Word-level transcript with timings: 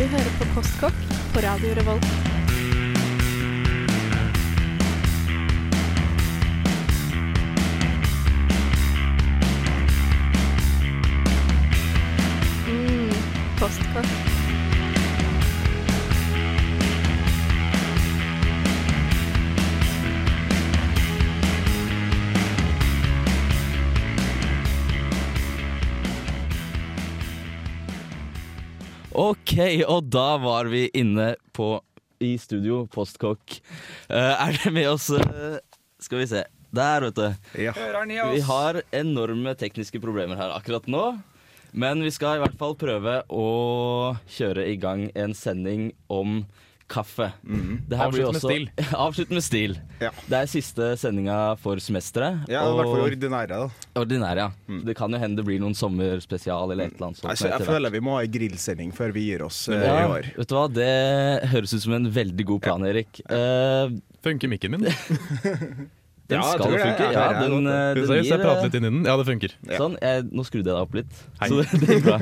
Du 0.00 0.06
hører 0.06 0.30
på 0.38 0.46
Postkokk 0.54 1.00
på 1.34 1.40
Radio 1.44 1.74
Revolt. 1.76 2.06
Mm, 12.70 13.12
postkokk. 13.60 14.19
Og 29.86 30.08
da 30.12 30.28
var 30.40 30.70
vi 30.72 30.86
inne 30.96 31.34
på 31.56 31.74
i 32.20 32.34
studio, 32.40 32.84
Postkokk. 32.92 33.58
Uh, 34.10 34.34
er 34.36 34.56
dere 34.56 34.72
med 34.76 34.88
oss? 34.92 35.08
uh, 35.12 35.58
skal 36.00 36.22
vi 36.22 36.28
se. 36.30 36.44
Der, 36.70 37.02
vet 37.08 37.16
du. 37.18 37.26
Ja. 37.64 37.72
Vi 37.74 38.40
har 38.46 38.80
enorme 38.94 39.56
tekniske 39.58 40.00
problemer 40.02 40.38
her 40.38 40.52
akkurat 40.54 40.86
nå. 40.90 41.04
Men 41.72 42.02
vi 42.02 42.10
skal 42.14 42.38
i 42.38 42.42
hvert 42.42 42.58
fall 42.58 42.76
prøve 42.78 43.20
å 43.30 43.48
kjøre 44.30 44.66
i 44.70 44.76
gang 44.80 45.08
en 45.18 45.34
sending 45.38 45.90
om 46.10 46.42
kaffe. 46.90 47.28
Mm. 47.46 47.76
Avslutt 47.94 48.34
med 48.34 48.40
også- 48.42 48.94
Avslutt 49.06 49.30
med 49.36 49.44
stil. 49.46 49.76
Ja. 50.02 50.10
Det 50.26 50.40
er 50.40 50.50
siste 50.50 50.90
sendinga 51.00 51.36
for 51.62 51.78
semesteret. 51.82 52.48
Ja, 52.50 52.64
i 52.66 52.74
hvert 52.78 52.90
fall 52.90 53.04
ordinære, 53.06 53.60
da. 53.62 54.00
ordinære, 54.02 54.48
ja. 54.48 54.80
Det 54.88 54.96
kan 54.98 55.14
jo 55.14 55.20
hende 55.22 55.38
det 55.40 55.46
blir 55.46 55.62
noen 55.62 55.76
sommerspesial 55.78 56.74
eller 56.74 56.88
et 56.90 56.96
eller 56.96 57.10
annet 57.10 57.22
sånt. 57.22 57.30
Altså, 57.32 57.50
jeg 57.52 57.66
føler 57.68 57.94
vi 57.94 58.02
må 58.04 58.18
ha 58.18 58.24
en 58.26 58.34
grillsending 58.34 58.92
før 58.96 59.14
vi 59.14 59.28
gir 59.30 59.46
oss 59.46 59.62
ja, 59.70 59.78
i 59.78 60.06
år. 60.10 60.30
vet 60.36 60.50
du 60.50 60.54
hva, 60.58 60.66
Det 60.80 60.90
høres 61.54 61.74
ut 61.76 61.84
som 61.86 61.94
en 62.00 62.10
veldig 62.10 62.46
god 62.52 62.62
plan, 62.66 62.84
Erik. 62.90 63.22
Uh, 63.30 63.94
Funker 64.24 64.50
mikken 64.52 64.74
min? 64.74 64.84
den 66.30 66.38
Ja, 66.38 66.42
skal 66.52 66.70
det. 66.74 66.80
funke. 66.84 67.06
Ja, 67.14 67.22
den, 67.40 67.54
den, 67.56 67.66
eh, 67.66 67.94
den 67.94 68.04
gir, 68.20 68.28
jeg 68.28 68.40
prater 68.42 68.58
eh, 68.60 68.66
litt 68.68 68.74
inn 68.78 68.84
i 68.84 68.90
den. 68.90 69.04
Ja, 69.08 69.16
det 69.18 69.26
funker. 69.26 69.54
Ja. 69.66 69.78
Sånn, 69.80 69.96
jeg, 70.02 70.26
Nå 70.30 70.44
skrudde 70.46 70.70
jeg 70.70 70.76
deg 70.76 70.82
opp 70.84 70.98
litt. 70.98 71.22
Hei. 71.40 71.48
Så 71.50 71.58
det, 71.62 71.80
det 71.86 71.96
gikk 71.96 72.04
bra. 72.10 72.18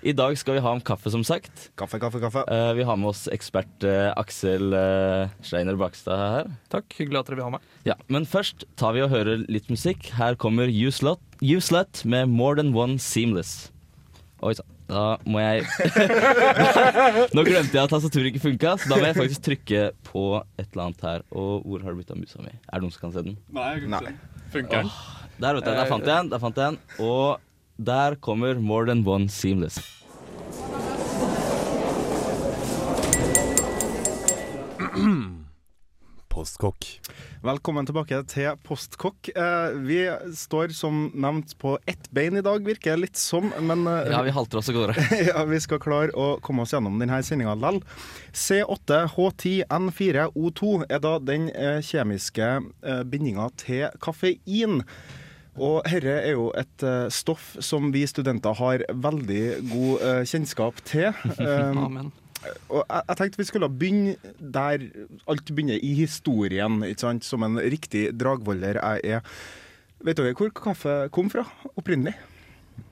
I 0.00 0.12
dag 0.16 0.32
skal 0.40 0.56
vi 0.56 0.60
ha 0.64 0.70
om 0.72 0.80
kaffe, 0.80 1.10
som 1.12 1.20
sagt. 1.26 1.66
Kaffe, 1.76 1.98
kaffe, 2.00 2.22
kaffe. 2.22 2.40
Eh, 2.48 2.70
vi 2.78 2.84
har 2.88 2.96
med 2.96 3.10
oss 3.10 3.26
ekspert 3.28 3.84
eh, 3.84 4.08
Aksel 4.16 4.72
uh, 4.72 5.28
Steiner 5.44 5.76
Bakstad 5.76 6.16
her. 6.16 6.48
Takk, 6.72 6.86
hyggelig 6.96 7.20
at 7.20 7.28
dere 7.28 7.36
vil 7.36 7.44
ha 7.44 7.52
meg. 7.58 7.66
Ja, 7.84 7.98
Men 8.08 8.24
først 8.24 8.64
tar 8.80 8.96
vi 8.96 9.02
og 9.04 9.12
hører 9.12 9.44
litt 9.52 9.68
musikk. 9.68 10.08
Her 10.16 10.38
kommer 10.40 10.72
You 10.72 10.88
Slut, 10.94 11.20
you 11.44 11.60
Slut 11.60 12.00
med 12.08 12.32
More 12.32 12.56
Than 12.56 12.72
One 12.72 12.96
Seamless. 12.96 13.68
Oi 14.40 14.54
sann. 14.56 14.68
Da 14.90 15.20
må 15.22 15.38
jeg 15.38 15.68
Nå 17.36 17.44
glemte 17.46 17.76
jeg 17.76 17.84
at 17.84 17.92
tastaturet 17.92 18.32
ikke 18.32 18.42
funka, 18.42 18.72
så 18.80 18.90
da 18.90 18.96
må 18.98 19.04
jeg 19.06 19.18
faktisk 19.20 19.44
trykke 19.46 19.84
på 20.08 20.24
et 20.56 20.64
eller 20.64 20.86
annet 20.88 21.04
her. 21.06 21.26
Og 21.30 21.68
hvor 21.68 21.84
har 21.84 21.92
du 21.92 22.00
blitt 22.00 22.10
av 22.10 22.18
musa 22.18 22.40
mi? 22.42 22.56
Er 22.56 22.80
det 22.80 22.88
noen 22.88 22.96
som 22.96 23.04
kan 23.04 23.14
se 23.14 23.22
den? 23.28 23.36
Nei. 23.54 24.16
Funker 24.50 24.80
den? 24.80 24.90
Der, 25.36 25.60
vet 25.60 25.68
du. 25.68 25.70
Der 25.76 25.86
fant 25.92 26.08
jeg 26.08 26.24
en. 26.24 26.32
Der 26.32 26.42
fant 26.42 26.58
jeg 26.58 26.72
en. 26.72 26.80
Og 27.04 27.49
der 27.80 28.16
kommer 28.16 28.54
More 28.54 28.86
Than 28.86 29.06
One 29.06 29.28
Seamless. 29.28 29.78
Postkokk. 36.30 36.84
Velkommen 37.42 37.86
tilbake 37.88 38.20
til 38.30 38.52
Postkokk. 38.64 39.28
Eh, 39.34 39.72
vi 39.82 39.96
står 40.36 40.68
som 40.76 41.08
nevnt 41.14 41.56
på 41.58 41.78
ett 41.90 42.10
bein 42.14 42.36
i 42.38 42.42
dag, 42.44 42.62
virker 42.64 42.90
det 42.94 43.00
litt 43.02 43.16
som. 43.18 43.50
Men 43.60 43.86
eh, 43.90 44.10
Ja, 44.12 44.22
vi 44.22 44.30
halter 44.36 44.58
oss 44.60 44.68
av 44.70 44.74
gårde. 44.76 44.94
ja, 45.32 45.44
vi 45.48 45.60
skal 45.60 45.80
klare 45.82 46.10
å 46.14 46.38
komme 46.44 46.62
oss 46.62 46.72
gjennom 46.76 46.98
denne 47.02 47.22
sendinga 47.26 47.54
lell. 47.58 47.80
C8H10N4O2 48.36 50.84
er 50.86 50.98
da 51.02 51.16
den 51.18 51.50
eh, 51.50 51.80
kjemiske 51.84 52.48
eh, 52.60 53.02
bindinga 53.08 53.48
til 53.60 53.88
kaffein. 54.04 54.82
Og 55.58 55.82
herre 55.90 56.16
er 56.22 56.34
jo 56.36 56.50
et 56.58 56.84
eh, 56.86 57.08
stoff 57.12 57.56
som 57.64 57.90
vi 57.94 58.04
studenter 58.08 58.54
har 58.60 58.84
veldig 58.94 59.44
god 59.70 60.04
eh, 60.06 60.20
kjennskap 60.30 60.78
til. 60.86 61.10
Um, 61.40 61.80
Amen. 61.86 62.12
og 62.70 62.84
jeg, 62.84 63.02
jeg 63.08 63.18
tenkte 63.18 63.40
vi 63.40 63.48
skulle 63.48 63.70
begynne 63.72 64.34
der 64.38 64.86
alt 65.26 65.50
begynner, 65.50 65.80
i 65.82 65.94
historien, 65.98 66.80
ikke 66.86 67.06
sant? 67.06 67.26
som 67.26 67.42
en 67.46 67.58
riktig 67.58 68.10
dragvoller 68.16 68.78
jeg 68.78 69.18
er. 69.18 69.34
Vet 70.06 70.20
dere 70.20 70.36
hvor 70.38 70.52
kaffe 70.56 71.00
kom 71.12 71.28
fra 71.32 71.44
opprinnelig? 71.74 72.14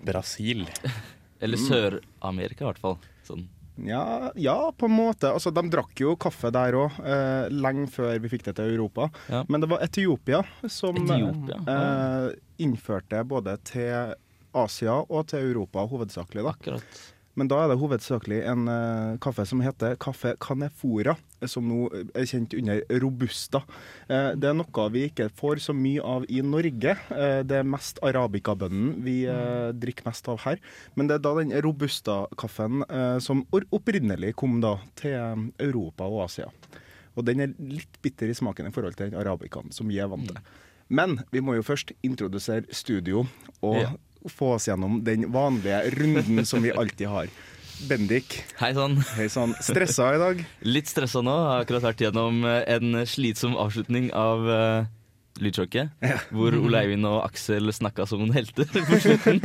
Brasil. 0.04 0.66
Eller 1.42 1.60
Sør-Amerika, 1.62 2.64
i 2.64 2.68
hvert 2.72 2.82
fall. 2.82 2.98
Sånn. 3.24 3.46
Ja, 3.86 4.32
ja, 4.34 4.56
på 4.76 4.88
en 4.88 4.96
måte. 4.96 5.30
Altså, 5.32 5.52
de 5.54 5.62
drakk 5.70 6.00
jo 6.02 6.16
kaffe 6.20 6.50
der 6.54 6.76
òg, 6.78 6.96
eh, 7.04 7.50
lenge 7.52 7.86
før 7.92 8.18
vi 8.22 8.30
fikk 8.32 8.48
det 8.48 8.56
til 8.58 8.72
Europa. 8.74 9.10
Ja. 9.28 9.44
Men 9.48 9.62
det 9.62 9.70
var 9.70 9.84
Etiopia 9.84 10.42
som 10.66 10.96
Etiopia, 10.96 11.60
eh, 11.74 12.32
innførte 12.64 13.22
både 13.28 13.56
til 13.68 14.14
Asia 14.54 14.98
og 15.04 15.28
til 15.30 15.50
Europa 15.50 15.86
hovedsakelig. 15.86 16.42
da. 16.42 16.56
Akkurat. 16.56 17.00
Men 17.38 17.50
da 17.50 17.62
er 17.62 17.72
det 17.72 17.78
hovedsakelig 17.80 18.42
en 18.50 18.66
uh, 18.66 19.16
kaffe 19.22 19.46
som 19.46 19.62
heter 19.62 19.96
kaffe 20.02 20.34
canefora, 20.42 21.14
som 21.46 21.68
nå 21.70 21.86
er 22.10 22.26
kjent 22.26 22.56
under 22.58 22.82
robusta. 23.04 23.62
Uh, 24.10 24.34
det 24.34 24.50
er 24.50 24.58
noe 24.58 24.88
vi 24.94 25.06
ikke 25.08 25.28
får 25.38 25.62
så 25.68 25.76
mye 25.76 26.02
av 26.02 26.26
i 26.26 26.42
Norge. 26.42 26.96
Uh, 27.12 27.40
det 27.46 27.60
er 27.60 27.68
mest 27.68 28.00
arabicabønnen 28.04 28.98
vi 29.04 29.22
eh, 29.28 29.70
drikker 29.76 30.08
mest 30.08 30.28
av 30.30 30.42
her. 30.44 30.60
Men 30.96 31.08
det 31.08 31.18
er 31.18 31.24
da 31.24 31.34
den 31.38 31.54
robusta-kaffen 31.64 32.84
eh, 32.88 33.18
som 33.24 33.44
opprinnelig 33.54 34.34
kom 34.38 34.60
da 34.64 34.76
til 34.98 35.16
eh, 35.16 35.44
Europa 35.68 36.08
og 36.08 36.26
Asia. 36.28 36.48
Og 37.18 37.26
den 37.26 37.42
er 37.42 37.54
litt 37.58 38.00
bitter 38.04 38.30
i 38.30 38.36
smaken 38.36 38.68
i 38.68 38.74
forhold 38.74 38.98
til 38.98 39.10
den 39.10 39.20
arabicaen 39.20 39.72
som 39.74 39.90
vi 39.90 39.98
er 40.02 40.10
vant 40.10 40.30
til. 40.30 40.42
Men 40.88 41.18
vi 41.34 41.42
må 41.44 41.58
jo 41.58 41.66
først 41.66 41.92
introdusere 42.06 42.64
studio 42.72 43.26
og 43.60 43.82
Ja. 43.82 43.90
Få 44.26 44.54
oss 44.56 44.66
gjennom 44.68 44.98
den 45.06 45.28
vanlige 45.32 45.82
runden 45.94 46.46
som 46.46 46.62
vi 46.64 46.72
alltid 46.72 47.08
har. 47.08 47.30
Bendik, 47.88 48.40
Hei 48.58 48.72
sann. 48.74 48.96
hei 49.14 49.28
sann. 49.30 49.52
Stressa 49.62 50.08
i 50.16 50.18
dag? 50.18 50.40
Litt 50.66 50.88
stressa 50.90 51.22
nå. 51.22 51.30
Har 51.30 51.62
akkurat 51.62 51.84
vært 51.92 52.00
gjennom 52.02 52.40
eh, 52.48 52.64
en 52.74 53.04
slitsom 53.06 53.54
avslutning 53.54 54.08
av 54.18 54.42
uh, 54.50 54.88
Lydsjokket. 55.38 55.92
Hvor 56.34 56.56
Ole 56.58 56.80
Eivind 56.82 57.06
og 57.06 57.20
Aksel 57.28 57.70
snakka 57.70 58.08
som 58.10 58.18
noen 58.24 58.34
helter 58.34 58.66
på 58.88 58.98
slutten. 59.04 59.38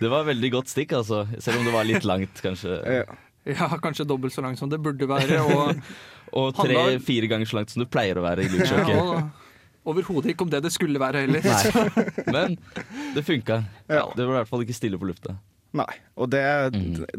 Det 0.00 0.10
var 0.10 0.26
veldig 0.26 0.50
godt 0.56 0.72
stikk, 0.74 0.96
altså. 0.98 1.22
Selv 1.38 1.60
om 1.60 1.68
det 1.70 1.76
var 1.76 1.86
litt 1.86 2.08
langt, 2.08 2.42
kanskje. 2.42 2.80
Ja. 2.82 3.06
Ja, 3.46 3.68
kanskje 3.78 4.02
dobbelt 4.10 4.34
så 4.34 4.42
langt 4.42 4.58
som 4.58 4.66
det 4.72 4.80
burde 4.82 5.06
være. 5.06 5.38
Og, 5.46 5.76
Og 6.40 6.56
tre-fire 6.58 7.28
ganger 7.30 7.46
så 7.46 7.60
langt 7.60 7.70
som 7.70 7.84
det 7.84 7.90
pleier 7.94 8.18
å 8.18 8.24
være 8.26 8.42
i 8.42 8.48
ja, 8.48 8.56
Lydsjokket. 8.56 8.96
og 8.98 9.45
overhodet 9.86 10.34
ikke 10.34 10.46
om 10.46 10.52
det 10.52 10.62
det 10.66 10.72
skulle 10.74 11.00
være 11.02 11.26
heller. 11.26 11.44
Nei. 11.46 11.98
Men 12.34 12.56
det 13.16 13.26
funka. 13.26 13.62
Ja. 13.88 14.06
Det 14.14 14.24
var 14.24 14.32
i 14.32 14.38
hvert 14.40 14.50
fall 14.50 14.66
ikke 14.66 14.76
stille 14.76 15.00
på 15.00 15.08
lufta. 15.08 15.36
Nei. 15.76 15.96
Og 16.16 16.30
det, 16.32 16.40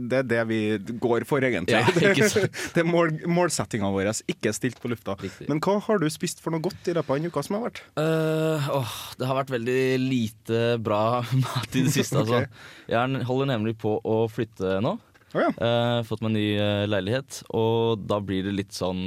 det 0.09 0.21
er 0.21 0.27
det 0.27 0.39
vi 0.49 0.59
går 1.01 1.25
for, 1.29 1.43
egentlig. 1.43 1.77
Mm. 1.77 2.07
Ja, 2.17 2.29
det 2.73 2.81
er 2.81 2.87
mål, 2.87 3.13
målsettinga 3.29 3.89
vår. 3.93 4.09
Ikke 4.31 4.53
stilt 4.55 4.79
på 4.81 4.91
lufta. 4.91 5.17
Riktig. 5.21 5.49
Men 5.51 5.61
hva 5.63 5.77
har 5.83 6.01
du 6.01 6.07
spist 6.13 6.41
for 6.43 6.55
noe 6.55 6.63
godt 6.65 6.89
i 6.89 6.95
løpet 6.97 7.13
av 7.13 7.19
en 7.19 7.29
uke 7.29 7.43
som 7.45 7.57
har 7.59 7.67
vært? 7.67 7.83
Uh, 7.99 8.69
åh, 8.79 8.95
det 9.19 9.29
har 9.29 9.39
vært 9.41 9.53
veldig 9.53 9.81
lite 10.01 10.63
bra 10.83 11.01
mat 11.45 11.77
i 11.77 11.85
det 11.85 11.93
siste, 11.93 12.23
altså. 12.23 12.45
Jeg 12.89 13.27
holder 13.29 13.51
nemlig 13.53 13.77
på 13.83 13.97
å 14.01 14.23
flytte 14.31 14.79
nå. 14.85 14.97
Oh, 15.35 15.43
ja. 15.43 15.51
uh, 15.59 16.01
fått 16.07 16.23
meg 16.23 16.37
ny 16.37 16.45
uh, 16.55 16.85
leilighet, 16.87 17.43
og 17.53 18.05
da 18.07 18.21
blir 18.23 18.47
det 18.47 18.55
litt 18.55 18.73
sånn 18.73 19.03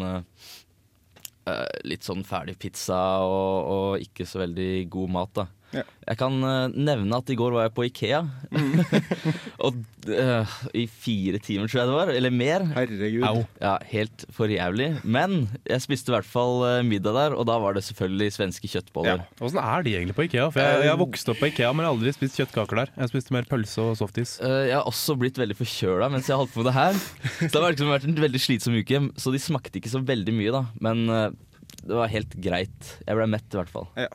Litt 1.89 2.07
sånn 2.07 2.25
ferdig 2.27 2.57
pizza 2.61 2.99
og, 3.27 3.71
og 3.71 4.05
ikke 4.05 4.27
så 4.29 4.43
veldig 4.45 4.71
god 4.93 5.15
mat, 5.17 5.35
da. 5.41 5.47
Ja. 5.77 5.85
Jeg 6.11 6.19
kan 6.19 6.37
eh, 6.43 6.73
nevne 6.75 7.19
at 7.21 7.31
i 7.31 7.37
går 7.39 7.55
var 7.55 7.69
jeg 7.69 7.75
på 7.77 7.85
Ikea. 7.87 8.21
og 9.67 9.77
uh, 10.11 10.55
i 10.75 10.87
fire 10.91 11.39
timer, 11.43 11.71
tror 11.71 11.81
jeg 11.81 11.91
det 11.91 11.97
var. 11.97 12.13
Eller 12.15 12.35
mer. 12.35 12.65
Herregud. 12.75 13.27
Au. 13.29 13.45
Ja, 13.63 13.77
Helt 13.93 14.25
for 14.35 14.51
jævlig. 14.51 14.89
Men 15.05 15.45
jeg 15.69 15.85
spiste 15.85 16.11
i 16.11 16.17
hvert 16.17 16.29
fall 16.29 16.65
eh, 16.67 16.81
middag 16.87 17.15
der, 17.17 17.37
og 17.39 17.47
da 17.49 17.59
var 17.63 17.77
det 17.77 17.85
selvfølgelig 17.87 18.35
svenske 18.35 18.71
kjøttboller. 18.71 19.23
Åssen 19.39 19.61
er 19.63 19.87
de 19.87 19.95
egentlig 19.99 20.17
på 20.19 20.27
Ikea? 20.27 20.49
For 20.55 20.65
jeg, 20.65 20.87
jeg 20.87 20.93
har 20.93 21.01
vokst 21.01 21.31
opp 21.31 21.41
på 21.43 21.51
Ikea, 21.51 21.71
men 21.75 21.87
har 21.87 21.95
aldri 21.95 22.15
spist 22.17 22.41
kjøttkaker 22.41 22.83
der. 22.83 22.95
Jeg 22.97 23.13
spiste 23.13 23.37
mer 23.37 23.47
pølse 23.51 23.85
og 23.85 23.99
softis. 24.01 24.39
Uh, 24.43 24.65
jeg 24.71 24.75
har 24.79 24.89
også 24.91 25.17
blitt 25.21 25.39
veldig 25.41 25.59
forkjøla 25.59 26.11
mens 26.13 26.31
jeg 26.31 26.35
har 26.35 26.43
holdt 26.43 26.57
på 26.57 26.65
med 26.65 26.71
det 26.73 26.79
her. 26.79 26.99
Så 27.45 27.53
det 27.55 27.63
har 27.63 27.71
liksom 27.77 27.93
vært 27.95 28.09
en 28.11 28.19
veldig 28.27 28.43
slitsom 28.43 28.81
uke, 28.81 29.05
så 29.21 29.35
de 29.35 29.43
smakte 29.43 29.79
ikke 29.79 29.93
så 29.93 30.03
veldig 30.03 30.35
mye, 30.35 30.57
da. 30.57 30.65
Men 30.83 31.07
uh, 31.07 31.29
det 31.85 31.95
var 31.97 32.11
helt 32.13 32.35
greit. 32.43 32.97
Jeg 33.07 33.17
ble 33.17 33.31
mett, 33.31 33.47
i 33.53 33.61
hvert 33.61 33.73
fall. 33.73 33.89
Ja. 33.99 34.11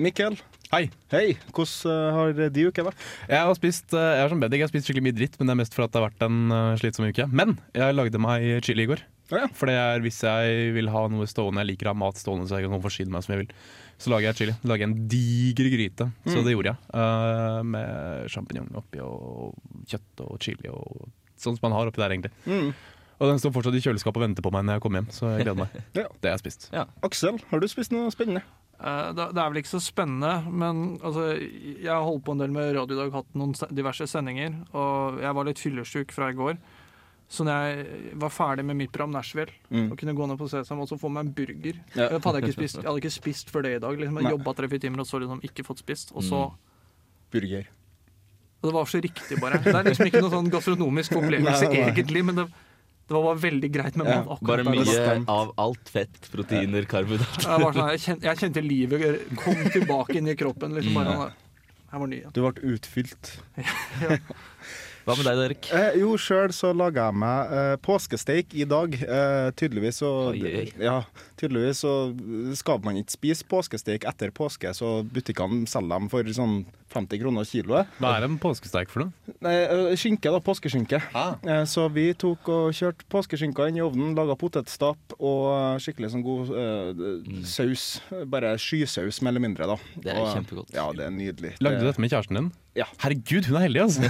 Mikkel, 0.00 0.38
Hei! 0.70 0.86
hei. 1.12 1.34
Hvordan 1.52 1.90
eh, 1.92 2.14
har 2.14 2.50
de 2.54 2.62
uka 2.70 2.84
vært? 2.86 3.00
Jeg 3.28 3.44
har 3.44 3.56
spist 3.58 3.92
eh, 3.92 4.04
jeg 4.16 4.22
er 4.22 4.30
som 4.32 4.40
Bendik, 4.40 4.62
jeg 4.62 4.64
har 4.64 4.70
spist 4.70 4.86
skikkelig 4.88 5.02
mye 5.08 5.16
dritt, 5.18 5.34
men 5.36 5.50
det 5.50 5.52
er 5.52 5.58
mest 5.60 5.74
for 5.76 5.84
at 5.84 5.92
det 5.92 5.98
har 6.00 6.06
vært 6.06 6.22
en 6.24 6.54
eh, 6.56 6.76
slitsom 6.80 7.08
uke. 7.10 7.26
Men 7.36 7.56
jeg 7.76 7.96
lagde 7.98 8.20
meg 8.22 8.46
chili 8.64 8.86
i 8.86 8.88
går. 8.88 9.02
Ja, 9.28 9.42
ja. 9.42 9.48
For 9.58 9.68
det 9.68 9.74
er 9.76 10.00
hvis 10.04 10.22
jeg 10.24 10.70
vil 10.76 10.88
ha 10.94 11.02
noe 11.12 11.26
stående, 11.28 11.60
jeg 11.60 11.72
liker 11.72 11.90
å 11.90 11.92
ha 11.92 12.00
mat 12.00 12.20
stående 12.22 12.48
så 12.48 12.62
jeg 12.62 12.70
kan 12.70 12.84
forsyne 12.86 13.12
meg 13.12 13.26
som 13.26 13.34
jeg 13.34 13.42
vil, 13.42 13.52
så 14.00 14.14
lager 14.14 14.30
jeg 14.30 14.38
chili. 14.38 14.54
Lager 14.72 14.88
en 14.88 14.94
diger 15.10 15.68
gryte. 15.74 16.06
Så 16.30 16.46
det 16.46 16.54
gjorde 16.54 16.72
jeg. 16.72 17.66
med 17.74 18.30
sjampinjong 18.32 18.70
oppi 18.80 19.02
og 19.04 19.58
kjøtt 19.90 20.24
og 20.24 20.40
chili 20.40 20.72
og 20.72 21.10
sånn 21.36 21.58
som 21.58 21.66
man 21.68 21.76
har 21.76 21.90
oppi 21.90 22.00
der, 22.00 22.14
egentlig. 22.16 22.32
Mm. 22.48 22.72
Og 23.20 23.28
den 23.28 23.42
står 23.42 23.52
fortsatt 23.52 23.76
i 23.76 23.82
kjøleskapet 23.84 24.16
og 24.16 24.24
venter 24.24 24.44
på 24.46 24.54
meg 24.54 24.64
når 24.64 24.78
jeg 24.78 24.86
kommer 24.86 25.02
hjem, 25.02 25.12
så 25.12 25.34
jeg 25.34 25.44
gleder 25.44 25.60
meg. 25.66 25.78
Ja. 25.98 26.06
Det 26.08 26.30
har 26.30 26.38
jeg 26.38 26.44
spist. 26.46 26.70
Aksel, 27.04 27.42
har 27.50 27.60
du 27.60 27.68
spist 27.68 27.92
noe 27.92 28.08
spennende? 28.14 28.46
Eh, 28.80 29.12
Det 29.12 29.36
er 29.36 29.50
vel 29.50 29.60
ikke 29.62 29.74
så 29.76 29.80
spennende, 29.84 30.50
men 30.50 30.98
altså, 31.04 31.36
jeg 31.36 31.90
har 31.92 32.02
holdt 32.06 32.24
på 32.24 32.32
en 32.32 32.38
del 32.38 32.50
med 32.54 32.74
radio 32.76 32.96
i 32.96 33.00
dag, 33.02 33.12
hatt 33.12 33.34
noen 33.36 33.52
diverse 33.76 34.06
sendinger, 34.08 34.54
og 34.72 35.20
jeg 35.20 35.34
var 35.36 35.44
litt 35.44 35.58
fyllesyk 35.60 36.12
fra 36.16 36.30
i 36.30 36.36
går. 36.38 36.56
Så 37.30 37.44
når 37.46 37.60
jeg 37.76 38.14
var 38.18 38.32
ferdig 38.34 38.64
med 38.66 38.74
mitt 38.76 38.90
program 38.90 39.12
Nashville 39.12 39.52
Mm. 39.70 39.92
og 39.92 39.98
kunne 39.98 40.14
gå 40.16 40.26
ned 40.26 40.38
på 40.38 40.48
Sesam 40.50 40.80
og 40.80 40.88
så 40.88 40.98
få 40.98 41.08
meg 41.12 41.26
en 41.26 41.32
burger 41.32 41.76
Ja. 41.94 42.08
jeg, 42.08 42.20
hadde 42.22 42.40
ikke 42.42 42.56
spist, 42.56 42.74
jeg 42.82 42.84
hadde 42.88 42.98
ikke 43.04 43.10
spist 43.20 43.50
før 43.52 43.62
det 43.62 43.76
i 43.76 43.78
dag. 43.78 43.96
Liksom. 44.00 44.16
Jeg 44.18 44.32
jobba 44.32 44.52
tre-fire 44.54 44.80
timer 44.80 44.98
og 45.00 45.06
så 45.06 45.20
liksom 45.20 45.40
ikke 45.44 45.62
fått 45.64 45.78
spist. 45.78 46.10
Og 46.16 46.22
så 46.24 46.50
Mm. 46.50 46.56
Burger. 47.30 47.66
og 48.62 48.66
Det 48.68 48.74
var 48.74 48.84
så 48.84 49.00
riktig, 49.00 49.40
bare. 49.40 49.58
Det 49.62 49.74
er 49.74 49.84
liksom 49.84 50.06
ikke 50.10 50.20
noe 50.22 50.30
sånn 50.30 50.50
gastronomisk 50.50 51.12
opplevelse 51.12 51.70
egentlig, 51.70 52.24
men 52.24 52.34
det, 52.34 52.46
det 53.10 53.16
var 53.16 53.24
bare 53.26 53.40
veldig 53.42 53.68
greit 53.74 53.96
med 53.98 54.06
mat. 54.06 54.28
akkurat 54.36 54.46
Bare 54.46 54.62
der. 54.62 54.70
mye 54.70 55.24
av 55.34 55.48
alt 55.58 55.88
fett, 55.90 56.18
proteiner, 56.30 56.84
karbohydrater. 56.86 57.42
Jeg, 57.48 57.62
var 57.64 57.74
sånn, 57.74 57.88
jeg, 57.90 58.02
kjente, 58.04 58.28
jeg 58.28 58.38
kjente 58.44 58.62
livet 58.62 59.34
kom 59.40 59.64
tilbake 59.74 60.14
inn 60.20 60.30
i 60.30 60.36
kroppen. 60.38 60.76
Liksom 60.78 60.94
bare, 61.00 61.16
Mm. 61.20 61.46
Jeg 61.90 61.98
var 61.98 62.06
ny 62.06 62.16
igjen. 62.20 62.30
Du 62.36 62.38
ble 62.44 62.68
utfylt. 62.76 63.30
Hva 65.06 65.16
med 65.16 65.24
deg, 65.26 65.38
Derek? 65.40 65.68
Eh, 65.74 65.94
jo, 66.02 66.12
sjøl 66.20 66.52
så 66.54 66.70
laga 66.76 67.06
jeg 67.08 67.18
meg 67.22 67.54
eh, 67.56 67.76
påskesteik 67.84 68.52
i 68.60 68.66
dag. 68.68 68.94
Eh, 69.00 69.48
tydeligvis 69.58 70.02
så 70.02 70.10
Oi, 70.32 70.42
oi. 70.44 70.66
Ja, 70.82 70.98
tydeligvis 71.40 71.80
så 71.84 71.94
skal 72.58 72.82
man 72.84 72.98
ikke 73.00 73.16
spise 73.16 73.46
påskesteik 73.48 74.04
etter 74.10 74.32
påske, 74.36 74.72
så 74.76 75.00
butikkene 75.08 75.64
selger 75.70 75.96
dem 75.96 76.10
for 76.12 76.30
sånn 76.36 76.60
50 76.90 77.20
kroner 77.22 77.46
kiloet. 77.46 77.90
Hva 78.02 78.16
er 78.18 78.26
en 78.26 78.36
påskesteik 78.42 78.90
for 78.90 79.04
noe? 79.06 79.34
Nei, 79.46 79.54
eh, 79.62 79.92
skinke, 80.00 80.30
da. 80.34 80.40
Påskeskinke. 80.42 80.98
Ah. 81.14 81.36
Eh, 81.46 81.64
Så 81.70 81.86
vi 81.94 82.08
tok 82.18 82.48
og 82.50 82.72
kjørte 82.74 83.06
påskeskinka 83.12 83.68
inn 83.70 83.78
i 83.78 83.84
ovnen, 83.84 84.14
laga 84.18 84.34
potetstapp 84.36 85.14
og 85.18 85.78
skikkelig 85.80 86.10
sånn 86.12 86.24
god 86.26 86.50
eh, 86.50 87.44
saus. 87.46 88.00
Bare 88.26 88.56
skysaus, 88.58 89.22
mer 89.22 89.30
eller 89.34 89.46
mindre, 89.46 89.70
da. 89.70 89.78
Mm. 89.78 90.02
Det 90.04 90.12
er 90.12 90.20
Og, 90.20 90.32
kjempegodt. 90.34 90.74
Ja, 90.74 90.88
det 90.92 91.06
er 91.06 91.14
nydelig. 91.14 91.54
Lagde 91.62 91.80
du 91.80 91.86
dette 91.88 92.02
med 92.02 92.10
kjæresten 92.12 92.40
din? 92.40 92.50
Ja. 92.80 92.86
Herregud, 93.04 93.46
hun 93.50 93.58
er 93.60 93.66
heldig, 93.68 93.82
altså! 93.86 94.00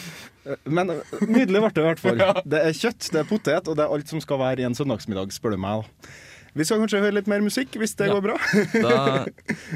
Men 0.78 0.90
eh, 0.96 1.20
nydelig 1.28 1.60
ble 1.62 1.70
det 1.76 1.82
i 1.82 1.86
hvert 1.86 2.00
fall. 2.02 2.22
Det 2.54 2.60
er 2.64 2.72
kjøtt, 2.74 3.10
det 3.12 3.20
er 3.22 3.28
potet, 3.28 3.68
og 3.70 3.76
det 3.78 3.84
er 3.86 3.92
alt 3.94 4.08
som 4.10 4.22
skal 4.24 4.40
være 4.40 4.64
i 4.64 4.66
en 4.66 4.74
søndagsmiddag, 4.74 5.30
spør 5.36 5.54
du 5.54 5.60
meg. 5.62 5.84
da. 5.84 6.16
Vi 6.58 6.64
skal 6.66 6.80
kanskje 6.82 7.02
høre 7.04 7.14
litt 7.20 7.28
mer 7.30 7.44
musikk, 7.44 7.76
hvis 7.78 7.92
det 8.00 8.08
Ja. 8.10 8.16
går 8.16 8.24
bra. 8.24 8.38
Da 8.82 8.96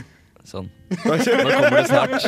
Sånn. 0.44 0.66
Da 0.92 1.14
Nå 1.14 1.14
kjører, 1.24 1.46
kommer 1.54 1.70
det 1.72 1.84
snart. 1.88 2.24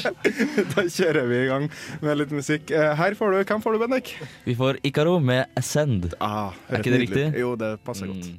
da 0.73 0.85
kjører 0.89 1.27
vi 1.29 1.37
i 1.43 1.49
gang 1.51 1.67
med 2.01 2.17
litt 2.23 2.31
musikk. 2.33 2.71
Eh, 2.73 2.95
Her 2.97 3.13
får 3.19 3.35
du, 3.35 3.37
Hvem 3.51 3.61
får 3.65 3.75
du, 3.77 3.79
Bendik? 3.83 4.13
Vi 4.47 4.55
får 4.57 4.79
Ikaro 4.89 5.19
med 5.21 5.51
Ascend. 5.61 6.15
Ah, 6.25 6.55
Er 6.71 6.79
ikke 6.81 6.95
det 6.95 7.01
nydelig. 7.03 7.27
riktig? 7.27 7.41
Jo, 7.43 7.51
det 7.61 7.73
passer 7.85 8.09
godt. 8.09 8.31
Mm. 8.31 8.39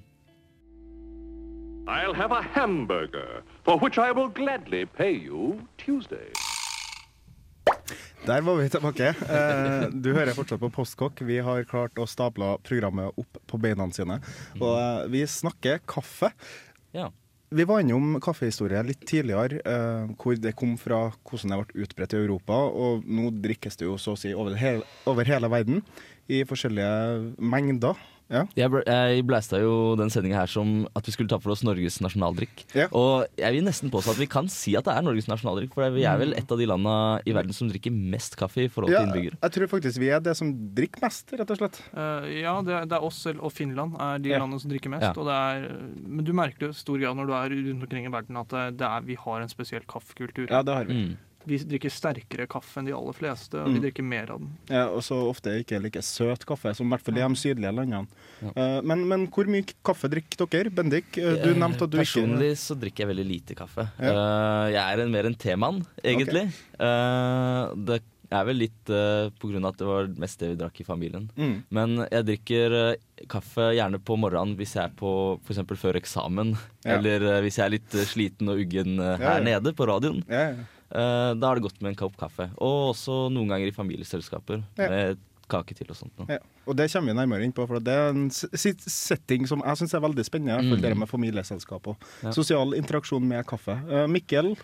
I'll 1.88 2.16
have 2.18 2.32
a 2.32 2.42
hamburger, 2.42 3.44
for 3.64 3.78
which 3.78 4.00
I 4.00 4.12
will 4.12 4.30
gladly 4.30 4.86
pay 4.86 5.14
you 5.14 5.62
Tuesday. 5.78 6.32
Der 8.28 8.42
var 8.44 8.58
vi 8.60 8.68
tilbake. 8.70 9.14
Eh, 9.24 9.86
Du 9.94 10.10
hører 10.14 10.36
fortsatt 10.36 10.60
på 10.60 10.70
Postkokk. 10.74 11.22
Vi 11.28 11.38
har 11.44 11.64
klart 11.70 11.96
å 12.02 12.08
stable 12.10 12.58
programmet 12.68 13.16
opp 13.18 13.40
på 13.48 13.60
beina 13.62 13.88
sine. 13.96 14.20
Og 14.60 14.74
eh, 14.76 15.06
vi 15.14 15.22
snakker 15.32 15.80
kaffe. 15.88 16.34
Ja. 16.96 17.08
Vi 17.56 17.64
var 17.64 17.80
innom 17.80 18.18
kaffehistorie 18.20 18.82
litt 18.84 19.06
tidligere, 19.08 19.62
eh, 19.64 20.10
hvor 20.20 20.36
det 20.36 20.52
kom 20.60 20.74
fra 20.82 21.06
hvordan 21.30 21.54
det 21.54 21.60
ble 21.62 21.86
utbredt 21.86 22.18
i 22.18 22.20
Europa. 22.20 22.58
Og 22.68 23.08
nå 23.08 23.30
drikkes 23.32 23.80
det 23.80 23.88
jo 23.88 23.96
så 24.02 24.18
å 24.18 24.20
si 24.20 24.34
over 24.36 24.60
hele, 24.60 24.84
over 25.08 25.24
hele 25.30 25.48
verden 25.54 25.80
i 26.28 26.42
forskjellige 26.44 27.38
mengder. 27.40 27.96
Ja. 28.30 28.42
Jeg, 28.60 28.70
bl 28.74 28.82
jeg 28.86 29.24
blæsta 29.28 29.60
jo 29.62 29.96
den 29.96 30.10
sendinga 30.12 30.42
her 30.42 30.50
som 30.52 30.86
at 30.98 31.06
vi 31.08 31.14
skulle 31.16 31.30
ta 31.32 31.38
for 31.40 31.54
oss 31.54 31.62
Norges 31.64 32.00
nasjonaldrikk. 32.04 32.66
Ja. 32.76 32.88
Og 32.92 33.26
jeg 33.40 33.54
vil 33.56 33.64
nesten 33.64 33.92
påstå 33.94 34.12
at 34.16 34.20
vi 34.20 34.28
kan 34.28 34.50
si 34.52 34.76
at 34.76 34.84
det 34.84 34.96
er 34.98 35.06
Norges 35.08 35.30
nasjonaldrikk, 35.32 35.72
for 35.78 35.90
vi 35.96 36.04
er 36.04 36.18
vel 36.20 36.34
et 36.36 36.52
av 36.52 36.60
de 36.60 36.68
landa 36.68 36.96
i 37.24 37.32
verden 37.38 37.56
som 37.56 37.70
drikker 37.72 37.94
mest 37.96 38.36
kaffe 38.40 38.66
i 38.66 38.68
forhold 38.68 38.92
Ja, 38.92 39.00
til 39.06 39.08
innbyggere. 39.14 39.40
jeg 39.42 39.52
tror 39.56 39.72
faktisk 39.78 40.00
vi 40.04 40.10
er 40.12 40.20
det 40.20 40.36
som 40.36 40.52
drikker 40.76 41.06
mest, 41.08 41.32
rett 41.40 41.52
og 41.56 41.62
slett. 41.62 41.80
Uh, 41.96 42.28
ja, 42.42 42.58
det, 42.62 42.74
er- 42.82 42.86
det 42.92 42.98
er 43.00 43.08
oss 43.08 43.22
selv 43.24 43.44
og 43.48 43.52
Finland 43.56 43.96
er 44.00 44.20
de 44.20 44.30
Ja. 44.36 44.40
landene 44.44 44.60
som 44.60 44.72
drikker 44.72 44.90
mest. 44.92 45.08
Ja. 45.08 45.14
Og 45.16 45.26
det 45.26 45.38
er, 45.38 45.70
men 46.04 46.26
du 46.28 46.34
merker 46.34 46.68
det 46.68 46.76
i 46.76 46.80
stor 46.84 47.00
grad 47.00 47.16
når 47.16 47.28
du 47.28 47.34
er 47.34 47.56
rundt 47.72 47.84
omkring 47.88 48.06
i 48.06 48.12
verden 48.12 48.38
at 48.44 48.50
det, 48.50 48.66
det 48.82 48.88
er, 48.92 49.02
vi 49.08 49.16
har 49.16 49.42
en 49.42 49.50
spesiell 49.50 49.88
kaffekultur. 49.88 50.48
Ja, 50.52 50.62
det 50.64 50.74
har 50.76 50.86
vi. 50.86 50.94
Mm. 50.94 51.18
Vi 51.48 51.60
drikker 51.64 51.94
sterkere 51.94 52.48
kaffe 52.52 52.82
enn 52.82 52.90
de 52.90 52.96
aller 52.98 53.16
fleste, 53.16 53.56
og 53.62 53.70
Mm. 53.70 53.78
vi 53.78 53.84
drikker 53.88 54.04
mer 54.04 54.32
av 54.36 54.42
den. 54.42 54.50
Ja, 54.70 54.88
og 54.90 55.02
så 55.06 55.16
ofte 55.30 55.54
ikke 55.62 55.80
like 55.82 56.02
søt 56.04 56.46
kaffe, 56.46 56.74
som 56.76 56.88
i 56.88 56.90
hvert 56.94 57.06
fall 57.06 57.18
i 57.18 57.24
de 57.24 57.36
sydlige 57.40 57.72
landene. 57.74 58.08
Ja. 58.42 58.52
Eh, 58.56 58.82
men, 58.82 59.08
men 59.08 59.28
hvor 59.32 59.48
mye 59.48 59.64
kaffe 59.84 60.10
drikker 60.12 60.46
dere? 60.48 60.70
Bendik, 60.74 61.18
eh, 61.18 61.40
du 61.44 61.54
nevnte 61.56 61.88
at 61.88 61.90
du 61.94 61.98
ikke 61.98 62.06
Personlig 62.08 62.52
så 62.60 62.76
drikker 62.78 63.06
jeg 63.06 63.12
veldig 63.16 63.28
lite 63.28 63.56
kaffe. 63.56 63.88
Ja. 64.00 64.12
Eh, 64.12 64.74
jeg 64.76 64.84
er 64.84 65.04
en, 65.06 65.12
mer 65.12 65.26
en 65.26 65.36
temann, 65.36 65.82
egentlig. 66.04 66.48
Eh, 66.78 67.74
det 67.88 68.02
er 68.32 68.48
vel 68.48 68.60
litt 68.60 68.90
uh, 68.92 69.30
av 69.32 69.66
at 69.70 69.78
det 69.80 69.88
var 69.88 70.08
mest 70.20 70.40
det 70.42 70.50
vi 70.52 70.58
drakk 70.60 70.82
i 70.82 70.86
familien. 70.88 71.30
Mm. 71.38 71.54
Men 71.72 71.96
jeg 72.12 72.26
drikker 72.28 72.76
eh, 72.80 73.26
kaffe 73.32 73.70
gjerne 73.78 74.02
på 74.04 74.18
morgenen 74.20 74.58
hvis 74.60 74.76
jeg 74.76 74.84
er 74.90 74.96
på 75.00 75.12
f.eks. 75.46 75.62
før 75.80 76.00
eksamen. 76.00 76.56
Ja. 76.84 76.98
Eller 76.98 77.24
eh, 77.24 77.42
hvis 77.46 77.60
jeg 77.60 77.66
er 77.66 77.76
litt 77.78 77.96
eh, 77.96 78.08
sliten 78.10 78.52
og 78.52 78.60
uggen 78.64 79.00
her 79.00 79.24
Ja, 79.24 79.38
ja. 79.40 79.46
nede 79.48 79.74
på 79.78 79.88
radioen. 79.88 80.26
Eh, 80.92 81.32
da 81.36 81.52
er 81.52 81.56
det 81.60 81.64
godt 81.68 81.82
med 81.82 81.94
en 81.94 82.00
kopp 82.00 82.18
kaffe. 82.18 82.50
Og 82.58 82.94
også 82.94 83.28
noen 83.34 83.50
ganger 83.52 83.68
i 83.68 83.76
familieselskaper. 83.76 84.64
Ja. 84.78 84.90
Med 84.90 85.24
kake 85.48 85.74
til 85.78 85.88
og 85.90 85.96
sånt. 85.96 86.12
Ja, 86.28 86.40
og 86.68 86.76
det 86.76 86.90
kommer 86.92 87.14
vi 87.14 87.18
nærmere 87.22 87.46
inn 87.48 87.54
på, 87.56 87.64
for 87.70 87.80
det 87.80 87.94
er 87.94 88.10
en 88.12 88.28
setting 88.30 89.48
som 89.48 89.62
jeg 89.64 89.80
syns 89.80 89.96
er 89.96 90.04
veldig 90.04 90.26
spennende. 90.28 90.60
Mm. 90.60 90.82
dere 90.82 90.92
Det 90.92 90.98
med 91.00 91.08
familieselskap 91.08 91.88
og 91.88 91.96
Ja. 92.24 92.32
sosial 92.36 92.74
interaksjon 92.76 93.24
med 93.24 93.46
kaffe. 93.48 93.80
Eh, 93.90 94.08
Mikkel, 94.08 94.56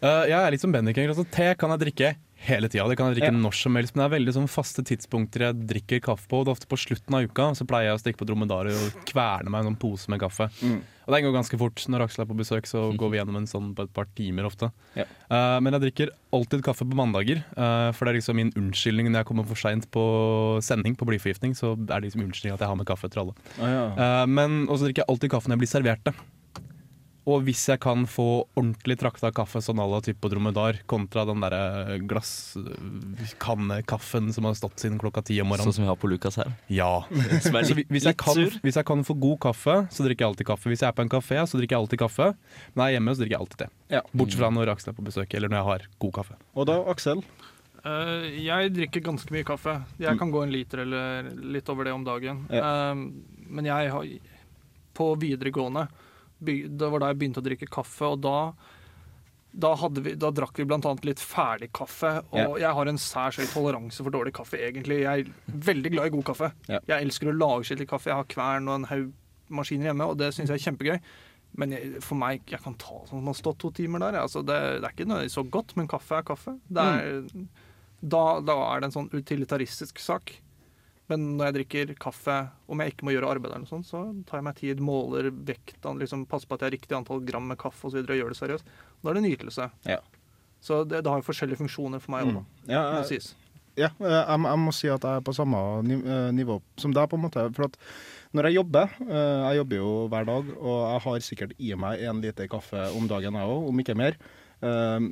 Uh, 0.00 0.24
jeg 0.24 0.32
er 0.32 0.50
litt 0.50 0.62
som 0.62 0.72
Bendik. 0.72 0.96
Altså, 0.96 1.26
te 1.28 1.54
kan 1.60 1.68
jeg 1.74 1.80
drikke 1.82 2.16
hele 2.48 2.70
tida. 2.72 2.88
Det 2.88 2.96
kan 2.96 3.10
jeg 3.12 3.18
drikke 3.20 3.34
Ja. 3.34 3.36
når 3.36 3.52
som 3.52 3.74
helst, 3.76 3.94
men 3.94 4.08
det 4.08 4.08
er 4.08 4.18
veldig 4.18 4.32
sånn 4.32 4.48
faste 4.48 4.80
tidspunkter 4.82 5.40
jeg 5.44 5.66
drikker 5.68 6.00
kaffe 6.00 6.26
på. 6.26 6.38
og 6.40 6.46
Det 6.46 6.48
er 6.48 6.56
ofte 6.56 6.68
på 6.72 6.78
slutten 6.80 7.14
av 7.14 7.28
uka 7.28 7.50
så 7.52 7.66
pleier 7.68 7.92
jeg 7.92 7.98
å 7.98 8.00
stikke 8.00 8.16
på 8.16 8.26
dromedarer 8.26 8.72
og 8.72 9.04
kverne 9.04 9.50
meg 9.50 9.60
en 9.66 9.74
sånn 9.74 9.78
pose 9.78 10.08
med 10.08 10.20
kaffe. 10.20 10.48
Mm. 10.64 10.80
Og 11.10 11.16
det 11.16 11.24
går 11.24 11.34
ganske 11.34 11.58
fort. 11.58 11.82
Når 11.90 12.04
Aksel 12.06 12.22
er 12.22 12.28
på 12.30 12.38
besøk, 12.38 12.68
så 12.70 12.84
går 13.00 13.10
vi 13.10 13.18
gjennom 13.18 13.40
en 13.40 13.50
sånn 13.50 13.72
på 13.74 13.88
et 13.88 13.94
par 13.96 14.06
timer 14.14 14.46
ofte. 14.46 14.70
Ja. 14.94 15.08
Uh, 15.26 15.58
men 15.58 15.74
jeg 15.74 15.88
drikker 15.88 16.14
alltid 16.36 16.62
kaffe 16.62 16.86
på 16.86 16.98
mandager, 16.98 17.42
uh, 17.58 17.90
for 17.96 18.06
det 18.06 18.12
er 18.12 18.20
liksom 18.20 18.38
min 18.38 18.54
unnskyldning 18.54 19.10
når 19.10 19.24
jeg 19.24 19.30
kommer 19.32 19.48
for 19.50 19.58
seint 19.58 19.88
på 19.90 20.04
sending 20.62 20.94
på 20.94 21.08
blyforgiftning. 21.10 21.56
Så 21.58 21.74
er 21.74 21.96
det 21.98 22.04
liksom 22.06 22.28
unnskyldning 22.28 22.54
at 22.54 22.62
jeg 22.62 22.70
har 22.70 22.78
med 22.78 22.88
kaffe 22.88 23.10
til 23.10 23.24
alle. 23.24 23.38
Uh, 23.58 24.26
men 24.30 24.62
også 24.68 24.86
drikker 24.86 25.02
jeg 25.02 25.10
alltid 25.10 25.34
kaffe 25.34 25.50
når 25.50 25.58
jeg 25.58 25.64
blir 25.64 25.74
servert 25.74 26.06
det. 26.06 26.14
Og 27.30 27.44
hvis 27.46 27.62
jeg 27.68 27.78
kan 27.82 28.06
få 28.10 28.24
ordentlig 28.58 28.96
trakta 28.98 29.30
kaffe 29.34 29.60
sånn 29.62 29.78
à 29.82 29.84
la 29.86 30.00
type 30.02 30.18
på 30.22 30.28
dromedar, 30.32 30.74
kontra 30.90 31.22
den 31.28 31.40
derre 31.44 31.98
glasskannekaffen 32.10 34.32
som 34.34 34.44
har 34.48 34.54
stått 34.58 34.78
siden 34.82 34.98
klokka 34.98 35.22
ti 35.28 35.36
om 35.38 35.44
Sånn 35.46 35.50
morgenen. 35.52 35.74
som 35.76 35.84
vi 35.84 35.90
har 35.90 35.98
på 36.00 36.10
Lukas 36.10 36.36
her. 36.40 36.48
Ja. 36.72 37.04
Som 37.44 37.54
er 37.56 37.62
litt, 37.68 37.76
hvis, 37.76 37.86
hvis, 37.86 38.04
jeg 38.08 38.14
litt 38.16 38.24
kan, 38.24 38.34
sur. 38.34 38.50
hvis 38.64 38.76
jeg 38.80 38.86
kan 38.90 39.00
få 39.06 39.14
god 39.20 39.38
kaffe, 39.46 39.74
så 39.94 40.00
drikker 40.06 40.22
jeg 40.24 40.30
alltid 40.32 40.46
kaffe. 40.50 40.66
Hvis 40.72 40.82
jeg 40.82 40.90
er 40.90 40.96
på 40.96 41.04
en 41.06 41.12
kafé, 41.12 41.36
så 41.46 41.54
drikker 41.60 41.74
jeg 41.76 41.82
alltid 41.84 41.98
kaffe. 42.02 42.26
Men 42.72 42.74
når 42.74 42.82
jeg 42.82 42.90
er 42.90 42.94
hjemme, 42.98 43.12
så 43.14 43.20
drikker 43.22 43.36
jeg 43.36 43.42
alltid 43.44 43.60
det. 43.62 43.70
Ja. 43.94 44.02
Bortsett 44.12 44.40
fra 44.40 44.48
når 44.56 44.66
Aksel 44.74 44.90
er 44.92 44.96
på 44.98 45.06
besøk, 45.06 45.30
eller 45.38 45.48
når 45.52 45.58
jeg 45.60 45.68
har 45.70 45.80
god 46.04 46.12
kaffe. 46.18 46.34
Og 46.56 46.62
da, 46.70 46.76
Aksel. 46.90 47.18
Uh, 47.80 48.26
jeg 48.36 48.74
drikker 48.76 49.00
ganske 49.06 49.30
mye 49.32 49.46
kaffe. 49.48 49.72
Jeg 50.02 50.18
kan 50.20 50.32
gå 50.34 50.40
en 50.44 50.52
liter 50.52 50.78
eller 50.84 51.30
litt 51.54 51.68
over 51.72 51.82
det 51.88 51.94
om 51.96 52.04
dagen. 52.04 52.36
Eh, 52.52 52.94
men 53.50 53.64
jeg 53.66 53.90
har 53.94 54.04
På 54.94 55.14
videregående 55.16 55.86
Det 56.40 56.90
var 56.90 57.02
da 57.02 57.10
jeg 57.10 57.20
begynte 57.20 57.42
å 57.42 57.46
drikke 57.46 57.68
kaffe, 57.70 58.14
og 58.14 58.22
da 58.24 58.36
da, 59.50 59.72
vi, 59.90 60.12
da 60.14 60.30
drakk 60.30 60.60
vi 60.60 60.66
bl.a. 60.68 60.92
litt 61.06 61.22
ferdigkaffe. 61.22 62.12
Og 62.30 62.58
jeg 62.62 62.70
har 62.76 62.90
en 62.90 63.00
særs 63.00 63.40
høy 63.40 63.48
toleranse 63.50 64.04
for 64.04 64.14
dårlig 64.14 64.34
kaffe, 64.36 64.60
egentlig. 64.62 65.00
Jeg 65.02 65.24
er 65.24 65.56
veldig 65.70 65.90
glad 65.96 66.10
i 66.10 66.14
god 66.14 66.28
kaffe. 66.30 66.52
Yeah. 66.68 66.84
Jeg 66.92 67.08
elsker 67.08 67.32
å 67.32 67.34
lage 67.34 67.66
skikkelig 67.66 67.90
kaffe. 67.90 68.12
Jeg 68.12 68.20
har 68.20 68.30
kvern 68.30 68.70
og 68.70 68.78
en 68.78 68.86
haug 68.92 69.10
maskiner 69.50 69.90
hjemme, 69.90 70.06
og 70.06 70.20
det 70.20 70.30
syns 70.36 70.52
jeg 70.52 70.60
er 70.60 70.66
kjempegøy. 70.68 71.00
Men 71.58 71.74
jeg, 71.74 72.02
for 72.06 72.20
meg, 72.20 72.44
jeg 72.46 72.62
kan 72.62 72.76
ta 72.78 73.00
sånn 73.08 73.18
som 73.18 73.32
har 73.32 73.38
stått 73.38 73.58
to 73.64 73.72
timer 73.74 74.04
der. 74.04 74.20
Altså 74.22 74.44
det, 74.46 74.58
det 74.78 74.86
er 74.86 74.94
ikke 74.94 75.08
nødvendigvis 75.08 75.38
så 75.40 75.46
godt, 75.58 75.74
men 75.78 75.90
kaffe 75.90 76.20
er 76.20 76.28
kaffe. 76.30 76.54
Det 76.70 76.86
er, 76.86 77.18
da, 78.00 78.22
da 78.46 78.56
er 78.68 78.80
det 78.80 78.90
en 78.90 78.96
sånn 79.00 79.10
utilitaristisk 79.10 79.98
sak. 80.02 80.36
Men 81.10 81.26
når 81.38 81.48
jeg 81.50 81.56
drikker 81.58 81.92
kaffe, 82.00 82.36
om 82.70 82.80
jeg 82.82 82.94
ikke 82.94 83.06
må 83.08 83.14
gjøre 83.16 83.32
arbeid, 83.34 83.50
eller 83.50 83.64
noe 83.64 83.70
sånt, 83.70 83.88
så 83.88 84.04
tar 84.28 84.38
jeg 84.40 84.46
meg 84.46 84.58
tid, 84.60 84.80
måler 84.84 85.30
vekta, 85.34 85.92
liksom 85.98 86.24
passer 86.30 86.46
på 86.50 86.56
at 86.56 86.62
jeg 86.64 86.70
har 86.70 86.76
riktig 86.76 86.96
antall 86.98 87.22
gram 87.26 87.48
med 87.50 87.58
kaffe 87.60 87.88
osv. 87.90 88.00
og 88.04 88.14
gjør 88.20 88.30
det 88.32 88.38
seriøst. 88.38 88.72
Da 89.02 89.10
er 89.10 89.18
det 89.18 89.24
nytelse. 89.26 89.68
Ja. 89.90 89.98
Så 90.62 90.82
det, 90.84 91.02
det 91.02 91.10
har 91.10 91.22
jo 91.22 91.26
forskjellige 91.26 91.58
funksjoner 91.62 92.02
for 92.04 92.14
meg 92.14 92.28
òg, 92.28 92.34
Mm. 92.40 92.44
Ja, 92.70 92.82
må 92.94 93.00
eh, 93.00 93.08
sies. 93.08 93.32
Ja, 93.78 93.88
jeg, 94.02 94.22
jeg 94.28 94.58
må 94.60 94.72
si 94.76 94.90
at 94.92 95.04
jeg 95.06 95.20
er 95.20 95.24
på 95.24 95.32
samme 95.34 95.58
eh, 95.88 96.30
nivå 96.36 96.58
som 96.80 96.92
deg, 96.94 97.08
på 97.08 97.16
en 97.16 97.24
måte. 97.24 97.46
For 97.56 97.66
at 97.70 97.78
når 98.36 98.50
jeg 98.50 98.58
jobber, 98.60 98.92
eh, 99.06 99.40
jeg 99.48 99.60
jobber 99.62 99.80
jo 99.80 99.92
hver 100.12 100.28
dag, 100.28 100.50
og 100.58 100.76
jeg 100.84 101.02
har 101.06 101.24
sikkert 101.26 101.54
i 101.58 101.72
meg 101.80 102.04
en 102.06 102.20
liter 102.22 102.50
kaffe 102.50 102.86
om 102.98 103.08
dagen, 103.10 103.38
jeg 103.40 103.54
òg, 103.56 103.68
om 103.70 103.82
ikke 103.82 103.96
mer. 103.98 104.18
Um, 104.60 105.06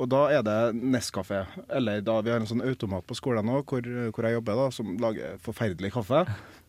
og 0.00 0.06
da 0.08 0.20
er 0.32 0.44
det 0.46 0.56
Nescafé, 0.80 1.42
eller 1.68 2.00
da 2.00 2.14
vi 2.24 2.30
har 2.32 2.40
en 2.40 2.48
sånn 2.48 2.62
automat 2.64 3.04
på 3.04 3.16
skolen 3.18 3.44
nå, 3.44 3.58
hvor, 3.68 3.84
hvor 4.16 4.24
jeg 4.24 4.38
jobber, 4.38 4.56
da, 4.62 4.68
som 4.72 4.94
lager 5.02 5.34
forferdelig 5.44 5.90
kaffe. 5.92 6.22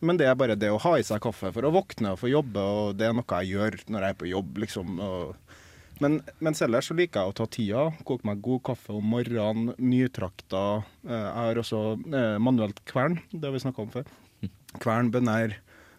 Men 0.04 0.18
det 0.20 0.26
er 0.28 0.36
bare 0.36 0.58
det 0.60 0.68
å 0.68 0.80
ha 0.84 0.96
i 1.00 1.06
seg 1.06 1.22
kaffe 1.24 1.48
for 1.54 1.64
å 1.64 1.72
våkne 1.72 2.12
og 2.12 2.20
få 2.20 2.28
jobbe, 2.28 2.60
og 2.60 2.98
det 3.00 3.08
er 3.08 3.16
noe 3.16 3.40
jeg 3.40 3.54
gjør 3.54 3.78
når 3.88 4.04
jeg 4.04 4.16
er 4.16 4.20
på 4.20 4.28
jobb, 4.28 4.60
liksom. 4.66 5.00
Og, 5.00 5.56
men 6.04 6.18
mens 6.44 6.60
ellers 6.60 6.90
så 6.90 6.96
liker 6.98 7.22
jeg 7.24 7.32
å 7.32 7.36
ta 7.40 7.46
tida, 7.56 7.86
koke 8.04 8.28
meg 8.28 8.42
god 8.44 8.60
kaffe 8.68 8.92
om 8.98 9.08
morgenen, 9.16 9.72
nytrakta. 9.80 10.64
Eh, 11.08 11.14
Jeg 11.16 11.38
har 11.40 11.62
også 11.62 11.80
eh, 12.12 12.34
manuelt 12.36 12.84
kvern, 12.84 13.16
det 13.32 13.48
har 13.48 13.56
vi 13.56 13.62
snakka 13.64 13.86
om 13.86 13.94
før. 13.96 14.12
Kvern, 14.76 15.08
bønner, 15.14 15.56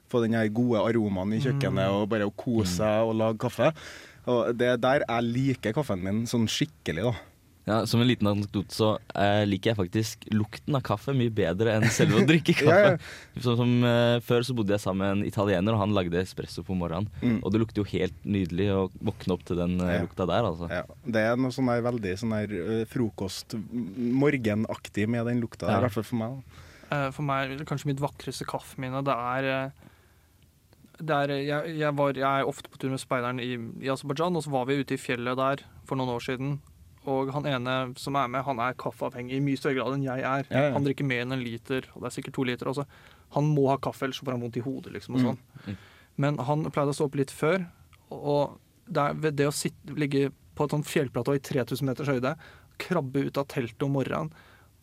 få 0.07 0.21
den 0.23 0.37
gode 0.53 0.85
aromaen 0.85 1.33
i 1.33 1.41
kjøkkenet 1.43 1.89
og 1.97 2.05
bare 2.13 2.29
å 2.29 2.35
kose 2.37 2.77
seg 2.77 3.09
og 3.09 3.17
lage 3.17 3.41
kaffe. 3.41 3.73
Og 4.27 4.53
det 4.59 4.67
er 4.73 4.77
der 4.83 5.05
jeg 5.07 5.23
liker 5.31 5.73
kaffen 5.77 6.01
min 6.03 6.25
sånn 6.27 6.47
skikkelig, 6.51 7.03
da. 7.07 7.15
Ja, 7.67 7.81
som 7.83 7.99
en 7.99 8.07
liten 8.07 8.23
anekdote 8.29 8.71
så 8.71 8.93
eh, 9.11 9.41
liker 9.43 9.73
jeg 9.73 9.75
faktisk 9.75 10.21
lukten 10.31 10.77
av 10.77 10.85
kaffe 10.87 11.11
mye 11.11 11.27
bedre 11.35 11.73
enn 11.75 11.83
selve 11.91 12.21
å 12.21 12.25
drikke 12.29 12.53
kaffe. 12.61 12.77
Ja, 12.77 12.93
ja. 12.93 13.41
Sånn 13.43 13.57
som 13.59 13.73
eh, 13.83 14.19
Før 14.23 14.45
så 14.47 14.55
bodde 14.55 14.71
jeg 14.71 14.79
sammen 14.85 15.03
med 15.03 15.11
en 15.17 15.27
italiener, 15.27 15.75
og 15.75 15.81
han 15.83 15.91
lagde 15.97 16.21
espresso 16.21 16.63
på 16.63 16.77
morgenen. 16.79 17.09
Mm. 17.19 17.41
Og 17.41 17.51
det 17.51 17.59
lukter 17.59 17.83
jo 17.83 17.87
helt 17.91 18.15
nydelig 18.23 18.69
å 18.71 18.85
våkne 19.09 19.35
opp 19.35 19.43
til 19.49 19.59
den 19.59 19.75
eh, 19.83 19.97
lukta 20.05 20.29
der, 20.31 20.47
altså. 20.47 20.69
Ja, 20.71 20.85
det 21.03 21.25
er 21.27 21.35
noe 21.43 21.51
sånn 21.55 21.67
der 21.73 21.83
veldig 21.89 22.15
sånn 22.23 22.37
der 22.37 22.55
frokost, 22.87 23.57
m- 23.59 24.13
morgenaktig 24.23 25.09
med 25.11 25.27
den 25.27 25.43
lukta 25.43 25.67
der, 25.67 25.81
i 25.81 25.87
hvert 25.89 25.97
fall 25.99 26.07
for 26.07 26.21
meg. 26.23 26.39
da. 26.39 26.63
Eh, 26.87 27.09
For 27.19 27.27
meg 27.27 27.57
kanskje 27.67 27.91
mitt 27.91 27.99
vakreste 28.03 28.47
kaffeminne. 28.47 29.03
Det 29.03 29.19
er, 29.35 29.49
eh, 30.99 31.05
det 31.05 31.15
er 31.17 31.33
jeg, 31.37 31.77
jeg, 31.79 31.93
var, 31.97 32.13
jeg 32.17 32.41
er 32.41 32.47
ofte 32.49 32.69
på 32.73 32.77
tur 32.81 32.89
med 32.93 32.99
speideren 33.01 33.39
i, 33.39 33.51
i 33.85 33.89
Aserbajdsjan, 33.93 34.35
og 34.35 34.43
så 34.43 34.53
var 34.53 34.65
vi 34.69 34.79
ute 34.81 34.95
i 34.97 35.01
fjellet 35.01 35.37
der 35.37 35.63
for 35.85 35.95
noen 35.99 36.09
år 36.15 36.23
siden. 36.25 36.57
Og 37.07 37.29
han 37.31 37.45
ene 37.47 37.75
som 37.95 38.17
er 38.19 38.27
med, 38.27 38.43
han 38.43 38.59
er 38.59 38.73
kaffeavhengig 38.75 39.37
i 39.37 39.43
mye 39.43 39.55
større 39.59 39.77
grad 39.79 39.93
enn 39.95 40.03
jeg 40.03 40.19
er. 40.27 40.47
Ja, 40.51 40.63
ja. 40.67 40.73
Han 40.75 40.83
drikker 40.83 41.07
mer 41.07 41.21
enn 41.23 41.31
en 41.37 41.43
liter, 41.45 41.85
og 41.95 42.01
det 42.03 42.09
er 42.09 42.15
sikkert 42.17 42.35
to 42.35 42.43
liter 42.43 42.67
også. 42.67 42.83
Han 43.37 43.47
må 43.55 43.69
ha 43.71 43.77
kaffe, 43.79 44.03
ellers 44.07 44.19
får 44.19 44.33
han 44.35 44.43
vondt 44.43 44.57
i 44.59 44.63
hodet, 44.65 44.91
liksom. 44.97 45.15
og 45.15 45.21
Mm. 45.21 45.27
sånn. 45.29 45.77
Men 46.17 46.37
han 46.39 46.65
pleide 46.73 46.91
å 46.91 46.97
stå 46.97 47.05
opp 47.07 47.15
litt 47.15 47.31
før, 47.31 47.63
og 48.11 48.57
det, 48.89 49.07
ved 49.21 49.35
det 49.39 49.47
å 49.47 49.53
sitte, 49.55 49.95
ligge 49.95 50.31
på 50.57 50.65
et 50.65 50.71
sånt 50.73 50.87
fjellplatå 50.89 51.35
i 51.37 51.39
3000 51.39 51.85
meters 51.85 52.07
høyde, 52.11 52.35
krabbe 52.81 53.27
ut 53.27 53.37
av 53.37 53.47
teltet 53.47 53.83
om 53.85 53.91
morgenen, 53.93 54.31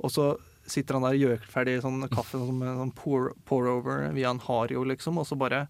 og 0.00 0.10
så 0.10 0.36
sitter 0.66 0.96
han 0.96 1.04
der 1.04 1.18
gjøkferdig 1.18 1.76
i 1.76 1.82
sånn 1.84 2.08
kaffe 2.08 2.38
sånn 2.40 2.62
sånn 2.64 2.92
pour, 2.96 3.32
pour 3.44 3.66
over 3.68 4.06
via 4.16 4.30
en 4.32 4.40
Hario, 4.40 4.84
liksom, 4.88 5.18
og 5.20 5.26
så 5.28 5.36
bare 5.36 5.66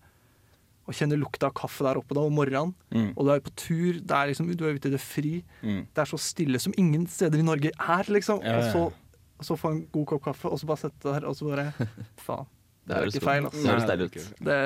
og 0.84 0.96
kjenner 0.96 1.20
lukta 1.20 1.48
av 1.48 1.54
kaffe 1.56 1.86
der 1.86 2.00
oppe 2.00 2.16
da 2.16 2.24
om 2.24 2.34
morgenen. 2.36 2.74
Mm. 2.92 3.10
Og 3.14 3.24
du 3.24 3.32
er 3.34 3.44
på 3.44 3.54
tur, 3.56 4.00
det 4.00 4.18
er 4.18 4.30
liksom, 4.30 4.50
du 4.52 4.66
er 4.68 4.76
ute 4.76 4.90
i 4.90 4.94
det 4.94 5.02
fri. 5.02 5.38
Mm. 5.62 5.84
Det 5.88 6.04
er 6.04 6.10
så 6.10 6.20
stille 6.20 6.60
som 6.60 6.76
ingen 6.80 7.08
steder 7.10 7.40
i 7.40 7.46
Norge 7.46 7.72
er, 7.72 8.12
liksom. 8.12 8.42
Ja, 8.44 8.58
ja. 8.58 8.60
Og 8.60 8.72
så, 8.72 9.18
og 9.40 9.48
så 9.48 9.58
få 9.60 9.74
en 9.74 9.84
god 9.94 10.08
kopp 10.12 10.26
kaffe, 10.28 10.52
og 10.52 10.60
så 10.60 10.68
bare 10.68 10.84
sette 10.86 11.00
deg 11.06 11.20
der, 11.22 11.28
og 11.30 11.38
så 11.38 11.50
bare 11.50 11.70
Faen. 12.26 12.50
Det 12.84 12.92
er 12.92 13.06
høres 13.06 13.16
ikke 13.16 13.30
feil, 13.30 13.46
altså. 13.48 13.62
Det 13.64 13.70
høres 13.72 13.86
deilig 13.88 14.08
det 14.12 14.24
ut. 14.24 14.42
Det, 14.44 14.58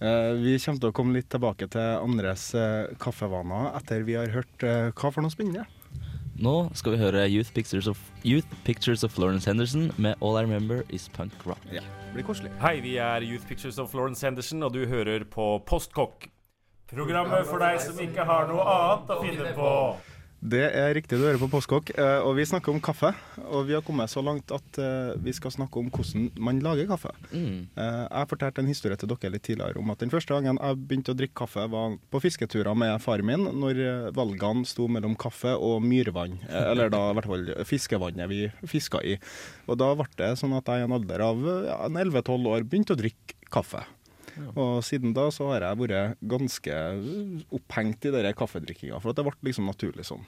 Eh, 0.00 0.32
vi 0.40 0.56
kommer 0.56 0.80
til 0.80 0.88
å 0.88 0.96
komme 0.96 1.18
litt 1.18 1.28
tilbake 1.32 1.68
til 1.68 1.98
andres 2.00 2.46
uh, 2.56 2.88
kaffevaner 3.00 3.74
etter 3.76 4.06
vi 4.06 4.16
har 4.16 4.32
hørt 4.32 4.64
uh, 4.64 4.88
hva 4.96 5.10
for 5.12 5.20
noe 5.20 5.32
spennende. 5.32 5.66
Nå 6.40 6.70
skal 6.72 6.94
vi 6.94 6.98
høre 7.02 7.26
Youth 7.28 7.52
Pictures 7.52 7.84
of, 7.90 7.98
Youth 8.24 8.48
Pictures 8.64 9.04
of 9.04 9.12
Florence 9.12 9.44
Henderson 9.44 9.90
med 10.00 10.14
All 10.24 10.38
I 10.40 10.46
Remember 10.46 10.82
Is 10.88 11.04
Punk 11.12 11.32
Rock. 11.44 11.60
Ja, 11.68 11.82
det 12.06 12.14
blir 12.14 12.24
koselig. 12.24 12.48
Hei, 12.62 12.78
vi 12.80 12.94
er 12.96 13.20
Youth 13.20 13.44
Pictures 13.44 13.76
of 13.78 13.90
Florence 13.92 14.24
Henderson, 14.24 14.62
og 14.64 14.72
du 14.72 14.86
hører 14.88 15.26
på 15.28 15.58
Postkokk. 15.68 16.30
Programmet 16.88 17.44
for 17.44 17.60
deg 17.60 17.76
som 17.84 18.00
ikke 18.00 18.24
har 18.24 18.48
noe 18.48 18.64
annet 18.64 19.12
å 19.12 19.18
finne 19.20 19.52
på. 19.58 19.74
Det 20.40 20.62
er 20.72 20.94
riktig, 20.96 21.18
du 21.20 21.26
hører 21.26 21.36
på 21.36 21.50
Postkokk, 21.52 21.90
eh, 22.00 22.22
og 22.24 22.32
vi 22.38 22.46
snakker 22.48 22.72
om 22.72 22.80
kaffe. 22.80 23.10
Og 23.52 23.66
vi 23.68 23.74
har 23.76 23.82
kommet 23.84 24.08
så 24.08 24.22
langt 24.24 24.48
at 24.56 24.78
eh, 24.80 25.12
vi 25.20 25.34
skal 25.36 25.52
snakke 25.52 25.76
om 25.82 25.90
hvordan 25.92 26.30
man 26.40 26.62
lager 26.64 26.88
kaffe. 26.88 27.12
Mm. 27.28 27.68
Eh, 27.76 27.98
Jeg 28.08 28.30
fortalte 28.30 28.64
en 28.64 28.70
historie 28.70 28.96
til 28.96 29.10
dere 29.12 29.34
litt 29.34 29.44
tidligere 29.44 29.76
om 29.76 29.92
at 29.92 30.00
den 30.00 30.12
første 30.12 30.32
gangen 30.32 30.56
jeg 30.56 30.80
begynte 30.80 31.12
å 31.12 31.18
drikke 31.18 31.36
kaffe, 31.42 31.66
var 31.68 31.98
på 32.08 32.22
fisketurer 32.24 32.72
med 32.72 32.96
faren 33.04 33.28
min, 33.28 33.44
når 33.60 33.82
valgene 34.16 34.64
sto 34.64 34.88
mellom 34.88 35.12
kaffe 35.20 35.52
og 35.52 35.84
myrvann. 35.84 36.40
Eller 36.48 36.88
da 36.88 37.10
i 37.10 37.18
hvert 37.18 37.30
fall 37.34 37.46
fiskevannet 37.68 38.32
vi 38.32 38.46
fiska 38.64 39.04
i. 39.04 39.18
Og 39.68 39.76
da 39.80 39.92
ble 39.98 40.08
det 40.16 40.32
sånn 40.40 40.56
at 40.56 40.72
jeg 40.72 40.80
i 40.80 40.88
en 40.88 40.96
alder 40.96 41.26
av 41.26 41.44
ja, 41.68 41.78
11-12 41.90 42.48
år 42.48 42.64
begynte 42.64 42.96
å 42.96 43.02
drikke 43.02 43.36
kaffe. 43.52 43.84
Og 44.54 44.82
siden 44.86 45.12
da 45.16 45.28
så 45.34 45.48
har 45.52 45.66
jeg 45.68 45.80
vært 45.82 46.20
ganske 46.30 46.76
eh, 46.76 47.40
opphengt 47.56 48.04
i 48.08 48.12
den 48.14 48.30
kaffedrikkinga, 48.38 49.00
for 49.02 49.10
at 49.12 49.20
det 49.20 49.24
ble 49.28 49.34
liksom 49.50 49.66
naturlig 49.70 50.06
sånn. 50.08 50.22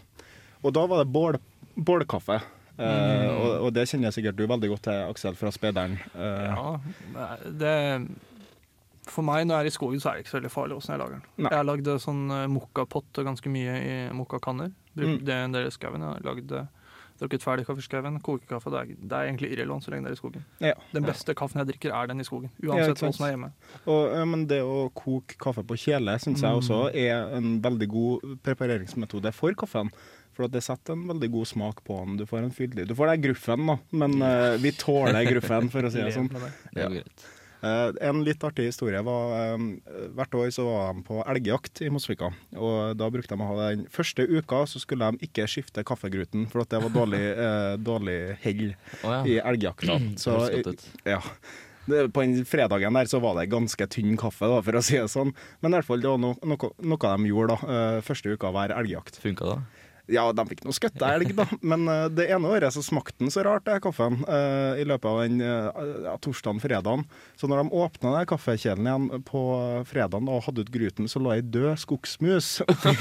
Og 0.63 0.75
da 0.77 0.85
var 0.87 1.03
det 1.03 1.13
bål, 1.13 1.39
bålkaffe. 1.77 2.41
Eh, 2.79 3.29
og, 3.31 3.67
og 3.67 3.73
det 3.77 3.87
kjenner 3.91 4.09
jeg 4.09 4.17
sikkert 4.21 4.39
du 4.39 4.47
veldig 4.49 4.69
godt 4.73 4.85
til, 4.89 5.01
Aksel, 5.13 5.35
fra 5.37 5.51
Spederen. 5.53 5.99
Eh, 6.15 6.53
ja, 6.53 7.35
det 7.63 7.75
For 9.11 9.27
meg 9.27 9.45
når 9.49 9.57
jeg 9.59 9.67
er 9.67 9.71
i 9.73 9.75
skogen, 9.75 10.01
så 10.01 10.09
er 10.13 10.15
det 10.19 10.23
ikke 10.25 10.31
så 10.33 10.39
veldig 10.39 10.53
farlig 10.55 10.77
åssen 10.79 10.93
jeg 10.95 11.01
lager 11.03 11.17
den. 11.19 11.25
Nei. 11.43 11.51
Jeg 11.51 11.59
har 11.59 11.67
lagd 11.67 11.89
sånn 12.05 12.23
eh, 12.31 12.45
mokkapott 12.55 13.19
og 13.21 13.27
ganske 13.33 13.51
mye 13.53 13.75
i 13.83 13.97
mokkakanner. 14.15 14.71
Brukt 14.95 15.19
Mm. 15.23 15.27
det 15.27 15.35
en 15.41 15.53
del 15.57 15.67
i 15.67 15.73
skauen. 15.75 16.05
Jeg 16.05 16.15
har 16.15 16.27
lagd 16.29 16.53
eh, 16.55 16.67
drukket 17.23 17.45
ferdig 17.45 17.67
kaffeskauen, 17.69 18.19
Kokekaffe 18.25 18.73
det 18.73 18.81
er, 18.81 18.95
det 18.99 19.19
er 19.19 19.29
egentlig 19.31 19.53
irrelevant 19.55 19.87
så 19.87 19.95
lenge 19.95 20.09
det 20.09 20.13
er 20.13 20.19
i 20.19 20.21
skogen. 20.21 20.47
Ja. 20.63 20.75
Den 20.95 21.07
beste 21.07 21.37
kaffen 21.39 21.63
jeg 21.63 21.71
drikker, 21.73 21.95
er 21.97 22.11
den 22.11 22.23
i 22.23 22.27
skogen. 22.27 22.51
Uansett 22.63 22.99
ja, 22.99 23.09
hva 23.09 23.13
som 23.17 23.27
er 23.27 23.35
hjemme. 23.35 23.53
Og, 23.85 24.01
ja, 24.13 24.25
men 24.29 24.47
det 24.51 24.63
å 24.67 24.89
koke 24.97 25.39
kaffe 25.41 25.65
på 25.67 25.79
kjele 25.85 26.17
syns 26.23 26.43
jeg 26.45 26.63
også 26.63 26.83
er 26.91 27.37
en 27.39 27.55
veldig 27.65 27.89
god 27.93 28.27
prepareringsmetode 28.47 29.33
for 29.37 29.57
kaffen. 29.59 29.93
For 30.33 30.47
at 30.47 30.55
det 30.55 30.63
setter 30.65 30.97
en 30.97 31.05
veldig 31.11 31.29
god 31.35 31.49
smak 31.51 31.83
på 31.85 31.99
den. 32.01 32.17
Du 32.23 32.25
får 32.29 32.47
en 32.47 32.55
fyldig 32.57 32.87
Du 32.89 32.95
får 32.97 33.11
deg 33.13 33.27
gruffen, 33.27 33.67
da, 33.69 33.77
men 34.01 34.17
uh, 34.25 34.57
vi 34.63 34.73
tåler 34.81 35.27
gruffen, 35.29 35.69
for 35.73 35.85
å 35.85 35.93
si 35.93 36.01
det 36.01 36.15
sånn. 36.17 36.31
Det. 36.33 36.53
Er 36.73 36.95
greit. 36.95 37.27
Eh, 37.63 37.89
en 38.09 38.23
litt 38.27 38.43
artig 38.43 38.65
historie 38.67 38.99
var 39.07 39.61
Hvert 40.17 40.35
år 40.35 40.49
så 40.51 40.65
var 40.67 40.89
de 40.91 41.05
på 41.07 41.21
elgjakt 41.31 41.83
i 41.87 41.91
Mosvika. 41.95 42.33
Og 42.59 42.97
da 42.99 43.11
brukte 43.15 43.37
de 43.37 43.45
å 43.45 43.51
ha 43.53 43.69
den 43.71 43.85
første 43.93 44.27
uka 44.27 44.65
så 44.67 44.83
skulle 44.83 45.13
de 45.13 45.29
ikke 45.29 45.47
skifte 45.51 45.85
kaffegruten, 45.87 46.49
for 46.51 46.65
at 46.65 46.73
det 46.75 46.83
var 46.83 46.95
dårlig, 46.95 47.23
eh, 47.47 47.75
dårlig 47.79 48.19
hell 48.43 48.65
i 48.73 49.37
ja. 49.37 49.45
elgjakta. 49.53 50.01
Så 50.19 50.41
ja. 51.07 51.21
På 51.87 52.23
den 52.23 52.45
fredagen 52.47 52.95
der 52.95 53.09
så 53.11 53.19
var 53.19 53.35
det 53.39 53.51
ganske 53.51 53.87
tynn 53.91 54.15
kaffe, 54.19 54.47
da, 54.47 54.61
for 54.63 54.79
å 54.79 54.83
si 54.87 54.99
det 55.01 55.09
sånn. 55.11 55.33
Men 55.61 55.73
i 55.73 55.81
hvert 55.81 55.89
fall 55.89 56.03
det 56.03 56.13
var 56.13 56.21
no, 56.23 56.35
noe, 56.47 56.75
noe 56.79 57.15
de 57.15 57.31
gjorde 57.31 57.57
da, 57.57 57.79
eh, 57.79 58.03
første 58.07 58.35
uka 58.37 58.53
hver 58.55 58.75
elgjakt. 58.77 59.19
Funka 59.23 59.49
det? 59.51 59.82
Ja, 60.13 60.27
de 60.37 60.45
fikk 60.51 60.65
noe 60.67 60.77
skøtte 60.77 61.09
elg, 61.09 61.33
da. 61.39 61.47
Men 61.65 61.87
uh, 61.89 62.07
det 62.13 62.29
ene 62.33 62.51
året 62.53 62.75
så 62.75 62.85
smakte 62.85 63.23
den 63.23 63.33
så 63.33 63.45
rart, 63.47 63.65
det 63.69 63.81
kaffen, 63.85 64.21
uh, 64.29 64.79
i 64.81 64.85
løpet 64.89 65.09
av 65.09 65.21
den 65.25 65.41
uh, 65.41 65.83
ja, 66.09 66.17
torsdagen-fredagen. 66.23 67.07
Så 67.41 67.49
når 67.51 67.63
de 67.63 67.81
åpna 67.83 68.15
den 68.19 68.29
kaffekjelen 68.31 68.89
igjen 68.89 69.25
på 69.29 69.43
fredagen 69.89 70.31
og 70.31 70.45
hadde 70.47 70.67
ut 70.67 70.73
gruten, 70.75 71.09
så 71.11 71.23
lå 71.23 71.35
ei 71.37 71.45
død 71.45 71.81
skogsmus 71.81 72.51
oppi, 72.67 72.95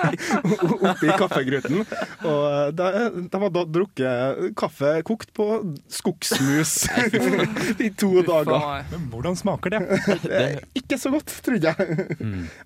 oppi 0.90 1.12
kaffegruten. 1.20 1.82
Og 2.28 2.76
de, 2.78 2.90
de 3.32 3.42
hadde 3.44 3.66
drukket 3.74 4.54
kaffe 4.58 4.94
kokt 5.06 5.32
på 5.36 5.48
skogsmus 5.90 6.74
i 7.86 7.90
to 7.98 8.22
dager. 8.26 8.84
Men 8.92 9.08
hvordan 9.12 9.38
smaker 9.38 9.74
det? 9.74 9.82
Ikke 10.78 10.98
så 11.00 11.12
godt, 11.12 11.32
trodde 11.44 11.72
jeg. 11.72 11.98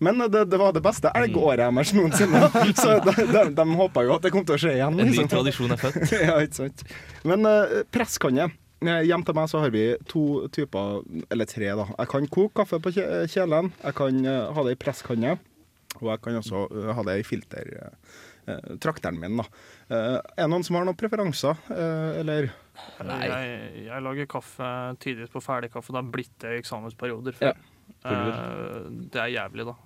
Men 0.04 0.24
det, 0.28 0.46
det 0.52 0.60
var 0.60 0.74
det 0.76 0.84
beste 0.84 1.12
elgåret 1.16 1.64
deres 1.64 1.94
noensinne. 1.96 2.42
Så 2.76 2.98
de, 3.04 3.14
de, 3.32 3.42
de 3.56 3.78
håpa 3.78 4.04
jo 4.06 4.16
at 4.16 4.26
det 4.26 4.32
kom 4.34 4.44
til 4.46 4.56
å 4.56 4.60
skje 4.60 4.74
igjen. 4.76 4.98
En 4.98 5.08
ny 5.08 5.12
liksom. 5.12 5.30
tradisjon 5.32 5.74
er 5.76 5.80
født. 5.80 6.12
ja, 6.28 6.36
ikke 6.44 6.60
sant. 6.64 6.84
Men 7.28 7.48
uh, 7.48 7.80
presskanne. 7.94 8.48
jeg. 8.48 8.60
Hjem 9.08 9.24
til 9.24 9.36
meg 9.38 9.48
så 9.48 9.62
har 9.62 9.72
vi 9.72 9.86
to 10.10 10.44
typer, 10.52 11.00
eller 11.32 11.48
tre, 11.48 11.70
da. 11.78 11.88
Jeg 11.94 12.10
kan 12.12 12.28
koke 12.28 12.60
kaffe 12.60 12.82
på 12.84 12.92
kjelen. 12.92 13.72
Jeg 13.80 13.96
kan 13.96 14.20
uh, 14.28 14.52
ha 14.56 14.66
det 14.66 14.76
i 14.76 14.80
presskanne. 14.82 15.38
Og 16.02 16.10
jeg 16.10 16.24
kan 16.24 16.40
også 16.42 16.66
uh, 16.68 16.92
ha 16.98 17.06
det 17.08 17.20
i 17.22 17.26
filter. 17.26 17.70
eh, 18.46 18.76
trakteren 18.80 19.20
min, 19.20 19.36
da. 19.36 19.46
Eh, 19.88 20.18
er 20.18 20.44
det 20.44 20.50
noen 20.52 20.64
som 20.66 20.78
har 20.78 20.86
noen 20.86 20.98
preferanser, 20.98 21.60
eh, 21.72 22.20
eller? 22.20 22.50
Nei. 23.06 23.20
Jeg, 23.30 23.84
jeg 23.86 24.04
lager 24.04 24.30
kaffe 24.30 24.70
tidligst 25.02 25.34
på 25.34 25.42
ferdigkaffe. 25.44 25.92
Det 25.94 26.00
har 26.00 26.12
blitt 26.16 26.36
det 26.42 26.56
i 26.56 26.60
eksamensperioder 26.62 27.40
Ja. 27.42 27.54
Eh, 28.04 28.78
det 29.12 29.20
er 29.20 29.34
jævlig, 29.36 29.68
da. 29.70 29.76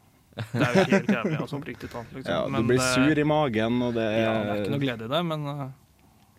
Det 0.52 0.62
er 0.62 0.78
jo 0.78 0.86
helt 0.92 1.12
jævlig, 1.16 1.36
altså, 1.40 1.58
oppriktig 1.58 1.90
talt. 1.92 2.14
Liksom. 2.14 2.30
Ja, 2.34 2.44
du 2.46 2.54
Men 2.54 2.70
blir 2.70 2.80
sur 2.94 3.18
i 3.18 3.26
magen, 3.26 3.82
og 3.82 3.94
det 3.98 4.06
er 4.06 4.18
Ja, 4.22 4.32
det 4.38 4.54
er 4.54 4.64
ikke 4.64 4.74
noe 4.76 4.84
glede 4.86 5.08
i 5.08 5.12
det, 5.16 5.22
men 5.32 5.52
eh, 5.54 5.68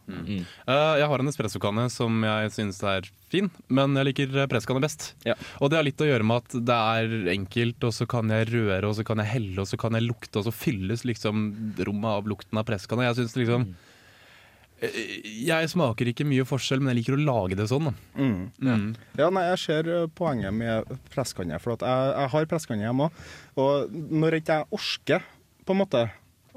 Mm. 0.09 0.41
Uh, 0.65 0.95
jeg 0.97 1.05
har 1.05 1.21
en 1.21 1.29
espressokanne 1.29 1.83
som 1.93 2.23
jeg 2.25 2.53
syns 2.55 2.79
er 2.81 3.05
fin, 3.29 3.45
men 3.69 3.93
jeg 3.99 4.07
liker 4.07 4.39
eh, 4.41 4.47
presskanne 4.49 4.81
best. 4.81 5.11
Ja. 5.21 5.35
Og 5.61 5.69
det 5.69 5.77
har 5.77 5.85
litt 5.85 6.01
å 6.01 6.07
gjøre 6.07 6.25
med 6.25 6.41
at 6.41 6.55
det 6.65 6.77
er 6.95 7.29
enkelt, 7.35 7.85
og 7.85 7.93
så 7.93 8.07
kan 8.09 8.33
jeg 8.33 8.49
røre, 8.49 8.89
og 8.89 8.95
så 8.97 9.05
kan 9.05 9.21
jeg 9.21 9.29
helle, 9.35 9.59
og 9.61 9.69
så 9.69 9.77
kan 9.77 9.93
jeg 9.93 10.07
lukte, 10.07 10.33
og 10.41 10.47
så 10.47 10.55
fylles 10.55 11.05
liksom 11.05 11.45
rommet 11.85 12.09
av 12.09 12.31
lukten 12.31 12.57
av 12.57 12.65
presskanne. 12.65 13.05
Jeg 13.05 13.19
synes 13.21 13.37
liksom 13.37 13.69
Eh, 13.69 13.88
Jeg 14.79 15.71
smaker 15.73 16.11
ikke 16.11 16.27
mye 16.27 16.45
forskjell, 16.47 16.79
men 16.83 16.93
jeg 16.93 17.01
liker 17.01 17.17
å 17.17 17.23
lage 17.23 17.57
det 17.59 17.67
sånn. 17.71 17.91
Mm. 18.15 18.37
Mm. 18.63 18.87
Ja, 19.19 19.27
nei, 19.33 19.45
jeg 19.51 19.61
ser 19.65 19.91
eh, 19.91 20.07
poenget 20.15 20.55
med 20.55 20.87
presskanne, 21.13 21.59
for 21.59 21.75
jeg, 21.75 22.13
jeg 22.15 22.33
har 22.35 22.49
presskanne 22.51 22.87
hjemme 22.87 23.09
òg. 23.09 23.27
Og 23.59 23.99
når 24.23 24.39
ikke 24.39 24.61
jeg 24.61 24.73
orsker, 24.79 25.27
på 25.67 25.75
en 25.75 25.81
måte, 25.83 26.07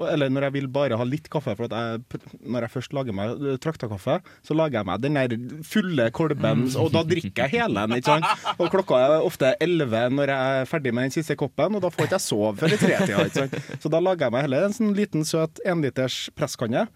eller 0.01 0.31
når 0.33 0.47
jeg 0.47 0.53
vil 0.55 0.67
bare 0.73 0.97
ha 0.97 1.05
litt 1.07 1.27
kaffe. 1.31 1.53
For 1.57 1.67
at 1.67 1.73
jeg, 1.75 2.21
når 2.41 2.65
jeg 2.65 2.73
først 2.73 2.95
lager 2.97 3.15
meg 3.15 3.43
eh, 3.43 3.57
traktakaffe, 3.61 4.19
så 4.45 4.57
lager 4.57 4.79
jeg 4.79 4.89
meg 4.89 5.03
den 5.03 5.19
der 5.19 5.35
fulle 5.67 6.07
kolben, 6.15 6.65
og 6.81 6.93
da 6.95 7.03
drikker 7.07 7.45
jeg 7.45 7.59
hele 7.59 7.83
den. 7.85 7.99
ikke 7.99 8.15
sant? 8.15 8.55
Og 8.57 8.71
klokka 8.73 9.01
er 9.03 9.17
ofte 9.19 9.53
elleve 9.63 10.05
når 10.13 10.33
jeg 10.33 10.61
er 10.61 10.69
ferdig 10.69 10.95
med 10.95 11.09
den 11.09 11.17
siste 11.17 11.37
koppen, 11.39 11.77
og 11.77 11.83
da 11.83 11.91
får 11.93 12.07
ikke 12.07 12.19
jeg 12.19 12.27
sove 12.27 12.55
før 12.61 12.75
i 12.75 12.79
tretida. 12.81 13.27
ikke 13.27 13.43
sant? 13.43 13.83
Så 13.83 13.91
da 13.93 14.01
lager 14.03 14.27
jeg 14.27 14.37
meg 14.37 14.47
heller 14.47 14.69
en 14.69 14.79
sånn 14.79 14.95
liten, 14.97 15.27
søt 15.27 15.61
enliters 15.67 16.25
presskanne. 16.37 16.87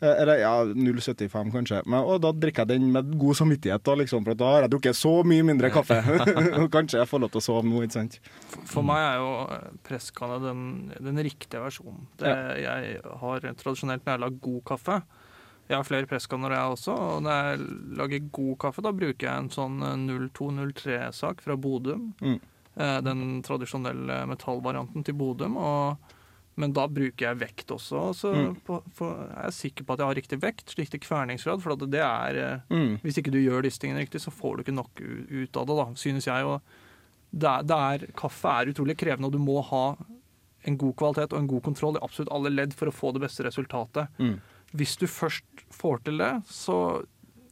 Eh, 0.00 0.22
Eller 0.22 0.38
ja, 0.38 0.52
0,75 0.64 1.52
kanskje. 1.52 1.82
Men, 1.86 2.04
og 2.06 2.20
da 2.22 2.30
drikker 2.30 2.62
jeg 2.62 2.78
den 2.78 2.90
med 2.94 3.10
god 3.18 3.38
samvittighet, 3.40 3.82
da, 3.82 3.94
liksom, 3.98 4.24
for 4.26 4.38
da 4.38 4.50
har 4.54 4.66
jeg 4.66 4.72
drukket 4.76 4.98
så 4.98 5.14
mye 5.26 5.46
mindre 5.46 5.70
kaffe. 5.74 5.98
Kanskje 6.74 7.00
jeg 7.00 7.10
får 7.10 7.22
lov 7.24 7.32
til 7.34 7.42
å 7.42 7.46
sove 7.48 7.64
nå, 7.66 7.82
ikke 7.82 7.96
sant. 7.98 8.18
For 8.70 8.86
meg 8.86 9.02
er 9.02 9.22
jo 9.22 9.30
presskanne 9.88 10.38
den, 10.44 10.60
den 11.02 11.22
riktige 11.26 11.62
versjonen. 11.64 12.04
Det, 12.20 12.34
Jeg 12.62 13.00
har 13.22 13.48
tradisjonelt 13.58 14.04
når 14.06 14.14
jeg 14.14 14.22
lager 14.24 14.44
god 14.44 14.60
kaffe 14.72 15.00
Jeg 15.68 15.76
har 15.76 15.86
flere 15.86 16.08
presskanner 16.08 16.54
jeg 16.54 16.76
også, 16.76 16.94
og 16.94 17.24
når 17.26 17.48
jeg 17.50 17.66
lager 17.98 18.30
god 18.38 18.54
kaffe, 18.64 18.84
da 18.86 18.92
bruker 18.96 19.26
jeg 19.26 19.42
en 19.42 19.50
sånn 19.52 19.82
0203-sak 20.06 21.42
fra 21.44 21.56
Bodum. 21.60 22.12
Mm. 22.22 22.38
Eh, 22.78 23.00
Den 23.04 23.42
tradisjonelle 23.44 24.22
metallvarianten 24.30 25.04
til 25.04 25.18
Bodum. 25.18 25.58
Og, 25.58 26.14
men 26.58 26.72
da 26.74 26.88
bruker 26.90 27.28
jeg 27.28 27.38
vekt 27.38 27.70
også. 27.74 28.00
Så 28.18 28.32
Mm. 28.34 28.56
på, 28.66 28.80
jeg 28.98 29.44
er 29.46 29.54
sikker 29.54 29.86
på 29.86 29.94
at 29.94 30.02
jeg 30.02 30.08
har 30.10 30.18
riktig 30.18 30.38
vekt, 30.42 30.74
riktig 30.78 31.00
kverningsgrad. 31.04 31.62
For 31.62 31.76
det 31.78 32.00
er 32.02 32.36
eh, 32.42 32.60
Mm. 32.74 32.98
Hvis 33.04 33.18
ikke 33.22 33.30
du 33.32 33.38
gjør 33.38 33.62
disse 33.62 33.78
tingene 33.78 34.02
riktig, 34.02 34.20
så 34.20 34.32
får 34.34 34.56
du 34.58 34.62
ikke 34.64 34.74
nok 34.76 35.00
ut 35.00 35.56
av 35.56 35.66
det, 35.70 35.76
da, 35.78 35.86
synes 35.94 36.26
jeg. 36.26 36.60
Det 37.32 37.48
er, 37.48 37.62
det 37.62 37.76
er, 37.78 38.06
kaffe 38.18 38.48
er 38.50 38.72
utrolig 38.72 38.96
krevende, 38.98 39.26
og 39.30 39.32
du 39.32 39.38
må 39.38 39.62
ha 39.70 39.96
en 40.66 40.76
god 40.76 40.96
kvalitet 40.98 41.32
og 41.32 41.38
en 41.38 41.46
god 41.48 41.62
kontroll 41.62 41.96
i 41.96 42.02
absolutt 42.02 42.32
alle 42.34 42.50
ledd 42.50 42.74
for 42.74 42.88
å 42.90 42.92
få 42.92 43.12
det 43.14 43.22
beste 43.22 43.44
resultatet. 43.46 44.08
Mm. 44.18 44.40
Hvis 44.74 44.96
du 44.98 45.06
først 45.06 45.44
får 45.72 46.02
til 46.04 46.18
det, 46.18 46.32
så 46.50 47.04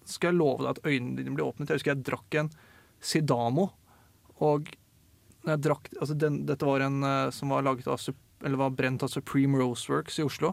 skal 0.05 0.33
jeg 0.33 0.39
love 0.41 0.59
deg 0.65 0.73
at 0.75 0.83
øynene 0.85 1.17
dine 1.23 1.35
blir 1.37 1.47
åpnet. 1.47 1.69
Jeg 1.71 1.79
husker 1.81 1.95
jeg 1.95 2.05
drakk 2.05 2.35
en 2.43 2.51
Sidamo, 3.01 3.71
og 4.41 4.69
jeg 5.47 5.61
drakk, 5.63 5.89
altså 6.01 6.17
den, 6.19 6.41
dette 6.49 6.67
var 6.67 6.83
en 6.83 7.03
eh, 7.07 7.31
som 7.31 7.53
var, 7.55 7.63
laget 7.63 7.87
av, 7.87 8.01
eller 8.45 8.57
var 8.61 8.71
brent 8.77 9.03
av 9.03 9.09
Supreme 9.13 9.59
Roseworks 9.59 10.19
i 10.21 10.27
Oslo. 10.27 10.53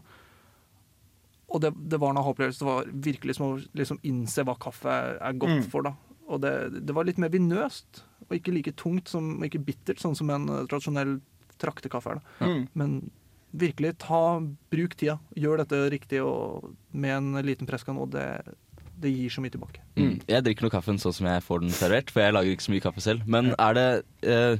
Og 1.53 1.61
det, 1.61 1.73
det 1.91 1.99
var 2.01 2.13
en 2.13 2.17
aha-opplevelse. 2.21 2.63
Det 2.63 2.69
var 2.69 2.87
virkelig 3.09 3.35
som 3.37 3.51
å 3.51 3.59
liksom 3.77 3.99
innse 4.09 4.45
hva 4.47 4.55
kaffe 4.59 4.89
er, 5.19 5.33
godt 5.37 5.59
Mm. 5.59 5.67
for. 5.69 5.83
da. 5.85 5.93
Og 6.31 6.39
det, 6.41 6.53
det 6.87 6.95
var 6.95 7.03
litt 7.05 7.19
mer 7.21 7.29
vinøst, 7.29 8.03
og 8.29 8.31
ikke 8.37 8.53
like 8.55 8.73
tungt 8.79 9.09
som, 9.11 9.35
og 9.37 9.45
ikke 9.45 9.61
bittert, 9.67 9.99
sånn 10.01 10.15
som 10.17 10.29
en 10.33 10.47
eh, 10.49 10.63
tradisjonell 10.71 11.19
traktekaffe 11.61 12.15
er. 12.15 12.21
da. 12.39 12.47
Mm. 12.47 12.67
Men 12.73 12.95
virkelig, 13.53 13.97
ta, 14.01 14.39
bruk 14.71 14.95
tida. 14.97 15.19
Gjør 15.37 15.61
dette 15.61 15.83
riktig 15.93 16.23
og 16.25 16.71
med 16.91 17.17
en 17.19 17.45
liten 17.45 17.67
presskanne, 17.69 18.01
og 18.01 18.09
det, 18.15 18.25
det 19.03 19.11
gir 19.13 19.29
så 19.29 19.43
mye 19.43 19.53
tilbake. 19.53 19.83
Mm. 19.99 20.15
Jeg 20.25 20.43
drikker 20.47 20.65
nå 20.65 20.71
kaffen 20.73 20.97
sånn 20.97 21.13
som 21.13 21.27
jeg 21.29 21.43
får 21.45 21.61
den 21.67 21.75
servert, 21.75 22.09
for 22.09 22.23
jeg 22.23 22.33
lager 22.33 22.55
ikke 22.55 22.65
så 22.65 22.73
mye 22.73 22.85
kaffe 22.87 23.03
selv. 23.05 23.27
Men 23.29 23.53
er 23.59 23.77
det 23.77 23.87
eh, 24.25 24.57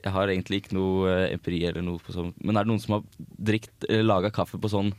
Jeg 0.00 0.14
har 0.14 0.32
egentlig 0.32 0.62
ikke 0.62 0.76
noe 0.76 1.08
eh, 1.10 1.28
empiri 1.34 1.60
eller 1.68 1.84
noe 1.84 2.00
på 2.02 2.14
sånn, 2.14 2.32
men 2.40 2.56
er 2.56 2.66
det 2.66 2.72
noen 2.72 2.82
som 2.82 2.98
har 2.98 3.06
drikt, 3.50 3.72
eller 3.88 4.06
laga 4.08 4.32
kaffe 4.34 4.60
på 4.60 4.70
sånn 4.72 4.92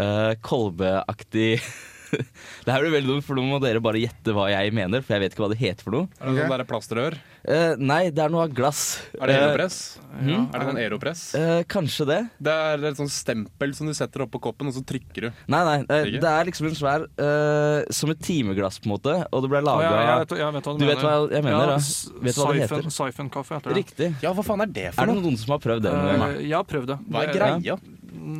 uh, 0.00 0.32
kolbeaktig 0.44 1.60
Det 2.64 2.70
her 2.70 2.84
blir 2.84 2.94
veldig 2.94 3.16
dumt, 3.16 3.26
for 3.26 3.38
nå 3.38 3.44
må 3.48 3.58
dere 3.62 3.82
bare 3.82 4.00
gjette 4.02 4.34
hva 4.36 4.46
jeg 4.52 4.74
mener, 4.76 5.02
for 5.02 5.16
jeg 5.16 5.24
vet 5.24 5.34
ikke 5.34 5.42
hva 5.42 5.50
det 5.52 5.58
heter 5.60 5.86
for 5.86 5.96
noe. 5.96 6.10
Er 6.20 6.30
det 6.30 6.44
sånn 6.44 6.52
der 6.54 6.68
plastrør? 6.68 7.16
Eh, 7.46 7.76
nei, 7.78 8.08
det 8.10 8.24
er 8.24 8.32
noe 8.32 8.42
av 8.48 8.54
glass. 8.54 8.80
Er 9.20 9.30
det 9.30 9.34
aeropress? 9.38 9.76
aeropress? 10.02 10.16
mhm. 10.16 10.46
Er 10.50 10.58
det 10.58 10.66
sånn 10.66 10.80
aeropress? 10.82 11.20
Uh, 11.36 11.60
kanskje 11.70 12.06
det. 12.08 12.18
Det 12.42 12.54
er 12.70 12.86
et 12.88 12.98
sånt 12.98 13.12
stempel 13.14 13.74
som 13.78 13.86
du 13.86 13.94
setter 13.94 14.24
oppå 14.24 14.40
koppen, 14.42 14.66
og 14.66 14.74
så 14.74 14.82
trykker 14.86 15.28
du. 15.28 15.42
Nei, 15.54 15.60
nei. 15.68 15.76
eh, 15.84 16.08
det 16.16 16.32
er 16.32 16.50
liksom 16.50 16.66
en 16.66 16.78
svær 16.78 17.06
eh, 17.06 17.86
Som 17.94 18.10
et 18.10 18.22
timeglass, 18.26 18.80
på 18.82 18.90
en 18.90 18.96
måte, 18.96 19.14
og 19.30 19.44
det 19.44 19.52
ble 19.52 19.62
laga 19.62 19.86
jeg, 19.86 20.20
vet, 20.24 20.36
jeg 20.40 20.56
vet 20.56 20.66
hva 20.66 20.74
du, 20.74 20.82
Du 20.82 20.86
vet 20.90 21.04
hva 21.06 21.14
jeg 21.30 21.46
mener, 21.46 21.56
ja, 21.56 21.66
da? 21.70 22.20
Vet 22.26 22.34
du 22.34 22.42
hva 22.42 22.52
det 22.52 22.64
heter? 22.64 22.88
Siphon-kaffe 22.98 23.58
heter 23.60 23.70
det. 23.74 23.82
Riktig. 23.84 24.12
Ja, 24.24 24.32
hva 24.34 24.46
faen 24.46 24.66
er 24.66 24.72
det 24.80 24.88
Er 24.90 25.12
det 25.12 25.18
noen 25.20 25.38
som 25.38 25.54
har 25.54 25.62
prøvd 25.62 25.86
det? 25.86 25.94
Eh, 25.94 26.38
jeg 26.48 26.56
har 26.56 26.66
prøvd 26.66 26.90
det. 26.94 26.98
Hva 27.06 27.26
er 27.28 27.36
greia? 27.36 27.78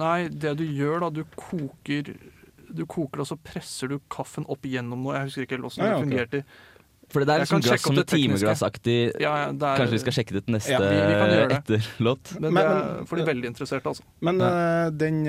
Nei, 0.03 0.21
det 0.33 0.57
du 0.59 0.65
gjør 0.67 1.07
da, 1.07 1.13
du 1.15 1.23
koker 1.39 2.17
du 2.77 2.83
koker 2.91 3.23
og 3.23 3.29
så 3.31 3.37
presser 3.39 3.93
du 3.93 4.01
kaffen 4.13 4.45
opp 4.51 4.67
gjennom 4.67 5.05
noe. 5.07 5.15
Jeg 5.15 5.31
husker 5.31 5.47
ikke 5.47 5.57
helt 5.57 5.69
hvordan 5.69 5.85
Ja, 5.85 5.93
ja, 5.93 5.99
det 6.01 6.07
fungerte. 6.09 6.43
For 7.13 7.23
det 7.25 7.31
er 7.37 7.39
liksom 7.45 7.61
glass 7.63 7.85
et 7.87 8.09
timeglassaktig 8.11 8.97
Ja, 9.23 9.33
ja, 9.37 9.49
er, 9.53 9.79
Kanskje 9.79 9.93
vi 9.95 9.99
skal 10.03 10.13
sjekke 10.17 10.33
det 10.37 10.45
til 10.47 10.55
neste 10.57 10.73
Ja, 10.75 10.79
vi- 10.83 11.07
vi 11.07 11.15
kan 11.21 11.29
det. 11.31 11.59
etter? 11.59 11.89
Men 12.01 12.17
Men- 12.41 12.43
det 12.43 12.53
men- 12.53 12.67
er 12.67 13.05
for 13.07 13.17
de 13.17 13.25
veldig 13.25 13.47
interesserte, 13.53 13.87
altså. 13.87 14.03
Men 14.21 14.41
uh, 14.41 14.91
den 14.91 15.27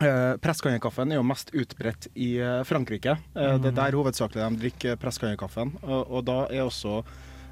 uh, 0.00 0.36
presskannekaffen 0.40 1.10
er 1.12 1.16
jo 1.18 1.22
mest 1.26 1.50
utbredt 1.52 2.06
i 2.16 2.38
eh, 2.40 2.62
Frankrike. 2.64 3.18
Eh, 3.36 3.58
Det 3.58 3.66
er 3.72 3.76
der 3.76 3.92
hovedsakelig 3.98 4.46
de 4.48 4.56
drikker 4.62 4.96
presskannekaffen. 4.96 5.74
Og, 5.82 6.06
og 6.10 6.24
da 6.24 6.38
er 6.48 6.62
også 6.64 7.02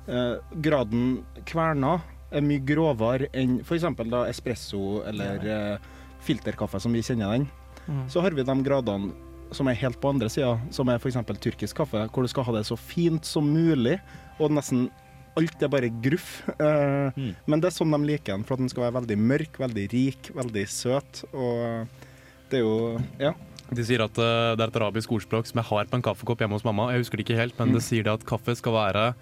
eh, 0.08 0.38
graden 0.62 1.24
kverna 1.44 1.98
er 2.32 2.40
mye 2.40 2.60
grovere 2.64 3.28
enn 3.34 3.60
f.eks. 3.60 3.82
da 4.08 4.22
espresso 4.30 5.02
eller 5.04 5.44
eh, 5.44 5.78
filterkaffe, 6.24 6.80
som 6.80 6.92
vi 6.92 7.02
kjenner 7.02 7.36
den. 7.36 7.48
Så 8.08 8.20
har 8.20 8.30
vi 8.36 8.42
de 8.44 8.54
gradene 8.62 9.12
som 9.52 9.68
er 9.68 9.74
helt 9.80 10.00
på 10.00 10.10
andre 10.10 10.28
sida, 10.30 10.58
som 10.70 10.88
er 10.88 10.98
f.eks. 10.98 11.16
tyrkisk 11.40 11.76
kaffe, 11.76 12.08
hvor 12.12 12.22
du 12.22 12.28
skal 12.28 12.44
ha 12.44 12.52
det 12.58 12.66
så 12.68 12.76
fint 12.78 13.24
som 13.24 13.44
mulig, 13.48 13.98
og 14.38 14.50
nesten 14.50 14.90
alt 15.38 15.62
er 15.62 15.68
bare 15.68 15.90
gruff. 16.02 16.42
Eh, 16.58 17.12
Mm. 17.16 17.34
Men 17.46 17.60
det 17.60 17.68
er 17.70 17.76
sånn 17.78 17.90
de 17.94 17.98
liker 18.06 18.34
den, 18.36 18.44
for 18.44 18.54
at 18.54 18.60
den 18.60 18.68
skal 18.68 18.84
være 18.88 19.00
veldig 19.00 19.16
mørk, 19.18 19.58
veldig 19.58 19.84
rik, 19.92 20.30
veldig 20.34 20.64
søt. 20.68 21.24
Og 21.32 21.88
det 22.50 22.58
er 22.60 22.64
jo 22.66 23.00
Ja. 23.18 23.32
De 23.70 23.84
sier 23.84 24.00
at 24.00 24.16
eh, 24.16 24.54
det 24.56 24.64
er 24.64 24.68
et 24.70 24.76
arabisk 24.80 25.10
ordspråk 25.12 25.46
som 25.46 25.58
jeg 25.60 25.68
har 25.68 25.84
på 25.90 25.94
en 25.98 26.02
kaffekopp 26.02 26.38
hjemme 26.40 26.56
hos 26.56 26.64
mamma. 26.64 26.90
Jeg 26.92 27.02
husker 27.04 27.16
det 27.20 27.26
ikke 27.26 27.36
helt, 27.40 27.58
men 27.58 27.72
det 27.72 27.82
sier 27.84 28.02
det 28.04 28.12
at 28.12 28.24
kaffe 28.28 28.54
skal 28.56 28.72
være 28.72 29.14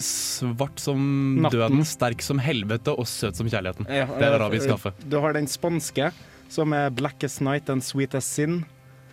svart 0.00 0.80
som 0.80 1.00
Natten. 1.42 1.58
døden, 1.60 1.84
sterk 1.84 2.22
som 2.24 2.38
helvete 2.40 2.92
og 2.96 3.04
søt 3.08 3.36
som 3.36 3.46
kjærligheten. 3.46 3.84
Ja, 3.92 4.06
Det 4.06 4.24
er 4.24 4.38
arabisk 4.38 4.68
kaffe. 4.72 4.92
Du 5.08 5.18
har 5.20 5.32
den 5.36 5.46
spanske, 5.46 6.10
som 6.48 6.72
er 6.72 6.88
'black 6.90 7.22
as 7.24 7.40
night 7.40 7.68
and 7.68 7.82
sweet 7.82 8.14
as 8.14 8.24
sin'. 8.24 8.64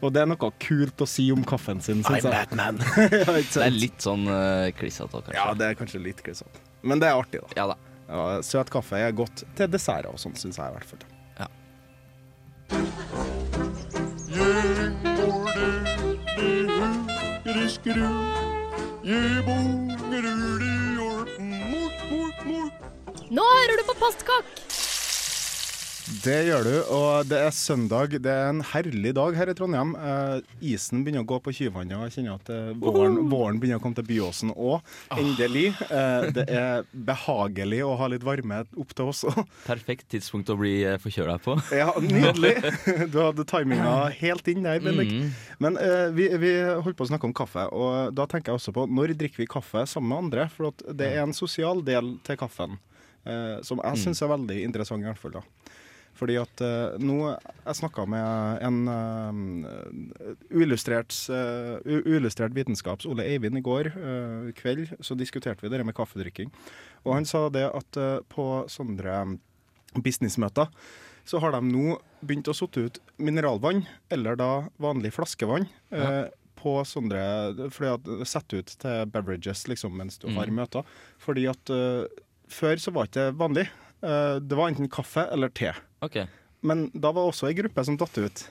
Og 0.01 0.13
det 0.13 0.21
er 0.21 0.29
noe 0.29 0.51
kult 0.61 1.01
å 1.01 1.07
si 1.09 1.25
om 1.33 1.43
kaffen 1.47 1.81
sin, 1.81 2.03
syns 2.05 2.27
jeg. 2.27 2.33
Batman. 2.33 2.77
ja, 3.13 3.25
Det 3.33 3.63
er 3.65 3.73
litt 3.73 4.03
sånn 4.03 4.27
uh, 4.29 4.69
klissete, 4.77 5.23
kanskje. 5.23 5.37
ja, 5.39 5.49
det 5.57 5.71
er 5.71 5.77
kanskje 5.79 6.01
litt 6.03 6.21
klissete. 6.25 6.61
Men 6.85 7.01
det 7.01 7.09
er 7.09 7.17
artig, 7.17 7.41
da. 7.41 7.57
Ja 7.57 7.67
da. 7.73 7.77
Ja, 8.07 8.41
søt 8.45 8.69
kaffe 8.71 8.99
er 9.03 9.11
godt 9.11 9.43
til 9.57 9.67
desserter 9.71 10.13
og 10.13 10.21
sånn, 10.21 10.37
syns 10.39 10.61
jeg 10.61 10.69
i 10.69 10.77
hvert 10.77 10.87
fall. 10.93 11.03
Nå 23.27 23.43
hører 23.43 23.75
du 23.79 23.83
på 23.89 23.95
Postkokk! 23.99 24.86
Det 26.07 26.37
gjør 26.47 26.63
du, 26.63 26.75
og 26.95 27.27
det 27.27 27.39
er 27.43 27.49
søndag. 27.51 28.13
Det 28.23 28.31
er 28.31 28.45
en 28.47 28.61
herlig 28.63 29.11
dag 29.17 29.35
her 29.35 29.49
i 29.51 29.55
Trondheim. 29.57 29.89
Eh, 29.99 30.37
isen 30.71 31.01
begynner 31.03 31.25
å 31.25 31.27
gå 31.27 31.39
på 31.43 31.51
Kyvannet, 31.57 31.97
og 31.97 32.05
jeg 32.05 32.13
kjenner 32.15 32.37
at 32.37 32.51
eh, 32.53 32.69
våren, 32.79 33.17
våren 33.27 33.57
begynner 33.59 33.81
å 33.81 33.83
komme 33.83 33.97
til 33.97 34.05
Byåsen 34.07 34.53
òg. 34.53 34.87
Endelig. 35.11 35.65
Eh, 35.83 36.29
det 36.37 36.45
er 36.47 36.87
behagelig 36.93 37.81
å 37.83 37.91
ha 37.99 38.07
litt 38.13 38.23
varme 38.23 38.61
opp 38.79 38.95
til 38.95 39.11
oss 39.11 39.25
òg. 39.27 39.41
Perfekt 39.65 40.07
tidspunkt 40.15 40.47
å 40.53 40.55
bli 40.59 40.77
uh, 40.87 40.95
forkjøla 41.03 41.35
på. 41.43 41.57
Ja, 41.75 41.91
nydelig! 41.99 42.55
Du 43.11 43.19
hadde 43.19 43.43
timinga 43.47 44.07
helt 44.15 44.47
inn 44.47 44.63
der, 44.63 44.79
Bendik. 44.83 45.11
Mm. 45.11 45.31
Men 45.63 45.79
eh, 45.81 46.07
vi, 46.15 46.29
vi 46.39 46.53
holdt 46.71 46.95
på 46.95 47.03
å 47.03 47.11
snakke 47.11 47.27
om 47.27 47.35
kaffe, 47.35 47.67
og 47.75 48.15
da 48.15 48.29
tenker 48.31 48.53
jeg 48.53 48.61
også 48.61 48.75
på 48.79 48.87
når 48.87 49.17
drikker 49.19 49.43
vi 49.43 49.49
kaffe 49.51 49.83
sammen 49.91 50.13
med 50.13 50.23
andre? 50.23 50.47
For 50.55 50.71
det 50.87 51.11
er 51.17 51.25
en 51.25 51.35
sosial 51.35 51.83
del 51.83 52.15
til 52.23 52.39
kaffen 52.39 52.79
eh, 53.27 53.59
som 53.67 53.83
jeg 53.83 54.05
syns 54.05 54.23
er 54.23 54.31
veldig 54.31 54.61
interessant, 54.63 55.03
i 55.03 55.09
hvert 55.09 55.21
fall. 55.21 55.39
da. 55.41 55.43
Fordi 56.17 56.37
at 56.41 56.61
uh, 56.65 56.97
nå 56.97 57.17
Jeg 57.29 57.77
snakka 57.77 58.07
med 58.09 58.63
en 58.65 58.77
uh, 58.89 60.35
uillustrert, 60.49 61.13
uh, 61.29 61.77
uillustrert 61.85 62.55
vitenskaps 62.57 63.05
Ole 63.09 63.25
Eivind 63.27 63.59
i 63.59 63.65
går 63.65 63.91
kveld, 64.57 64.95
så 65.01 65.17
diskuterte 65.17 65.65
vi 65.65 65.71
det 65.73 65.83
med 65.85 65.95
kaffedrikking. 65.97 66.49
Og 67.05 67.13
han 67.19 67.27
sa 67.29 67.47
det 67.53 67.67
at 67.69 67.99
på 68.31 68.47
sånne 68.71 69.37
businessmøter 70.03 70.71
så 71.27 71.41
har 71.43 71.53
de 71.55 71.61
nå 71.67 71.97
begynt 72.23 72.47
å 72.47 72.55
sotte 72.55 72.85
ut 72.87 72.99
mineralvann, 73.19 73.83
eller 74.13 74.37
da 74.39 74.51
vanlig 74.81 75.11
flaskevann, 75.17 75.67
eh, 75.91 76.27
på 76.57 76.79
sånne 76.87 77.69
fordi 77.73 77.89
at 77.91 78.29
Sett 78.29 78.53
ut 78.55 78.71
til 78.81 79.09
beverages 79.13 79.67
liksom, 79.69 79.93
mens 79.99 80.17
du 80.17 80.29
har 80.33 80.49
møter. 80.49 80.87
Fordi 81.21 81.45
at 81.51 81.69
uh, 81.69 82.07
før 82.49 82.81
så 82.81 82.93
var 82.95 83.05
det 83.05 83.27
ikke 83.27 83.37
vanlig. 83.37 83.67
Uh, 84.01 84.41
det 84.41 84.57
var 84.57 84.71
enten 84.71 84.89
kaffe 84.89 85.27
eller 85.31 85.53
te. 85.53 85.69
Ok. 86.01 86.21
Men 86.63 86.89
da 86.93 87.11
var 87.13 87.29
også 87.29 87.47
ei 87.49 87.53
gruppe 87.57 87.83
som 87.85 87.97
datt 87.97 88.17
ut. 88.17 88.47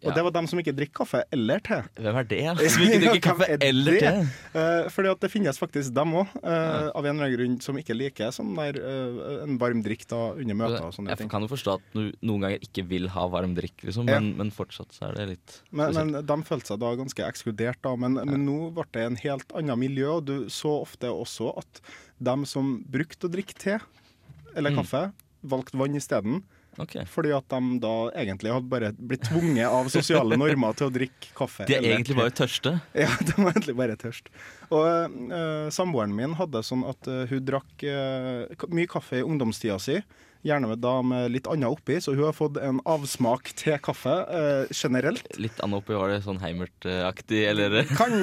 Og 0.00 0.08
Ja. 0.08 0.14
det 0.16 0.22
var 0.24 0.30
dem 0.32 0.46
som 0.48 0.58
ikke 0.58 0.72
drikker 0.72 1.04
kaffe 1.04 1.18
eller 1.30 1.58
te. 1.60 1.76
Hvem 2.00 2.16
er 2.16 2.24
det? 2.24 2.38
Som 2.72 2.82
ikke 2.86 3.00
drikker 3.02 3.20
kaffe 3.20 3.44
er 3.52 3.58
eller 3.60 3.98
te? 4.00 4.12
Eh, 4.56 4.86
fordi 4.88 5.10
at 5.12 5.20
det 5.20 5.28
finnes 5.30 5.58
faktisk 5.60 5.92
dem 5.92 6.14
òg, 6.16 6.30
av 6.40 7.04
en 7.04 7.18
eller 7.20 7.26
annen 7.26 7.34
grunn, 7.36 7.58
som 7.60 7.76
ikke 7.76 7.92
liker 7.92 8.32
sånn 8.32 8.54
der, 8.56 8.78
uh, 8.80 9.42
en 9.44 9.58
varm 9.60 9.82
drikk 9.84 10.06
da 10.08 10.32
under 10.40 10.56
møter 10.56 10.86
og 10.86 10.94
sånne 10.96 11.12
Jeg 11.12 11.18
ting. 11.20 11.28
kan 11.28 11.42
jo 11.44 11.48
forstå 11.52 11.74
at 11.76 11.82
du 11.92 12.00
noen 12.24 12.40
ganger 12.46 12.64
ikke 12.64 12.86
vil 12.88 13.08
ha 13.12 13.26
varm 13.28 13.52
drikk, 13.54 13.76
liksom, 13.84 14.08
Ja. 14.08 14.16
men, 14.20 14.38
men 14.38 14.50
fortsatt 14.50 14.88
så 14.96 15.10
er 15.10 15.18
det 15.18 15.26
litt 15.34 15.60
Men, 15.70 15.92
men 15.92 16.24
de 16.24 16.36
følte 16.48 16.72
seg 16.72 16.80
da 16.80 16.94
ganske 16.96 17.20
ekskludert, 17.28 17.82
da. 17.84 17.92
Men, 17.94 18.14
men 18.24 18.46
nå 18.48 18.72
ble 18.72 18.86
det 18.96 19.04
en 19.04 19.16
helt 19.20 19.52
annet 19.52 19.76
miljø, 19.84 20.08
og 20.16 20.24
du 20.24 20.36
så 20.48 20.80
ofte 20.80 21.12
også 21.12 21.52
at 21.60 21.82
dem 22.18 22.46
som 22.48 22.78
brukte 22.88 23.28
å 23.28 23.34
drikke 23.36 23.52
te 23.52 23.76
eller 24.56 24.70
Mm. 24.72 24.80
kaffe, 24.80 25.12
valgte 25.44 25.76
vann 25.76 25.94
isteden. 26.00 26.40
Ok. 26.78 26.96
Fordi 27.10 27.32
at 27.34 27.46
de 27.50 27.78
da 27.82 27.94
egentlig 28.20 28.52
hadde 28.54 28.70
bare 28.70 28.92
blitt 28.94 29.26
tvunget 29.26 29.66
av 29.66 29.90
sosiale 29.92 30.38
normer 30.38 30.76
til 30.78 30.88
å 30.88 30.94
drikke 30.94 31.32
kaffe. 31.36 31.66
De 31.68 31.76
er 31.76 31.88
egentlig 31.90 32.16
bare 32.18 32.34
tørste. 32.34 32.76
Ja, 32.94 33.10
de 33.26 33.34
var 33.36 33.52
egentlig 33.52 33.76
bare 33.80 33.98
tørst. 34.00 34.30
Og 34.70 34.86
uh, 34.86 35.68
samboeren 35.74 36.14
min 36.16 36.36
hadde 36.38 36.62
sånn 36.66 36.86
at 36.88 37.10
uh, 37.10 37.24
hun 37.30 37.44
drakk 37.46 37.84
uh, 37.84 38.68
mye 38.70 38.90
kaffe 38.90 39.20
i 39.20 39.26
ungdomstida 39.26 39.80
si. 39.82 39.98
Gjerne 40.42 40.70
med, 40.70 40.78
da 40.80 40.94
med 41.04 41.30
litt 41.34 41.44
annet 41.52 41.68
oppi, 41.68 41.98
så 42.00 42.14
hun 42.16 42.24
har 42.24 42.32
fått 42.32 42.56
en 42.64 42.78
avsmak 42.88 43.50
til 43.60 43.74
kaffe 43.84 44.12
eh, 44.32 44.70
generelt. 44.72 45.26
Litt 45.36 45.58
annet 45.60 45.82
oppi, 45.82 45.92
var 45.98 46.08
det 46.08 46.22
sånn 46.24 46.38
Heimert-aktig, 46.40 47.42
eller? 47.50 47.82
Kan, 47.98 48.14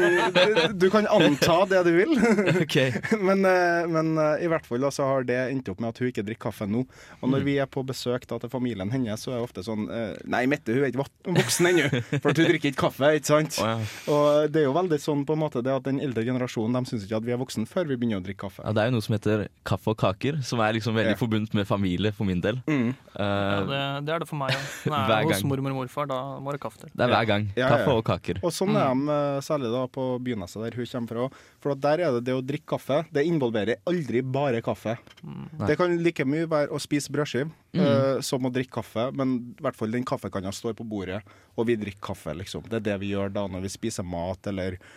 du 0.82 0.88
kan 0.90 1.06
anta 1.14 1.60
det 1.70 1.84
du 1.86 1.92
vil, 2.00 2.16
Okay. 2.66 2.90
men, 3.22 3.46
eh, 3.46 3.86
men 3.92 4.18
eh, 4.18 4.46
i 4.46 4.50
hvert 4.50 4.66
fall 4.66 4.82
da, 4.82 4.90
så 4.94 5.06
har 5.06 5.28
det 5.30 5.38
endt 5.52 5.70
opp 5.70 5.80
med 5.84 5.92
at 5.94 6.02
hun 6.02 6.10
ikke 6.10 6.26
drikker 6.26 6.48
kaffe 6.50 6.66
nå. 6.70 6.84
Og 7.22 7.30
når 7.30 7.38
Mm. 7.38 7.46
vi 7.46 7.54
er 7.62 7.68
på 7.70 7.84
besøk 7.86 8.26
da, 8.28 8.40
til 8.42 8.50
familien 8.50 8.90
hennes, 8.90 9.22
så 9.22 9.32
er 9.32 9.38
det 9.38 9.46
ofte 9.46 9.62
sånn 9.68 9.86
eh, 9.94 10.16
Nei, 10.26 10.46
Mette 10.50 10.74
hun 10.74 10.82
er 10.82 10.90
ikke 10.90 11.06
voksen 11.38 11.68
ennå, 11.70 11.88
for 12.18 12.32
hun 12.34 12.38
drikker 12.50 12.72
ikke 12.72 12.82
kaffe, 12.82 13.12
ikke 13.20 13.30
sant? 13.30 13.60
Oh, 13.62 13.68
ja. 13.70 13.78
Og 14.10 14.50
det 14.52 14.64
er 14.64 14.68
jo 14.70 14.74
veldig 14.76 14.98
sånn 15.04 15.22
på 15.28 15.38
en 15.38 15.44
måte 15.44 15.62
det 15.62 15.76
at 15.76 15.86
den 15.86 16.02
eldre 16.02 16.26
generasjonen 16.26 16.80
de 16.82 16.90
syns 16.90 17.06
ikke 17.06 17.20
at 17.22 17.28
vi 17.30 17.36
er 17.36 17.42
voksen 17.44 17.70
før 17.70 17.86
vi 17.92 17.98
begynner 18.00 18.24
å 18.24 18.26
drikke 18.26 18.48
kaffe. 18.48 18.66
Ja, 18.66 18.74
det 18.74 18.82
er 18.84 18.90
jo 18.90 18.98
noe 18.98 19.06
som 19.06 19.16
heter 19.20 19.46
kaffe 19.70 19.94
og 19.94 20.00
kaker, 20.02 20.42
som 20.48 20.64
er 20.66 20.74
liksom 20.80 20.98
veldig 20.98 21.14
Ja. 21.14 21.20
forbundet 21.22 21.54
med 21.54 21.68
familie 21.70 22.07
for 22.16 22.28
min 22.30 22.40
del. 22.44 22.60
Mm. 22.68 22.92
Uh, 23.12 23.24
Ja, 23.24 23.60
det, 23.68 23.80
det 24.08 24.14
er 24.14 24.24
det 24.24 24.28
for 24.30 24.40
meg 24.40 24.54
òg. 24.54 25.28
Hos 25.32 25.44
mormor 25.48 25.74
og 25.74 25.80
morfar, 25.82 26.08
da 26.10 26.20
må 26.44 26.54
det 26.54 26.62
kaffe 26.64 26.84
til. 26.84 26.92
det 26.94 27.06
er 27.08 27.12
hver 27.12 27.28
gang. 27.30 27.48
Ja, 27.56 27.58
ja, 27.58 27.64
ja. 27.66 27.70
Kaffe 27.76 27.96
og 27.98 28.04
kaker. 28.08 28.40
Og 28.46 28.54
sånn 28.54 28.76
er 28.78 28.92
de 28.94 29.16
eh, 29.16 29.40
særlig 29.46 29.72
da 29.74 29.84
på 29.92 30.06
Byneset, 30.24 30.62
der 30.64 30.78
hun 30.78 30.90
kommer 30.92 31.08
fra. 31.14 31.42
For 31.64 31.82
der 31.88 32.04
er 32.06 32.18
det 32.18 32.24
det 32.30 32.36
å 32.38 32.44
drikke 32.46 32.70
kaffe. 32.76 33.02
Det 33.14 33.26
involverer 33.28 33.82
aldri 33.90 34.22
bare 34.22 34.62
kaffe. 34.66 34.98
Mm. 35.24 35.48
Det 35.66 35.78
kan 35.80 35.98
like 36.06 36.28
mye 36.28 36.48
være 36.52 36.72
å 36.74 36.80
spise 36.82 37.12
brødskive 37.14 37.50
eh, 37.74 38.22
som 38.26 38.46
å 38.48 38.54
drikke 38.54 38.78
kaffe, 38.80 39.10
men 39.18 39.38
i 39.58 39.66
hvert 39.66 39.78
fall 39.80 39.92
den 39.94 40.06
kaffekanna 40.08 40.54
står 40.56 40.78
på 40.78 40.86
bordet, 40.88 41.24
og 41.58 41.68
vi 41.70 41.76
drikker 41.80 42.04
kaffe, 42.12 42.36
liksom. 42.38 42.66
Det 42.70 42.82
er 42.82 42.88
det 42.92 42.98
vi 43.04 43.14
gjør 43.16 43.34
da 43.34 43.48
når 43.50 43.66
vi 43.66 43.74
spiser 43.74 44.06
mat, 44.08 44.48
eller 44.52 44.78
eh, 44.78 44.96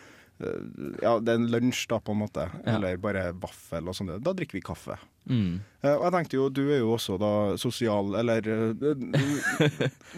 ja, 1.02 1.14
det 1.20 1.32
er 1.32 1.38
en 1.38 1.48
lunsj, 1.52 1.86
da, 1.90 2.00
på 2.02 2.14
en 2.14 2.22
måte. 2.24 2.46
Ja. 2.64 2.76
Eller 2.76 3.00
bare 3.00 3.30
vaffel 3.36 3.90
og 3.90 3.96
sånn. 3.96 4.14
Da 4.24 4.34
drikker 4.36 4.58
vi 4.58 4.64
kaffe. 4.64 4.96
Mm. 5.30 5.60
Uh, 5.84 5.94
og 5.98 6.04
jeg 6.06 6.12
tenkte 6.14 6.38
jo, 6.38 6.46
du 6.48 6.62
er 6.64 6.78
jo 6.80 6.94
også 6.94 7.18
da 7.20 7.28
sosial 7.60 8.14
Eller 8.16 8.46
uh, 8.48 8.72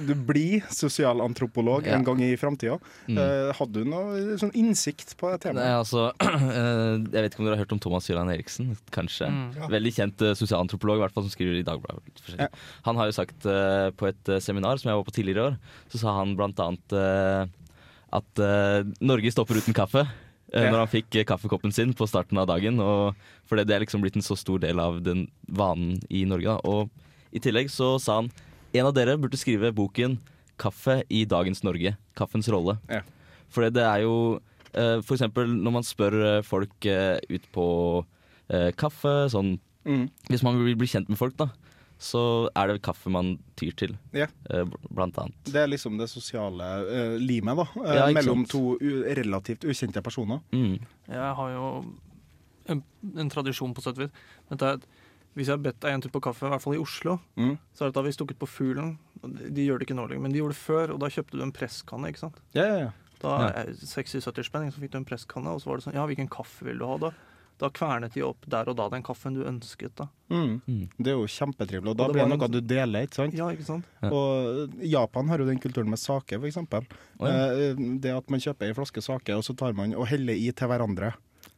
du, 0.07 0.13
blir 0.15 0.63
sosialantropolog 0.73 1.89
Ja. 1.91 1.97
en 1.97 2.07
gang 2.07 2.23
i 2.23 2.31
framtida. 2.39 2.79
Mm. 3.11 3.19
Uh, 3.19 3.51
hadde 3.59 3.83
du 3.83 3.91
noe 3.91 4.39
sånn 4.41 4.55
innsikt 4.57 5.17
på 5.19 5.33
det 5.35 5.53
Nei, 5.59 5.67
altså 5.75 6.07
eh, 6.23 7.03
Jeg 7.03 7.19
vet 7.19 7.35
ikke 7.35 7.43
om 7.43 7.49
dere 7.49 7.59
har 7.59 7.65
hørt 7.65 7.75
om 7.75 7.83
Thomas 7.83 8.09
Jørgen 8.09 8.31
Eriksen? 8.33 8.73
Kanskje. 8.95 9.29
Mm. 9.29 9.45
Ja. 9.59 9.71
Veldig 9.75 9.95
kjent 9.99 10.25
uh, 10.25 10.33
sosialantropolog, 10.39 11.03
i 11.03 11.05
hvert 11.05 11.19
fall 11.19 11.27
som 11.27 11.35
skriver 11.35 11.61
i 11.61 11.67
Dagbladet. 11.67 12.49
Han 12.87 12.99
har 12.99 13.11
jo 13.11 13.17
sagt 13.17 13.47
eh, 13.49 13.89
på 13.97 14.09
et 14.11 14.31
eh, 14.31 14.41
seminar 14.43 14.81
som 14.81 14.91
jeg 14.91 14.99
var 15.01 15.07
på 15.07 15.15
tidligere 15.15 15.43
i 15.43 15.47
år, 15.51 15.59
så 15.93 16.03
sa 16.03 16.15
han 16.21 16.37
blant 16.39 16.61
annet 16.63 16.97
eh, 16.97 17.43
at 18.13 18.41
uh, 18.43 18.83
Norge 19.01 19.33
stopper 19.33 19.57
uten 19.61 19.75
kaffe. 19.77 20.03
eh, 20.53 20.65
Ja. 20.67 20.71
Når 20.71 20.79
han 20.83 20.91
fikk 20.93 21.17
eh, 21.17 21.25
kaffekoppen 21.25 21.73
sin 21.73 21.95
på 21.97 22.07
starten 22.07 22.37
av 22.39 22.47
dagen. 22.47 22.77
Fordi 23.49 23.65
det 23.65 23.75
er 23.75 23.81
liksom 23.87 24.03
blitt 24.03 24.17
en 24.17 24.23
så 24.27 24.37
stor 24.37 24.59
del 24.61 24.79
av 24.79 25.03
den 25.03 25.27
vanen 25.49 25.99
i 26.11 26.25
Norge. 26.29 26.45
Da. 26.45 26.59
Og 26.69 26.91
i 27.33 27.41
tillegg 27.41 27.71
så 27.73 27.99
sa 28.01 28.21
han 28.21 28.31
en 28.75 28.87
av 28.87 28.95
dere 28.95 29.17
burde 29.17 29.37
skrive 29.41 29.73
boken 29.73 30.19
'Kaffe 30.59 31.03
i 31.11 31.25
dagens 31.25 31.63
Norge'. 31.65 31.97
Kaffens 32.15 32.49
rolle. 32.49 32.79
Ja. 32.91 33.01
For 33.49 33.69
det 33.71 33.83
er 33.83 34.03
jo 34.03 34.41
For 34.73 35.15
eksempel 35.17 35.47
når 35.49 35.73
man 35.73 35.83
spør 35.83 36.43
folk 36.45 36.73
ut 36.85 37.45
på 37.53 38.05
kaffe, 38.77 39.29
sånn 39.33 39.59
Mm. 39.85 40.09
Hvis 40.31 40.43
man 40.45 40.63
vil 40.63 40.77
bli 40.77 40.87
kjent 40.87 41.09
med 41.09 41.19
folk, 41.19 41.37
da, 41.37 41.49
så 42.03 42.23
er 42.59 42.73
det 42.73 42.83
kaffe 42.83 43.11
man 43.15 43.37
tyr 43.57 43.75
til. 43.79 43.93
Ja. 44.13 44.27
eh, 44.51 44.65
blant 44.91 45.17
annet. 45.23 45.35
Det 45.47 45.61
er 45.63 45.69
liksom 45.71 45.97
det 46.01 46.09
sosiale 46.11 46.67
uh, 46.83 47.17
limet 47.23 47.57
da, 47.61 47.67
eh, 47.85 47.95
Ja, 48.01 48.07
mellom 48.13 48.43
sant. 48.47 48.51
to 48.51 48.77
u 48.81 49.05
relativt 49.15 49.63
ukjente 49.65 50.03
personer. 50.03 50.41
Mm. 50.53 50.81
Jeg 51.09 51.35
har 51.39 51.53
jo 51.55 51.69
en, 52.69 52.83
en 53.17 53.29
tradisjon, 53.31 53.73
på 53.75 53.83
sett 53.85 53.99
og 53.99 54.05
vis. 54.09 54.13
Dette 54.51 54.67
er 54.67 54.81
at 54.81 54.87
hvis 55.35 55.49
jeg 55.49 55.55
har 55.57 55.63
bedt 55.65 55.79
deg 55.81 55.95
en 55.95 56.03
tur 56.05 56.11
på 56.13 56.21
kaffe, 56.27 56.45
i 56.45 56.51
hvert 56.53 56.61
fall 56.61 56.75
i 56.77 56.83
Oslo, 56.83 57.15
Mm. 57.41 57.55
så 57.73 57.85
er 57.87 57.89
det 57.89 57.95
da 57.97 58.03
vi 58.05 58.13
stukket 58.13 58.39
på 58.39 58.47
Fuglen. 58.51 58.99
De, 59.23 59.49
de 59.55 59.65
gjør 59.65 59.79
det 59.81 59.87
ikke 59.89 59.97
nå 59.97 60.05
lenger, 60.11 60.21
men 60.27 60.33
de 60.35 60.43
gjorde 60.43 60.53
det 60.53 60.61
før, 60.61 60.93
og 60.93 60.99
da 61.01 61.09
kjøpte 61.09 61.39
du 61.39 61.43
en 61.47 61.53
presskanne. 61.57 62.11
ikke 62.13 62.21
sant? 62.27 62.37
Ja, 62.53 62.67
ja, 62.67 62.77
ja. 62.83 62.91
Da 63.23 63.37
Ja. 63.39 63.49
er 63.63 63.71
60-70 63.79 64.45
spenn, 64.51 64.69
så 64.75 64.83
fikk 64.83 64.91
du 64.93 64.99
en 64.99 65.07
presskanne, 65.09 65.47
og 65.55 65.63
så 65.63 65.71
var 65.71 65.79
det 65.79 65.85
sånn 65.87 65.95
Ja, 65.95 66.05
hvilken 66.11 66.29
kaffe 66.29 66.67
vil 66.67 66.79
du 66.83 66.85
ha, 66.91 66.99
da? 66.99 67.13
Da 67.63 67.69
kvernet 67.71 68.13
de 68.17 68.25
opp 68.27 68.43
der 68.51 68.67
og 68.73 68.75
da 68.81 68.89
den 68.91 69.05
kaffen 69.07 69.37
du 69.39 69.45
ønsket, 69.47 69.93
da. 70.01 70.09
Mm. 70.35 70.57
Mm. 70.67 70.81
Det 70.99 71.13
er 71.13 71.19
jo 71.21 71.29
kjempetrivelig, 71.31 71.93
og 71.93 71.97
da 72.01 72.05
Og 72.09 72.11
det 72.11 72.17
blir 72.17 72.27
det 72.27 72.33
noe 72.35 72.45
en- 72.49 72.51
du 72.57 72.61
deler, 72.61 73.07
ikke 73.07 73.15
sant? 73.21 73.35
Ja, 73.39 73.47
ikke 73.55 73.67
sant? 73.69 73.85
Ja. 74.03 74.11
Og 74.11 74.73
Japan 74.83 75.29
har 75.31 75.39
jo 75.39 75.47
den 75.47 75.61
kulturen 75.63 75.89
med 75.93 76.01
sake, 76.03 76.41
for 76.41 76.49
eksempel. 76.51 76.87
Ja. 77.21 77.27
Eh, 77.55 77.75
Det 78.03 78.11
at 78.17 78.29
man 78.35 78.41
kjøper 78.43 78.67
ei 78.67 78.75
flaske 78.75 79.01
sake, 79.03 79.31
og 79.37 79.45
så 79.47 79.55
tar 79.57 79.73
man 79.79 79.95
og 79.95 80.09
heller 80.11 80.35
i 80.35 80.51
til 80.51 80.67
hverandre. 80.69 81.13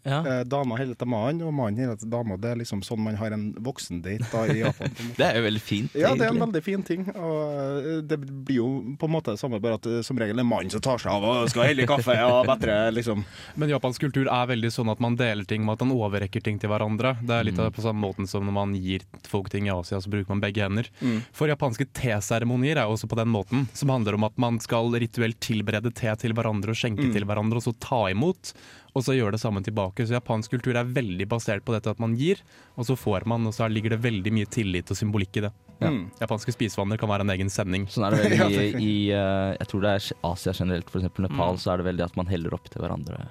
Ja. 0.05 0.19
Eh, 0.21 0.41
Dama 0.45 0.77
holder 0.77 0.99
til 1.01 1.09
mannen, 1.09 1.43
og 1.47 1.55
mannen 1.57 1.81
holder 1.81 2.01
til 2.03 2.11
dama. 2.13 2.37
Det 2.41 2.51
er 2.53 2.59
liksom 2.61 2.83
sånn 2.85 3.01
man 3.05 3.17
har 3.17 3.33
en 3.33 3.47
voksendate 3.65 4.27
da 4.33 4.43
i 4.53 4.59
Japan. 4.61 4.93
Det 5.19 5.25
er 5.27 5.39
jo 5.39 5.45
veldig 5.47 5.63
fint. 5.65 5.95
Ja, 5.97 6.11
det 6.15 6.27
er 6.27 6.33
en 6.33 6.37
egentlig. 6.37 6.43
veldig 6.45 6.63
fin 6.67 6.83
ting. 6.87 7.07
Og 7.15 7.39
eh, 7.81 8.01
det 8.05 8.19
blir 8.21 8.59
jo 8.59 8.69
på 9.01 9.09
en 9.09 9.15
måte 9.15 9.35
det 9.35 9.41
samme, 9.41 9.61
bare 9.65 9.79
at 9.81 9.89
eh, 9.89 10.01
som 10.07 10.19
regel 10.21 10.43
er 10.43 10.49
mannen 10.49 10.73
som 10.73 10.83
tar 10.85 11.01
seg 11.03 11.13
av 11.15 11.25
og 11.31 11.49
skal 11.53 11.69
helle 11.71 11.87
kaffe 11.89 12.17
og 12.27 12.47
bedre, 12.53 12.77
liksom. 12.97 13.25
Men 13.61 13.73
japansk 13.73 14.05
kultur 14.05 14.29
er 14.29 14.51
veldig 14.53 14.73
sånn 14.75 14.93
at 14.93 15.01
man 15.05 15.17
deler 15.21 15.47
ting 15.49 15.65
med 15.65 15.79
at 15.79 15.87
man 15.87 15.95
overrekker 15.97 16.45
ting 16.45 16.61
til 16.63 16.73
hverandre. 16.73 17.15
Det 17.25 17.35
er 17.39 17.49
litt 17.49 17.61
mm. 17.61 17.73
på 17.77 17.85
samme 17.87 18.05
måten 18.05 18.29
som 18.31 18.45
når 18.45 18.57
man 18.61 18.77
gir 18.77 19.05
folk 19.31 19.49
ting 19.53 19.69
i 19.71 19.73
Asia, 19.75 20.01
så 20.05 20.13
bruker 20.13 20.29
man 20.35 20.43
begge 20.45 20.65
hender. 20.65 20.91
Mm. 21.01 21.23
For 21.37 21.49
japanske 21.51 21.87
teseremonier 21.97 22.81
er 22.83 22.91
også 22.91 23.09
på 23.11 23.19
den 23.19 23.33
måten, 23.33 23.67
som 23.77 23.93
handler 23.95 24.19
om 24.19 24.29
at 24.29 24.37
man 24.41 24.61
skal 24.63 24.93
rituelt 25.01 25.41
tilberede 25.45 25.93
te 25.95 26.13
til 26.21 26.37
hverandre 26.37 26.75
og 26.75 26.81
skjenke 26.81 27.05
Mm. 27.05 27.13
til 27.13 27.25
hverandre, 27.29 27.59
og 27.61 27.65
så 27.67 27.73
ta 27.83 27.99
imot, 28.11 28.53
og 28.95 29.03
så 29.03 29.15
gjøre 29.17 29.35
det 29.35 29.41
samme 29.43 29.59
tilbake. 29.67 30.05
Så 30.07 30.15
japansk 30.15 30.53
kultur 30.55 30.77
er 30.79 30.87
veldig 30.87 31.27
basert 31.29 31.65
på 31.67 31.75
dette 31.75 31.91
at 31.91 31.99
man 32.03 32.15
gir, 32.15 32.39
og 32.79 32.87
så 32.87 32.95
får 32.97 33.27
man, 33.27 33.47
og 33.51 33.55
så 33.57 33.67
ligger 33.69 33.97
det 33.97 34.01
veldig 34.05 34.33
mye 34.37 34.47
tillit 34.55 34.91
og 34.95 34.97
symbolikk 35.01 35.41
i 35.41 35.45
det. 35.49 35.53
Ja. 35.83 35.91
Japanske 36.23 36.55
spisevaner 36.55 36.97
kan 37.03 37.11
være 37.11 37.27
en 37.27 37.35
egen 37.35 37.51
sending. 37.51 37.89
Sånn 37.91 38.07
er 38.07 38.15
det 38.15 38.25
veldig 38.31 38.59
er 38.63 38.79
i 38.79 38.95
uh, 39.11 39.51
Jeg 39.59 39.67
tror 39.73 39.83
det 39.85 39.93
er 39.99 40.09
Asia 40.31 40.55
generelt, 40.55 40.89
f.eks. 40.95 41.11
Nepal, 41.19 41.55
Mm. 41.59 41.63
så 41.65 41.73
er 41.75 41.83
det 41.83 41.89
veldig 41.91 42.05
at 42.07 42.17
man 42.17 42.31
heller 42.31 42.55
opp 42.55 42.71
til 42.71 42.81
hverandre 42.85 43.25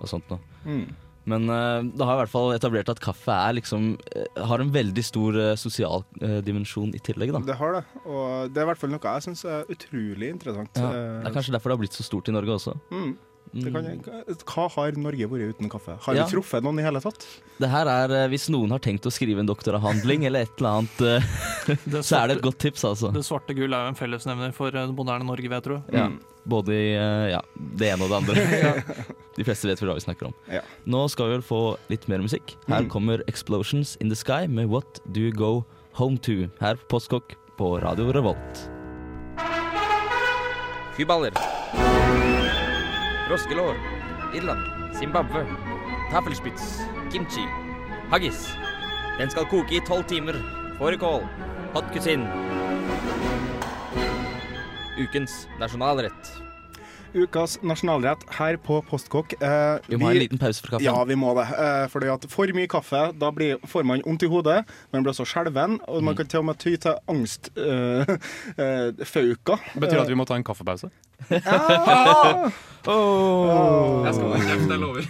og 0.00 0.08
sånt 0.10 0.26
noe. 0.34 0.42
Mm. 0.66 0.86
Men 1.26 1.48
uh, 1.50 1.82
det 1.82 2.06
har 2.06 2.18
i 2.18 2.20
hvert 2.20 2.30
fall 2.30 2.52
etablert 2.54 2.90
at 2.92 3.00
kaffe 3.02 3.34
er 3.34 3.56
liksom 3.58 3.86
uh, 4.14 4.42
har 4.46 4.62
en 4.62 4.68
veldig 4.74 5.02
stor 5.02 5.34
uh, 5.38 5.54
sosial 5.58 6.04
eh, 6.22 6.36
dimensjon 6.46 6.92
i 6.94 7.00
tillegg, 7.02 7.32
da. 7.34 7.40
Det 7.48 7.56
har 7.58 7.72
det, 7.78 7.84
og 8.06 8.52
det 8.54 8.60
er 8.62 8.66
i 8.66 8.68
hvert 8.70 8.78
fall 8.82 8.92
noe 8.94 9.14
jeg 9.16 9.24
syns 9.26 9.42
er 9.50 9.64
utrolig 9.74 10.28
interessant. 10.34 10.70
Ja, 10.78 10.90
Eh, 10.90 11.16
det 11.24 11.30
er 11.32 11.34
kanskje 11.38 11.54
derfor 11.56 11.70
det 11.72 11.78
har 11.78 11.82
blitt 11.82 11.98
så 11.98 12.06
stort 12.06 12.30
i 12.30 12.34
Norge 12.36 12.54
også. 12.58 12.76
mm. 12.94 13.16
Det 13.64 13.72
kan 13.72 13.84
jeg, 13.84 14.36
hva 14.44 14.68
har 14.74 14.92
Norge 15.00 15.28
vært 15.30 15.54
uten 15.56 15.68
kaffe? 15.70 15.96
Har 16.04 16.14
Ja. 16.14 16.24
vi 16.26 16.34
truffet 16.36 16.62
noen 16.62 16.78
i 16.80 16.82
hele 16.82 17.00
tatt? 17.00 17.26
Det 17.58 17.68
her 17.70 17.86
er, 17.86 18.10
eh, 18.24 18.28
Hvis 18.28 18.48
noen 18.50 18.70
har 18.70 18.78
tenkt 18.78 19.06
å 19.06 19.12
skrive 19.12 19.38
en 19.40 19.46
doktoravhandling 19.46 20.26
eller 20.26 20.40
et 20.42 20.50
eller 20.58 20.70
annet, 20.80 21.00
eh, 21.00 21.76
Det 21.86 22.02
så 22.08 22.22
er 22.22 22.28
det 22.28 22.36
et 22.38 22.42
godt 22.42 22.58
tips, 22.58 22.84
altså. 22.84 23.12
det 23.12 23.24
svarte 23.24 23.54
gull 23.56 23.72
er 23.72 23.84
jo 23.86 23.88
en 23.94 23.94
fellesnevner 23.94 24.52
for 24.54 24.68
eh, 24.74 24.86
moderne 24.92 25.24
Norge, 25.26 25.42
vil 25.48 25.50
jeg 25.58 25.62
tro. 25.64 25.82
Ja, 25.92 26.06
Mm. 26.08 26.18
både 26.46 26.68
i 26.70 26.92
ja, 27.32 27.40
det 27.56 27.88
ene 27.92 28.02
og 28.04 28.10
det 28.10 28.18
andre. 28.22 29.04
De 29.36 29.44
fleste 29.44 29.66
vet 29.68 29.78
hva 29.80 29.94
vi 29.94 30.00
snakker 30.00 30.26
om. 30.30 30.34
Ja. 30.48 30.60
Nå 30.86 31.10
skal 31.10 31.26
vi 31.28 31.32
vel 31.36 31.42
få 31.44 31.76
litt 31.90 32.06
mer 32.08 32.18
musikk. 32.24 32.54
Her 32.68 32.82
Mm. 32.84 32.88
kommer 32.88 33.18
'Explosions 33.26 33.96
In 34.00 34.08
The 34.08 34.16
Sky' 34.16 34.48
med 34.48 34.68
'What 34.68 35.00
Do 35.12 35.20
You 35.20 35.32
Go 35.32 35.64
Home 35.94 36.16
To' 36.18 36.50
her 36.60 36.76
på 36.76 36.88
Postkokk 37.00 37.34
på 37.58 37.80
Radio 37.82 38.12
Revolt. 38.12 38.68
Fyballer. 40.96 41.32
Froskelår. 43.26 43.74
Irland. 44.34 44.94
Zimbabwe. 44.94 45.46
Tafelspitz. 46.10 46.80
Kimchi. 47.12 47.42
Haggis. 48.10 48.56
Den 49.18 49.30
skal 49.30 49.48
koke 49.50 49.76
i 49.76 49.80
tolv 49.80 50.04
timer. 50.06 50.38
Fårikål. 50.78 51.26
Hot 51.74 51.90
cuisine. 51.92 52.28
Ukens 54.98 55.48
nasjonalrett. 55.58 56.45
Ukas 57.16 57.56
nasjonalrett 57.66 58.22
her 58.36 58.56
på 58.60 58.78
Postkokk. 58.88 59.32
Eh, 59.40 59.78
Vi 59.88 59.96
må 59.96 60.06
ha 60.08 60.12
en 60.14 60.20
liten 60.20 60.38
pause 60.38 60.60
for 60.62 60.76
kaffen. 60.76 60.84
Ja, 60.86 60.96
vi 61.08 61.16
må 61.18 61.32
det. 61.38 61.46
Eh, 61.56 61.86
fordi 61.92 62.10
at 62.12 62.26
for 62.30 62.46
mye 62.56 62.68
kaffe, 62.70 63.02
da 63.18 63.30
blir, 63.34 63.56
får 63.66 63.84
man 63.88 64.02
vondt 64.06 64.22
i 64.26 64.30
hodet. 64.30 64.58
Man 64.92 65.02
blir 65.06 65.12
også 65.14 65.26
skjelven, 65.26 65.78
og 65.88 66.00
Mm. 66.02 66.04
man 66.10 66.16
kan 66.16 66.26
til 66.26 66.38
og 66.40 66.44
med 66.50 66.58
ty 66.58 66.76
til 66.76 66.94
angstfauka. 67.08 68.18
Eh, 68.66 69.04
fauka. 69.04 69.56
Betyr 69.74 69.96
det 69.98 70.04
at 70.06 70.08
vi 70.08 70.14
må 70.20 70.24
ta 70.28 70.34
en 70.36 70.44
kaffepause? 70.44 70.90
Ja. 71.30 72.50
Oh. 72.86 74.04
Jeg 74.06 74.14
skal 74.14 74.28
holde 74.28 74.46
kjeft, 74.46 74.70
jeg 74.70 74.78
lover. 74.78 75.04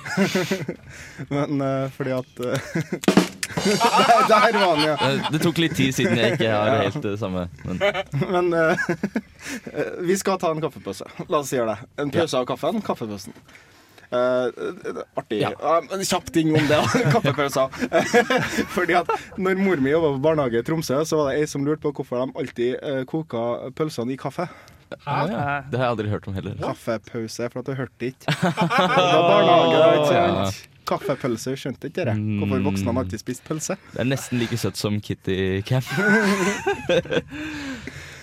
Men 1.35 1.61
eh, 1.61 1.90
fordi 1.92 2.14
at 2.16 2.38
eh, 2.40 3.36
der, 3.54 4.59
var 4.59 4.76
den, 4.76 4.85
ja. 4.87 4.96
Det, 4.96 5.30
det 5.37 5.42
tok 5.44 5.61
litt 5.62 5.76
tid 5.78 5.94
siden 5.96 6.18
jeg 6.18 6.37
ikke 6.37 6.50
har 6.50 6.82
helt 6.82 6.98
det 7.04 7.14
samme. 7.20 7.46
Men 7.64 7.80
Men 8.32 8.52
eh, 8.56 8.88
vi 10.09 10.16
skal 10.18 10.40
ta 10.42 10.50
en 10.54 10.61
kaffepause. 10.64 11.09
La 11.30 11.40
oss 11.42 11.54
gjøre 11.54 11.74
det. 11.74 11.88
En 12.02 12.12
pause 12.14 12.40
av 12.40 12.46
kaffen. 12.48 12.82
Kaffepausen. 12.85 13.37
Eh, 14.11 14.46
artig. 15.18 15.40
Ja. 15.40 15.50
Ja, 15.61 15.80
men 15.90 16.04
kjapp 16.06 16.30
ting 16.35 16.52
om 16.54 16.68
det. 16.70 16.78
Kaffepauser. 17.14 17.74
Fordi 18.76 18.98
at 19.00 19.11
når 19.38 19.59
mor 19.59 19.82
mi 19.82 19.92
jobba 19.94 20.14
på 20.14 20.22
barnehage 20.28 20.62
i 20.62 20.66
Tromsø, 20.66 21.02
så 21.09 21.20
var 21.20 21.32
det 21.32 21.42
ei 21.42 21.50
som 21.50 21.66
lurte 21.66 21.82
på 21.87 21.94
hvorfor 21.98 22.22
de 22.22 22.40
alltid 22.42 22.78
uh, 22.82 23.02
koka 23.09 23.72
pølsene 23.76 24.14
i 24.14 24.20
kaffe. 24.20 24.48
Ja. 24.87 25.24
det 25.66 25.80
har 25.80 25.88
jeg 25.88 25.90
aldri 25.90 26.11
hørt 26.12 26.28
om 26.30 26.37
heller. 26.37 26.54
Kaffepause, 26.62 27.50
for 27.50 27.64
at 27.64 27.66
du 27.66 27.74
hørte 27.74 28.12
ikke. 28.12 28.30
Det 28.30 28.54
var 28.54 29.26
barnehage, 29.26 29.76
da, 29.82 29.88
ikke 29.96 30.11
sant? 30.12 30.72
Kaffepølse, 30.87 31.55
skjønte 31.59 31.90
ikke 31.90 32.05
det. 32.09 32.14
Hvorfor 32.40 32.62
voksne 32.66 32.92
har 32.94 33.03
alltid 33.05 33.22
spist 33.22 33.42
pølse? 33.46 33.77
Det 33.92 34.01
er 34.05 34.09
nesten 34.11 34.38
like 34.40 34.59
søtt 34.61 34.79
som 34.79 35.01
Kitty 35.03 35.61
Camp. 35.66 35.87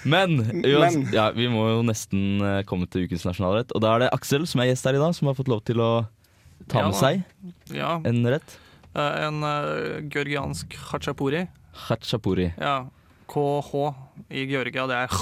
Men, 0.03 0.35
Men. 0.59 1.05
Ja, 1.15 1.29
vi 1.31 1.45
må 1.47 1.61
jo 1.69 1.83
nesten 1.87 2.41
eh, 2.43 2.59
komme 2.67 2.87
til 2.91 3.05
ukens 3.07 3.23
nasjonalrett. 3.27 3.71
Og 3.71 3.83
da 3.83 3.93
er 3.95 4.03
det 4.03 4.09
Aksel 4.15 4.43
som 4.49 4.59
er 4.63 4.67
gjest 4.71 4.87
her 4.89 4.97
i 4.97 5.01
dag, 5.03 5.13
som 5.15 5.29
har 5.29 5.37
fått 5.37 5.51
lov 5.51 5.61
til 5.67 5.79
å 5.79 5.91
ta 6.71 6.83
med 6.87 6.95
seg 6.99 7.23
Ja, 7.75 7.95
en 8.07 8.19
rett. 8.27 8.57
eh, 8.95 9.15
en 9.29 9.39
uh, 9.43 10.01
georgiansk 10.11 10.75
hachapuri. 10.91 11.45
Khachapuri. 11.87 12.49
Ja, 12.59 12.81
KH 13.31 13.71
i 14.29 14.43
Georgia, 14.51 14.87
det 14.91 14.99
er 15.05 15.15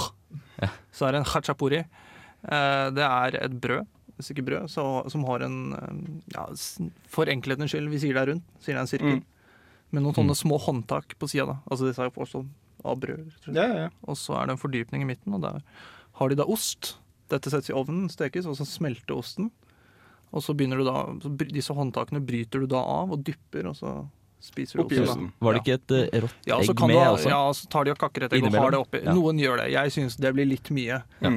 Ja. 0.62 0.69
Så 0.93 1.06
er 1.08 1.13
det 1.15 1.21
en 1.21 1.30
hachapuri. 1.36 1.84
Uh, 2.41 2.89
det 2.97 3.06
er 3.06 3.38
et 3.45 3.54
brød, 3.62 3.86
stykke 4.25 4.45
brød, 4.47 4.69
så, 4.71 4.86
som 5.12 5.25
har 5.27 5.45
en 5.45 5.60
ja, 6.34 6.47
For 7.12 7.29
enkelhetens 7.31 7.73
skyld, 7.73 7.89
vi 7.91 8.01
sier 8.03 8.17
det 8.17 8.23
er 8.23 8.34
rundt, 8.34 8.47
sier 8.60 8.75
det 8.75 8.79
er 8.79 8.86
en 8.86 8.91
sirkel. 8.91 9.21
Mm. 9.21 9.23
Med 9.91 10.05
noen 10.05 10.15
sånne 10.15 10.38
små 10.39 10.60
håndtak 10.63 11.17
på 11.19 11.27
sida. 11.31 11.60
Altså 11.67 11.89
disse 11.89 12.03
er 12.03 12.12
jo 12.12 12.45
av 12.84 12.99
brød. 13.01 13.31
Ja, 13.53 13.67
ja. 13.67 13.89
Og 14.07 14.17
så 14.17 14.38
er 14.39 14.47
det 14.47 14.55
en 14.55 14.62
fordypning 14.62 15.03
i 15.03 15.10
midten, 15.10 15.36
og 15.38 15.43
der 15.43 15.60
har 16.19 16.31
de 16.31 16.38
da 16.39 16.47
ost. 16.49 16.95
Dette 17.31 17.51
settes 17.51 17.71
i 17.71 17.75
ovnen, 17.77 18.10
stekes, 18.12 18.47
og 18.49 18.57
så 18.60 18.67
smelter 18.67 19.17
osten. 19.17 19.51
Og 20.31 20.43
så 20.43 20.55
begynner 20.55 20.79
du 20.79 20.88
da 20.88 21.03
så 21.19 21.31
Disse 21.51 21.75
håndtakene 21.75 22.21
bryter 22.23 22.63
du 22.63 22.69
da 22.71 22.81
av 22.88 23.12
og 23.12 23.23
dypper, 23.27 23.67
og 23.71 23.75
så 23.77 23.95
spiser 24.41 24.79
du 24.79 24.86
Oppi 24.86 25.01
osten. 25.03 25.29
Var 25.43 25.53
det 25.57 25.62
ikke 25.62 25.77
et 25.77 25.93
uh, 25.93 26.19
rått 26.25 26.47
Ja, 26.49 26.60
egg 26.63 26.71
kan 26.77 26.89
med 26.89 26.97
Da, 26.97 27.10
også? 27.17 27.29
ja, 27.29 27.41
så 27.53 27.71
tar 27.71 27.86
de 27.86 27.93
og 27.93 27.99
kakker 28.01 28.25
et 28.25 28.38
egg 28.38 28.47
og 28.47 28.57
har 28.57 28.73
det 28.73 28.79
oppi. 28.81 29.01
Ja. 29.03 29.15
Noen 29.17 29.41
gjør 29.41 29.62
det. 29.62 29.67
Jeg 29.75 29.93
syns 29.97 30.17
det 30.21 30.31
blir 30.38 30.49
litt 30.49 30.71
mye. 30.73 31.01
Ja. 31.21 31.34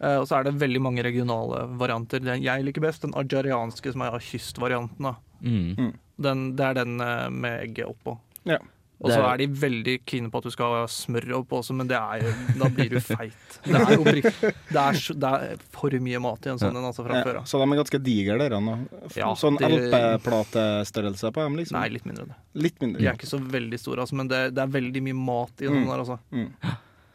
Eh, 0.00 0.18
og 0.20 0.26
så 0.28 0.38
er 0.40 0.44
det 0.50 0.54
veldig 0.60 0.80
mange 0.84 1.02
regionale 1.06 1.64
varianter. 1.80 2.20
Den 2.20 2.42
jeg 2.44 2.64
liker 2.66 2.84
best, 2.84 3.02
den 3.06 3.14
ajarianske, 3.16 3.92
som 3.92 4.02
er 4.02 4.18
kystvarianten. 4.20 4.98
da. 5.10 5.14
Mm. 5.42 5.92
Den, 6.20 6.46
det 6.56 6.64
er 6.64 6.74
den 6.84 6.96
uh, 7.00 7.28
med 7.30 7.60
egget 7.68 7.86
oppå. 7.92 8.18
Ja. 8.48 8.58
Og 9.04 9.10
så 9.12 9.18
er- 9.20 9.36
de 9.42 9.46
veldig 9.52 9.98
keen 10.08 10.30
på 10.32 10.38
at 10.40 10.46
du 10.48 10.50
skal 10.54 10.70
ha 10.72 10.84
smør 10.88 11.26
oppå 11.42 11.58
også, 11.60 11.74
men 11.76 11.86
det 11.90 11.98
er 11.98 12.22
jo, 12.24 12.30
da 12.62 12.68
blir 12.72 12.88
du 12.94 13.00
feit. 13.04 13.58
Det 13.66 13.76
er, 13.76 13.90
det 14.00 14.80
er, 14.80 15.00
det 15.20 15.32
er 15.32 15.58
for 15.76 15.92
mye 16.00 16.20
mat 16.24 16.46
i 16.48 16.52
en 16.54 16.58
sånn 16.62 16.76
en 16.80 16.86
altså, 16.88 17.04
fra 17.04 17.18
Ja, 17.18 17.26
før 17.26 17.40
av. 17.42 17.44
så 17.50 17.60
de 17.60 17.66
er 17.68 17.80
ganske 17.82 18.00
digre, 18.06 18.38
dere. 18.40 18.60
nå. 18.64 18.78
Ja, 19.18 19.28
sånn 19.36 19.58
de, 19.60 19.68
LP-platestørrelse 19.68 21.28
på 21.36 21.44
dem, 21.44 21.56
liksom? 21.60 21.76
Nei, 21.78 21.88
litt 21.92 22.06
mindre. 22.08 22.24
det. 22.30 22.38
Litt 22.64 22.80
mindre. 22.80 23.02
De 23.02 23.08
er 23.10 23.18
ikke 23.20 23.28
så 23.28 23.40
veldig 23.42 23.78
store, 23.80 24.00
altså, 24.06 24.16
men 24.16 24.28
det, 24.32 24.40
det 24.56 24.64
er 24.64 24.72
veldig 24.80 25.02
mye 25.10 25.18
mat 25.28 25.60
i 25.60 25.68
den 25.68 25.82
Mm. 25.82 25.86
der. 25.92 25.98
altså. 26.04 26.18
Mm. 26.32 26.48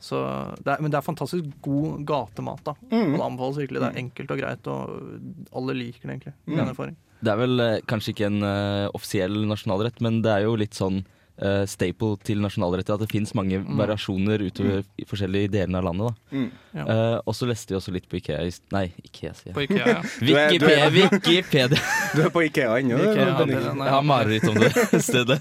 Så 0.01 0.17
det 0.65 0.73
er, 0.73 0.81
men 0.81 0.89
det 0.91 0.97
er 0.97 1.05
fantastisk 1.05 1.45
god 1.61 2.01
gatemat. 2.09 2.63
da. 2.65 2.73
Mm. 2.89 3.13
Det 3.15 3.21
anbefales 3.27 3.57
virkelig. 3.61 3.79
Det 3.83 3.89
er 3.91 4.01
enkelt 4.01 4.31
og 4.35 4.39
greit, 4.41 4.67
og 4.67 5.55
alle 5.61 5.77
liker 5.77 6.07
det 6.09 6.15
egentlig. 6.17 6.33
Mm. 6.49 6.61
Erfaring. 6.67 6.95
Det 7.21 7.29
er 7.29 7.37
vel 7.37 7.59
eh, 7.61 7.79
kanskje 7.85 8.15
ikke 8.15 8.25
en 8.31 8.41
uh, 8.41 8.89
offisiell 8.97 9.43
nasjonalrett, 9.45 10.01
men 10.01 10.23
det 10.25 10.31
er 10.33 10.47
jo 10.47 10.55
litt 10.57 10.73
sånn 10.73 11.03
uh, 11.05 11.67
staple 11.69 12.15
til 12.25 12.41
nasjonalretter 12.41 12.95
at 12.97 13.03
det 13.05 13.11
fins 13.13 13.35
mange 13.37 13.59
Mm. 13.61 13.77
variasjoner 13.77 14.41
utover 14.41 14.81
i 14.97 15.05
forskjellige 15.05 15.51
delene 15.53 15.77
av 15.77 15.85
landet. 15.85 16.09
da. 16.09 16.37
Mm. 16.39 16.49
Ja. 16.79 16.85
Uh, 16.89 17.17
og 17.29 17.35
så 17.37 17.45
leste 17.45 17.69
vi 17.75 17.77
også 17.77 17.93
litt 17.93 18.09
på 18.09 18.17
Ikea 18.17 18.41
Nei, 18.73 18.87
Ikea, 19.05 19.33
sier 19.37 19.53
På 19.53 19.61
jeg. 19.61 19.69
Ikea, 19.69 19.85
ja. 19.85 20.01
Du 20.25 20.33
er- 20.33 20.49
Wikipedia. 20.49 21.09
Wikipedia. 21.13 21.81
Du 22.15 22.21
er 22.25 22.33
på 22.33 22.41
Ikea 22.49 22.79
ennå? 22.81 22.97
Ikea? 22.97 23.45
Jeg 23.45 23.93
har 23.93 24.01
mareritt 24.01 24.49
om 24.49 24.57
det 24.57 24.73
stedet. 25.11 25.37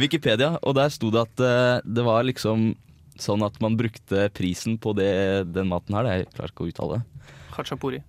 Wikipedia, 0.00 0.54
og 0.62 0.74
der 0.80 0.88
sto 0.88 1.10
det 1.12 1.26
at 1.28 1.44
uh, 1.44 1.80
det 1.84 2.04
var 2.08 2.24
liksom 2.24 2.70
sånn 3.22 3.42
at 3.46 3.58
man 3.60 3.76
brukte 3.78 4.28
prisen 4.36 4.78
på 4.78 4.94
det, 4.96 5.10
den 5.54 5.68
maten 5.70 5.94
her, 5.98 6.04
det 6.08 6.14
jeg 6.18 6.30
klarer 6.36 6.52
ikke 6.54 6.64
å 6.66 6.70
uttale 6.72 7.00
det, 7.00 7.04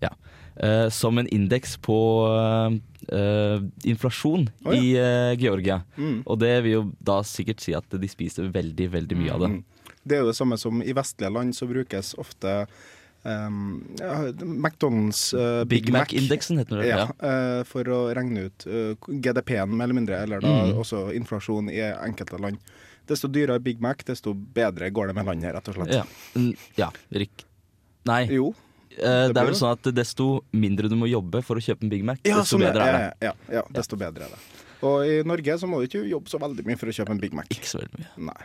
Ja. 0.01 0.11
eh, 0.55 0.89
som 0.89 1.17
en 1.17 1.27
indeks 1.27 1.77
på 1.83 1.97
eh, 3.11 3.59
inflasjon 3.89 4.49
oh, 4.65 4.71
ja. 4.75 4.79
i 4.81 4.93
eh, 4.97 5.33
Georgia. 5.41 5.81
Mm. 5.97 6.21
Og 6.25 6.39
det 6.39 6.53
vil 6.65 6.71
jo 6.77 6.83
da 7.03 7.19
sikkert 7.27 7.61
si 7.63 7.73
at 7.77 7.87
de 7.91 8.07
spiser 8.11 8.49
veldig, 8.53 8.89
veldig 8.95 9.17
mye 9.19 9.33
av 9.35 9.45
det. 9.45 9.51
Mm. 9.57 9.61
Det 10.03 10.17
er 10.17 10.23
jo 10.23 10.31
det 10.31 10.37
samme 10.39 10.57
som 10.57 10.81
i 10.81 10.93
vestlige 10.97 11.29
land 11.33 11.53
så 11.53 11.67
brukes 11.69 12.15
ofte 12.21 12.53
um, 13.23 13.83
ja, 13.99 14.15
McDonald's 14.41 15.27
uh, 15.37 15.63
Big 15.69 15.91
Mac-indeksen 15.93 16.57
heter 16.61 16.81
det. 16.81 16.87
Ja, 16.89 17.03
Ja. 17.03 17.09
eh, 17.59 17.63
for 17.69 17.85
å 17.85 17.99
regne 18.17 18.47
ut 18.49 18.65
uh, 18.65 18.95
GDP-en, 19.07 19.75
mer 19.77 19.85
eller 19.89 19.99
mindre, 19.99 20.21
eller 20.25 20.41
da 20.41 20.55
Mm. 20.71 20.79
også 20.81 21.03
inflasjon 21.15 21.69
i 21.69 21.81
enkelte 21.81 22.39
land. 22.41 22.57
Desto 23.11 23.29
dyrere 23.31 23.61
Big 23.63 23.81
Mac, 23.83 24.03
desto 24.07 24.33
bedre 24.33 24.89
går 24.93 25.11
det 25.11 25.17
med 25.19 25.27
landet, 25.29 25.53
rett 25.57 25.71
og 25.71 25.77
slett. 25.77 25.95
Ja. 25.99 26.05
Ja. 26.79 26.91
Rik. 27.11 27.45
Nei, 28.09 28.25
Jo. 28.31 28.51
Det, 28.91 29.31
det 29.31 29.39
er 29.39 29.47
vel 29.47 29.55
sånn 29.55 29.71
at 29.71 29.87
desto 29.95 30.25
mindre 30.51 30.89
du 30.91 30.97
må 30.99 31.07
jobbe 31.07 31.39
for 31.47 31.55
å 31.55 31.61
kjøpe 31.63 31.85
en 31.87 31.91
Big 31.93 32.01
Mac, 32.03 32.19
Ja, 32.27 32.41
desto 32.41 32.57
sånn 32.57 32.65
bedre 32.65 32.87
er 32.89 32.97
det. 32.97 33.03
Ja, 33.23 33.29
ja, 33.29 33.61
ja, 33.61 33.61
desto 33.71 33.95
bedre 33.99 34.27
er 34.27 34.33
det. 34.35 34.39
Og 34.83 35.05
i 35.07 35.21
Norge 35.27 35.55
så 35.61 35.69
må 35.69 35.79
du 35.79 35.87
ikke 35.87 36.01
jobbe 36.09 36.31
så 36.31 36.39
veldig 36.41 36.65
mye 36.67 36.79
for 36.79 36.91
å 36.91 36.95
kjøpe 36.97 37.13
en 37.15 37.21
Big 37.21 37.37
Mac. 37.37 37.47
Ikke 37.53 37.69
så 37.69 37.79
veldig 37.79 38.01
mye. 38.01 38.11
Nei. 38.31 38.41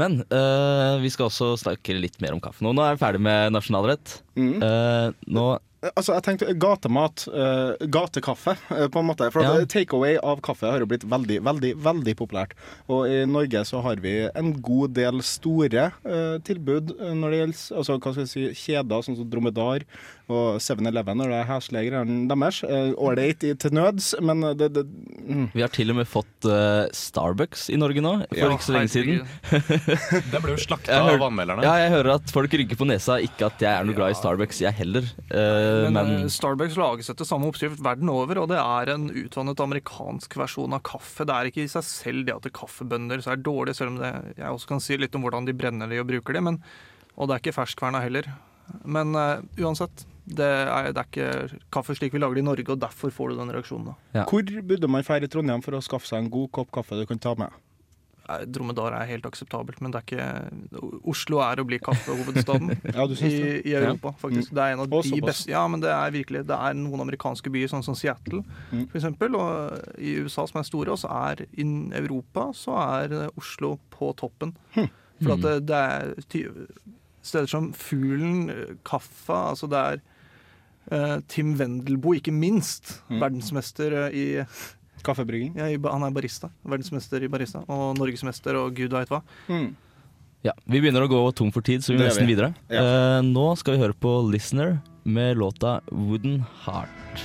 Men 0.00 0.22
eh, 0.24 0.94
vi 1.02 1.10
skal 1.12 1.28
også 1.28 1.50
snakke 1.60 1.98
litt 1.98 2.16
mer 2.24 2.32
om 2.32 2.40
kaffe 2.40 2.64
nå. 2.64 2.72
Nå 2.72 2.84
er 2.86 2.96
vi 2.96 3.02
ferdig 3.02 3.20
med 3.26 3.52
nasjonalrett. 3.52 4.14
Mm. 4.38 4.54
Uh, 4.62 5.08
nå 5.36 5.46
Altså, 5.82 6.12
jeg 6.14 6.22
tenkte 6.22 6.54
gatemat, 6.62 7.24
uh, 7.34 7.74
gatekaffe, 7.90 8.54
uh, 8.70 8.86
på 8.86 9.00
en 9.00 9.08
måte. 9.08 9.26
For 9.34 9.42
Ja. 9.42 9.64
takeaway 9.66 10.14
av 10.22 10.40
kaffe 10.40 10.70
har 10.70 10.78
jo 10.78 10.86
blitt 10.86 11.02
veldig, 11.02 11.40
veldig, 11.42 11.72
veldig 11.82 12.14
populært. 12.14 12.54
Og 12.88 13.08
i 13.10 13.24
Norge 13.26 13.64
så 13.66 13.82
har 13.82 13.96
vi 13.96 14.28
en 14.30 14.52
god 14.62 14.94
del 14.94 15.18
store 15.26 15.88
uh, 16.06 16.38
tilbud 16.46 16.94
når 17.00 17.30
det 17.34 17.40
gjelder 17.40 17.78
altså, 17.80 17.98
hva 17.98 18.12
skal 18.14 18.22
jeg 18.22 18.30
si, 18.30 18.46
kjeder, 18.68 19.02
sånn 19.02 19.18
som 19.18 19.30
Dromedar 19.32 19.82
og 20.32 20.62
7-Eleven, 20.62 21.20
når 21.20 21.32
det 21.32 21.38
er 21.38 21.48
heslegreiene 21.50 22.18
deres. 22.30 22.62
Eh, 22.66 22.92
Ålreit 22.96 23.46
uh, 23.46 23.54
til 23.60 23.76
nøds, 23.76 24.12
men 24.24 24.44
det, 24.58 24.70
det 24.74 24.84
mm. 24.88 25.50
Vi 25.54 25.64
har 25.64 25.72
til 25.72 25.92
og 25.92 26.00
med 26.00 26.08
fått 26.10 26.48
uh, 26.48 26.88
Starbucks 26.96 27.68
i 27.72 27.78
Norge 27.80 28.04
nå, 28.04 28.14
for 28.30 28.40
Ja, 28.40 28.50
ikke 28.56 28.68
så 28.68 28.76
lenge 28.76 28.92
siden. 28.92 29.22
Det 30.32 30.40
ble 30.40 30.54
jo 30.54 30.60
slakta 30.60 30.96
av 30.96 31.08
vannmelderne. 31.20 31.26
anmelderne. 31.28 31.66
Ja, 31.66 31.74
jeg 31.84 31.92
hører 31.96 32.14
at 32.16 32.32
folk 32.32 32.54
rygger 32.56 32.78
på 32.78 32.88
nesa. 32.88 33.18
Ikke 33.22 33.48
at 33.48 33.62
jeg 33.62 33.70
er 33.72 33.86
noe 33.86 33.96
glad 33.96 34.14
i 34.14 34.18
Starbucks, 34.18 34.62
jeg 34.64 34.76
heller. 34.78 35.06
Uh, 35.28 35.88
Men, 35.92 35.98
men 35.98 36.30
Starbucks 36.32 36.78
lages 36.80 37.10
etter 37.12 37.28
samme 37.28 37.48
oppskrift 37.50 37.82
verden 37.84 38.10
over, 38.12 38.42
og 38.42 38.50
det 38.52 38.60
er 38.60 38.94
en 38.94 39.08
utvannet 39.10 39.60
amerikansk 39.62 40.36
versjon 40.40 40.76
av 40.76 40.84
kaffe. 40.86 41.26
Det 41.28 41.36
er 41.36 41.50
ikke 41.50 41.64
i 41.66 41.72
seg 41.72 41.86
selv 41.86 42.26
det 42.28 42.36
at 42.36 42.46
det 42.46 42.54
kaffebønder 42.56 43.22
så 43.24 43.34
er 43.34 43.44
dårlige, 43.44 43.78
selv 43.78 43.94
om 43.94 44.00
det, 44.02 44.12
jeg 44.38 44.48
også 44.48 44.72
kan 44.72 44.82
si 44.84 44.98
litt 45.00 45.18
om 45.18 45.26
hvordan 45.26 45.48
de 45.48 45.56
brenner 45.56 45.90
de 45.90 46.00
og 46.02 46.08
bruker 46.10 46.36
de, 46.36 46.44
men, 46.50 46.62
og 47.16 47.28
det 47.28 47.36
er 47.36 47.44
ikke 47.44 47.58
ferskverna 47.60 48.02
heller. 48.04 48.28
Men 48.84 49.16
uh, 49.18 49.42
uansett, 49.60 50.06
det 50.24 50.46
er, 50.46 50.92
det 50.94 51.02
er 51.02 51.08
ikke 51.10 51.60
kaffe 51.74 51.96
slik 51.98 52.14
vi 52.14 52.20
lager 52.22 52.38
det 52.38 52.44
i 52.44 52.46
Norge, 52.46 52.68
og 52.70 52.80
derfor 52.80 53.10
får 53.10 53.32
du 53.32 53.40
den 53.40 53.50
reaksjonen. 53.56 53.90
da. 53.90 53.94
Ja. 54.20 54.24
Hvor 54.30 54.42
burde 54.62 54.88
man 54.88 55.02
dra 55.02 55.18
i 55.18 55.26
Trondheim 55.28 55.62
for 55.64 55.74
å 55.74 55.82
skaffe 55.82 56.06
seg 56.06 56.22
en 56.22 56.30
god 56.30 56.50
kopp 56.54 56.70
kaffe 56.72 56.98
du 57.00 57.06
kan 57.10 57.18
ta 57.18 57.34
med? 57.34 57.50
Dromedar 58.46 58.94
er 58.94 59.08
helt 59.10 59.26
akseptabelt, 59.26 59.80
men 59.82 59.92
det 59.92 59.98
er 59.98 60.04
ikke 60.06 60.82
Oslo 61.10 61.40
er 61.42 61.58
å 61.60 61.64
bli 61.66 61.78
kaffehovedstaden 61.82 62.70
Ja, 62.94 63.04
i, 63.10 63.32
i 63.66 63.74
Europa, 63.74 64.12
faktisk. 64.16 64.54
Det 64.54 64.62
er 64.62 64.76
en 64.76 64.84
av 64.84 64.94
Å, 64.94 65.00
de 65.04 65.18
beste 65.26 65.50
Ja, 65.50 65.64
men 65.68 65.82
det 65.82 65.90
er 65.90 66.14
virkelig 66.14 66.44
Det 66.48 66.54
er 66.56 66.76
noen 66.78 67.02
amerikanske 67.04 67.50
byer, 67.52 67.68
sånn 67.74 67.84
som 67.84 67.98
Seattle, 67.98 68.44
Mm. 68.72 68.86
for 68.88 68.96
eksempel, 69.02 69.34
og 69.36 69.98
i 70.00 70.14
USA 70.22 70.46
som 70.48 70.62
er 70.62 70.64
store, 70.64 70.94
og 70.94 71.00
så 71.02 71.10
er 71.12 71.42
i 71.50 71.66
Europa 71.98 72.46
så 72.56 72.78
er 72.78 73.12
Oslo 73.36 73.74
på 73.92 74.14
toppen. 74.16 74.54
Hm. 74.78 74.86
For 75.20 75.34
at 75.34 75.42
det, 75.44 75.52
det 75.68 75.76
er 75.82 76.14
ty 76.32 76.44
steder 77.22 77.50
som 77.50 77.68
Fuglen, 77.76 78.48
Kaffa, 78.86 79.50
altså 79.52 79.68
det 79.70 79.82
er 79.90 80.00
Tim 81.28 81.54
Wendelboe, 81.58 82.16
ikke 82.20 82.32
minst, 82.32 83.00
Mm. 83.08 83.20
verdensmester 83.20 83.92
eh, 83.92 84.10
i 84.14 84.44
Kaffebrygging? 85.02 85.54
ja, 85.56 85.66
i 85.66 85.76
Han 85.78 86.02
er 86.02 86.10
barista. 86.10 86.50
Verdensmester 86.64 87.22
i 87.22 87.28
barista. 87.28 87.64
Og 87.68 87.96
norgesmester 87.98 88.54
og 88.56 88.74
gud 88.74 88.90
veit 88.90 89.08
hva. 89.08 89.22
Mm. 89.48 89.74
ja, 90.44 90.52
vi 90.66 90.80
begynner 90.80 91.02
å 91.02 91.08
gå 91.08 91.34
tom 91.34 91.50
for 91.52 91.60
tid, 91.62 91.80
så 91.82 91.92
vi 91.92 91.98
må 91.98 92.04
nesten 92.08 92.26
vi. 92.26 92.34
videre. 92.34 92.54
Ja. 92.68 92.82
Uh, 92.82 93.22
nå 93.22 93.56
skal 93.56 93.74
vi 93.76 93.80
høre 93.84 93.94
på 93.94 94.30
Listener 94.30 94.80
med 95.04 95.36
låta 95.36 95.80
'Wooden 95.90 96.44
Heart'. 96.64 97.22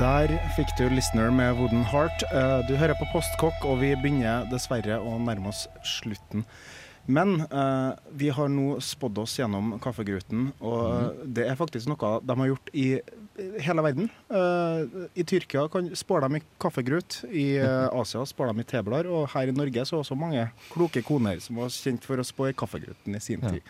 Der 0.00 0.28
fikk 0.56 0.70
du 0.78 0.86
listener 0.88 1.30
med 1.30 1.56
Wooden 1.58 1.82
Heart. 1.84 2.22
Uh, 2.32 2.62
Du 2.68 2.76
hører 2.76 2.94
på 2.96 3.04
Postkokk, 3.12 3.64
og 3.68 3.80
vi 3.82 3.90
begynner 4.00 4.46
dessverre 4.50 4.96
å 4.96 5.18
nærme 5.20 5.48
oss 5.52 5.66
slutten. 5.84 6.44
Men 7.10 7.40
eh, 7.42 7.92
vi 8.20 8.28
har 8.34 8.50
nå 8.52 8.76
spådd 8.84 9.18
oss 9.22 9.38
gjennom 9.40 9.72
kaffegruten, 9.82 10.50
og 10.60 10.82
mm. 10.86 11.24
det 11.36 11.48
er 11.48 11.58
faktisk 11.58 11.90
noe 11.90 12.18
de 12.22 12.36
har 12.42 12.50
gjort 12.52 12.70
i 12.76 12.86
hele 13.64 13.84
verden. 13.84 14.10
Eh, 14.30 15.00
I 15.18 15.26
Tyrkia 15.26 15.66
kan, 15.72 15.90
spår 15.96 16.26
de 16.26 16.40
i 16.40 16.44
kaffegrut, 16.62 17.22
i 17.30 17.48
eh, 17.58 17.88
Asia 17.88 18.22
spår 18.28 18.52
de 18.52 18.62
i 18.62 18.68
teblader, 18.74 19.10
og 19.10 19.28
her 19.34 19.50
i 19.50 19.56
Norge 19.56 19.86
så 19.88 19.98
er 19.98 20.04
også 20.04 20.18
mange 20.18 20.46
kloke 20.70 21.02
koner 21.06 21.42
som 21.42 21.60
var 21.60 21.72
kjent 21.74 22.06
for 22.06 22.20
å 22.20 22.26
spå 22.26 22.50
i 22.50 22.56
kaffegruten 22.56 23.16
i 23.16 23.22
sin 23.24 23.40
Ja. 23.40 23.56
tid. 23.56 23.62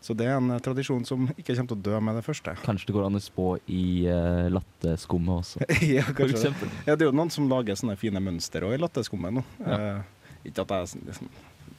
Så 0.00 0.14
det 0.16 0.30
er 0.30 0.38
en 0.38 0.48
eh, 0.54 0.60
tradisjon 0.64 1.04
som 1.04 1.26
ikke 1.34 1.52
kommer 1.52 1.74
til 1.74 1.76
å 1.76 1.84
dø 1.90 1.98
med 2.00 2.16
det 2.16 2.24
første. 2.24 2.54
Kanskje 2.64 2.88
det 2.88 2.96
går 2.96 3.08
an 3.10 3.18
å 3.18 3.20
spå 3.20 3.48
i 3.68 3.82
uh, 4.08 4.48
latteskummet 4.48 5.42
også. 5.42 5.66
ja, 5.96 6.06
kanskje 6.16 6.54
det. 6.56 6.70
Ja, 6.88 6.94
det 6.94 7.04
er 7.04 7.10
jo 7.10 7.16
noen 7.16 7.32
som 7.32 7.50
lager 7.50 7.76
sånne 7.76 7.98
fine 8.00 8.22
mønster 8.24 8.64
òg 8.64 8.78
i 8.78 8.80
latteskummet 8.80 9.36
nå. 9.36 9.44
Ja. 9.60 10.00
Uh, 10.00 10.30
ikke 10.48 10.64
at 10.64 10.72
jeg 10.72 11.02
liksom, 11.04 11.28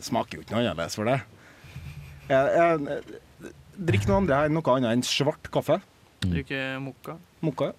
smaker 0.05 0.39
jo 0.39 0.45
ikke 0.45 0.55
noe 0.55 0.63
annerledes 0.63 0.97
for 0.99 1.09
det. 1.09 1.19
Jeg, 2.31 2.51
jeg, 2.55 3.15
drikk 3.91 4.07
noe 4.09 4.21
andre 4.21 4.41
her, 4.41 4.51
noe 4.53 4.75
annet 4.75 4.95
enn 4.97 5.05
svart 5.05 5.49
kaffe. 5.53 5.79
Mm. 6.21 6.33
Drikker 6.35 6.67
mokka. 6.83 7.17
Mokka. 7.45 7.71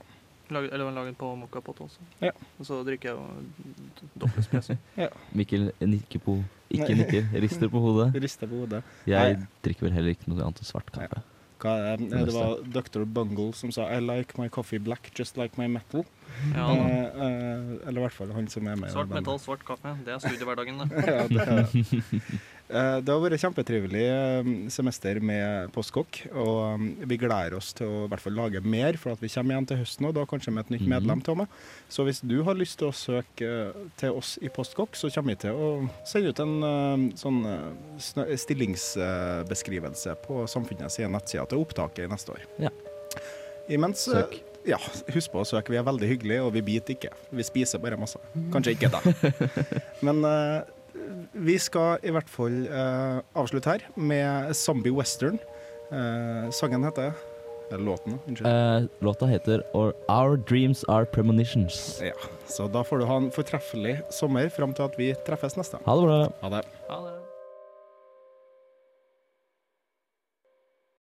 Lag, 0.52 0.66
eller 0.68 0.92
laget 0.92 1.16
på 1.16 1.30
mokkapott 1.38 1.80
også. 1.86 2.02
Ja. 2.20 2.32
Og 2.60 2.66
så 2.68 2.82
drikker 2.84 3.12
jeg 3.12 3.16
jo 3.16 4.08
dobbeltespresso. 4.20 4.76
Mikkel 5.38 5.70
nikker 5.80 6.20
på 6.24 6.36
Ikke 6.72 6.92
nikker, 6.98 7.28
rister 7.44 7.70
på 7.72 7.80
hodet. 7.84 8.10
Rister 8.24 8.50
på 8.50 8.64
hodet. 8.64 8.82
Jeg 9.08 9.36
Nei. 9.38 9.46
drikker 9.64 9.88
vel 9.88 9.94
heller 9.96 10.16
ikke 10.16 10.32
noe 10.32 10.42
annet 10.44 10.60
enn 10.60 10.68
svart 10.68 10.92
kaffe. 10.92 11.22
Hva, 11.22 11.31
er 11.68 11.96
det? 11.96 12.10
det 12.26 12.34
var 12.34 12.58
Dr. 12.74 13.04
Bungle 13.04 13.52
som 13.54 13.70
sa 13.72 13.88
I 13.92 14.00
like 14.00 14.38
my 14.40 14.48
coffee 14.48 14.78
black 14.78 15.10
just 15.18 15.36
like 15.36 15.56
my 15.58 15.66
metal. 15.66 16.04
Ja, 16.54 16.66
Han, 16.66 16.78
eh, 16.78 17.88
eller 17.88 17.98
i 18.00 18.04
hvert 18.06 18.12
fall 18.12 18.32
han 18.32 18.48
som 18.48 18.66
er 18.66 18.76
med. 18.76 18.90
svart 18.90 19.08
metal, 19.08 19.38
svart 19.38 19.64
kaffe. 19.66 19.96
Det 20.04 20.14
er 20.14 20.18
studiehverdagen, 20.18 20.78
det. 20.78 21.04
ja, 21.06 21.26
det, 21.28 21.40
er- 21.40 21.66
Eh, 21.72 22.30
det 22.72 23.12
har 23.12 23.20
vært 23.20 23.34
et 23.36 23.42
kjempetrivelig 23.42 24.02
eh, 24.08 24.46
semester 24.72 25.18
med 25.20 25.68
Postkokk. 25.74 26.22
Og 26.32 26.60
um, 26.78 26.86
vi 27.10 27.18
gleder 27.20 27.56
oss 27.58 27.72
til 27.76 27.86
å 27.90 27.98
i 28.06 28.08
hvert 28.12 28.22
fall 28.24 28.36
lage 28.38 28.62
mer, 28.64 28.96
for 29.00 29.12
at 29.12 29.20
vi 29.20 29.28
kommer 29.34 29.54
igjen 29.58 29.68
til 29.68 29.80
høsten 29.82 30.08
og 30.08 30.14
da 30.16 30.24
kanskje 30.30 30.54
med 30.56 30.64
et 30.64 30.72
nytt 30.76 30.86
Mhm. 30.86 30.92
medlem. 30.94 31.20
Tome. 31.26 31.46
Så 31.92 32.06
hvis 32.08 32.22
du 32.24 32.38
har 32.46 32.56
lyst 32.56 32.78
til 32.80 32.88
å 32.88 32.94
søke 32.96 33.44
eh, 33.68 33.82
til 34.00 34.16
oss 34.16 34.38
i 34.42 34.48
Postkokk, 34.48 34.96
så 34.96 35.10
kommer 35.12 35.34
vi 35.36 35.42
til 35.44 35.52
å 35.52 35.68
sende 36.08 36.32
ut 36.32 36.40
en 36.40 36.56
eh, 36.70 37.04
sånn 37.20 37.42
eh, 37.46 38.36
stillingsbeskrivelse 38.46 40.14
på 40.26 40.42
Samfunnet 40.48 40.92
sine 40.92 41.10
nettsider 41.12 41.48
til 41.52 41.62
opptaket 41.62 42.10
neste 42.10 42.34
år. 42.36 42.46
Ja. 42.68 42.72
Imens 43.72 44.06
eh, 44.08 44.22
Søk. 44.22 44.40
Ja, 44.64 44.76
husk 45.10 45.32
på 45.32 45.40
å 45.42 45.46
søke. 45.48 45.72
Vi 45.74 45.78
er 45.80 45.82
veldig 45.86 46.06
hyggelige, 46.06 46.42
og 46.46 46.52
vi 46.54 46.60
biter 46.62 46.94
ikke. 46.94 47.08
Vi 47.34 47.42
spiser 47.42 47.80
bare 47.82 47.96
masse. 47.98 48.20
Kanskje 48.54 48.76
ikke, 48.76 48.90
da. 48.94 49.00
Men 50.06 50.20
eh, 50.28 50.60
vi 51.32 51.58
skal 51.58 52.02
i 52.04 52.12
hvert 52.14 52.28
fall 52.30 52.66
eh, 52.68 53.20
avslutte 53.38 53.70
her 53.74 53.84
med 53.96 54.52
Zombie 54.56 54.92
Western. 54.94 55.38
Eh, 55.92 56.50
sangen 56.54 56.84
heter 56.84 57.12
Eller 57.72 57.84
låten, 57.84 58.18
unnskyld. 58.28 58.48
Eh, 58.48 58.88
låta 59.00 59.26
heter 59.26 59.62
Or 59.72 59.94
Our 60.08 60.36
Dreams 60.36 60.84
Are 60.88 61.04
Premonitions. 61.04 62.00
Ja, 62.04 62.12
så 62.46 62.68
da 62.68 62.84
får 62.84 62.98
du 62.98 63.04
ha 63.08 63.16
en 63.16 63.30
fortreffelig 63.32 63.98
sommer 64.12 64.48
fram 64.52 64.74
til 64.76 64.84
at 64.90 64.98
vi 65.00 65.12
treffes 65.26 65.56
neste 65.56 65.78
gang. 65.78 65.86
Ha 65.88 65.96
det 65.96 66.06
bra. 66.10 66.22
Ha 66.42 66.54
det. 66.58 66.64
Ha 66.90 67.00
det. 67.06 67.21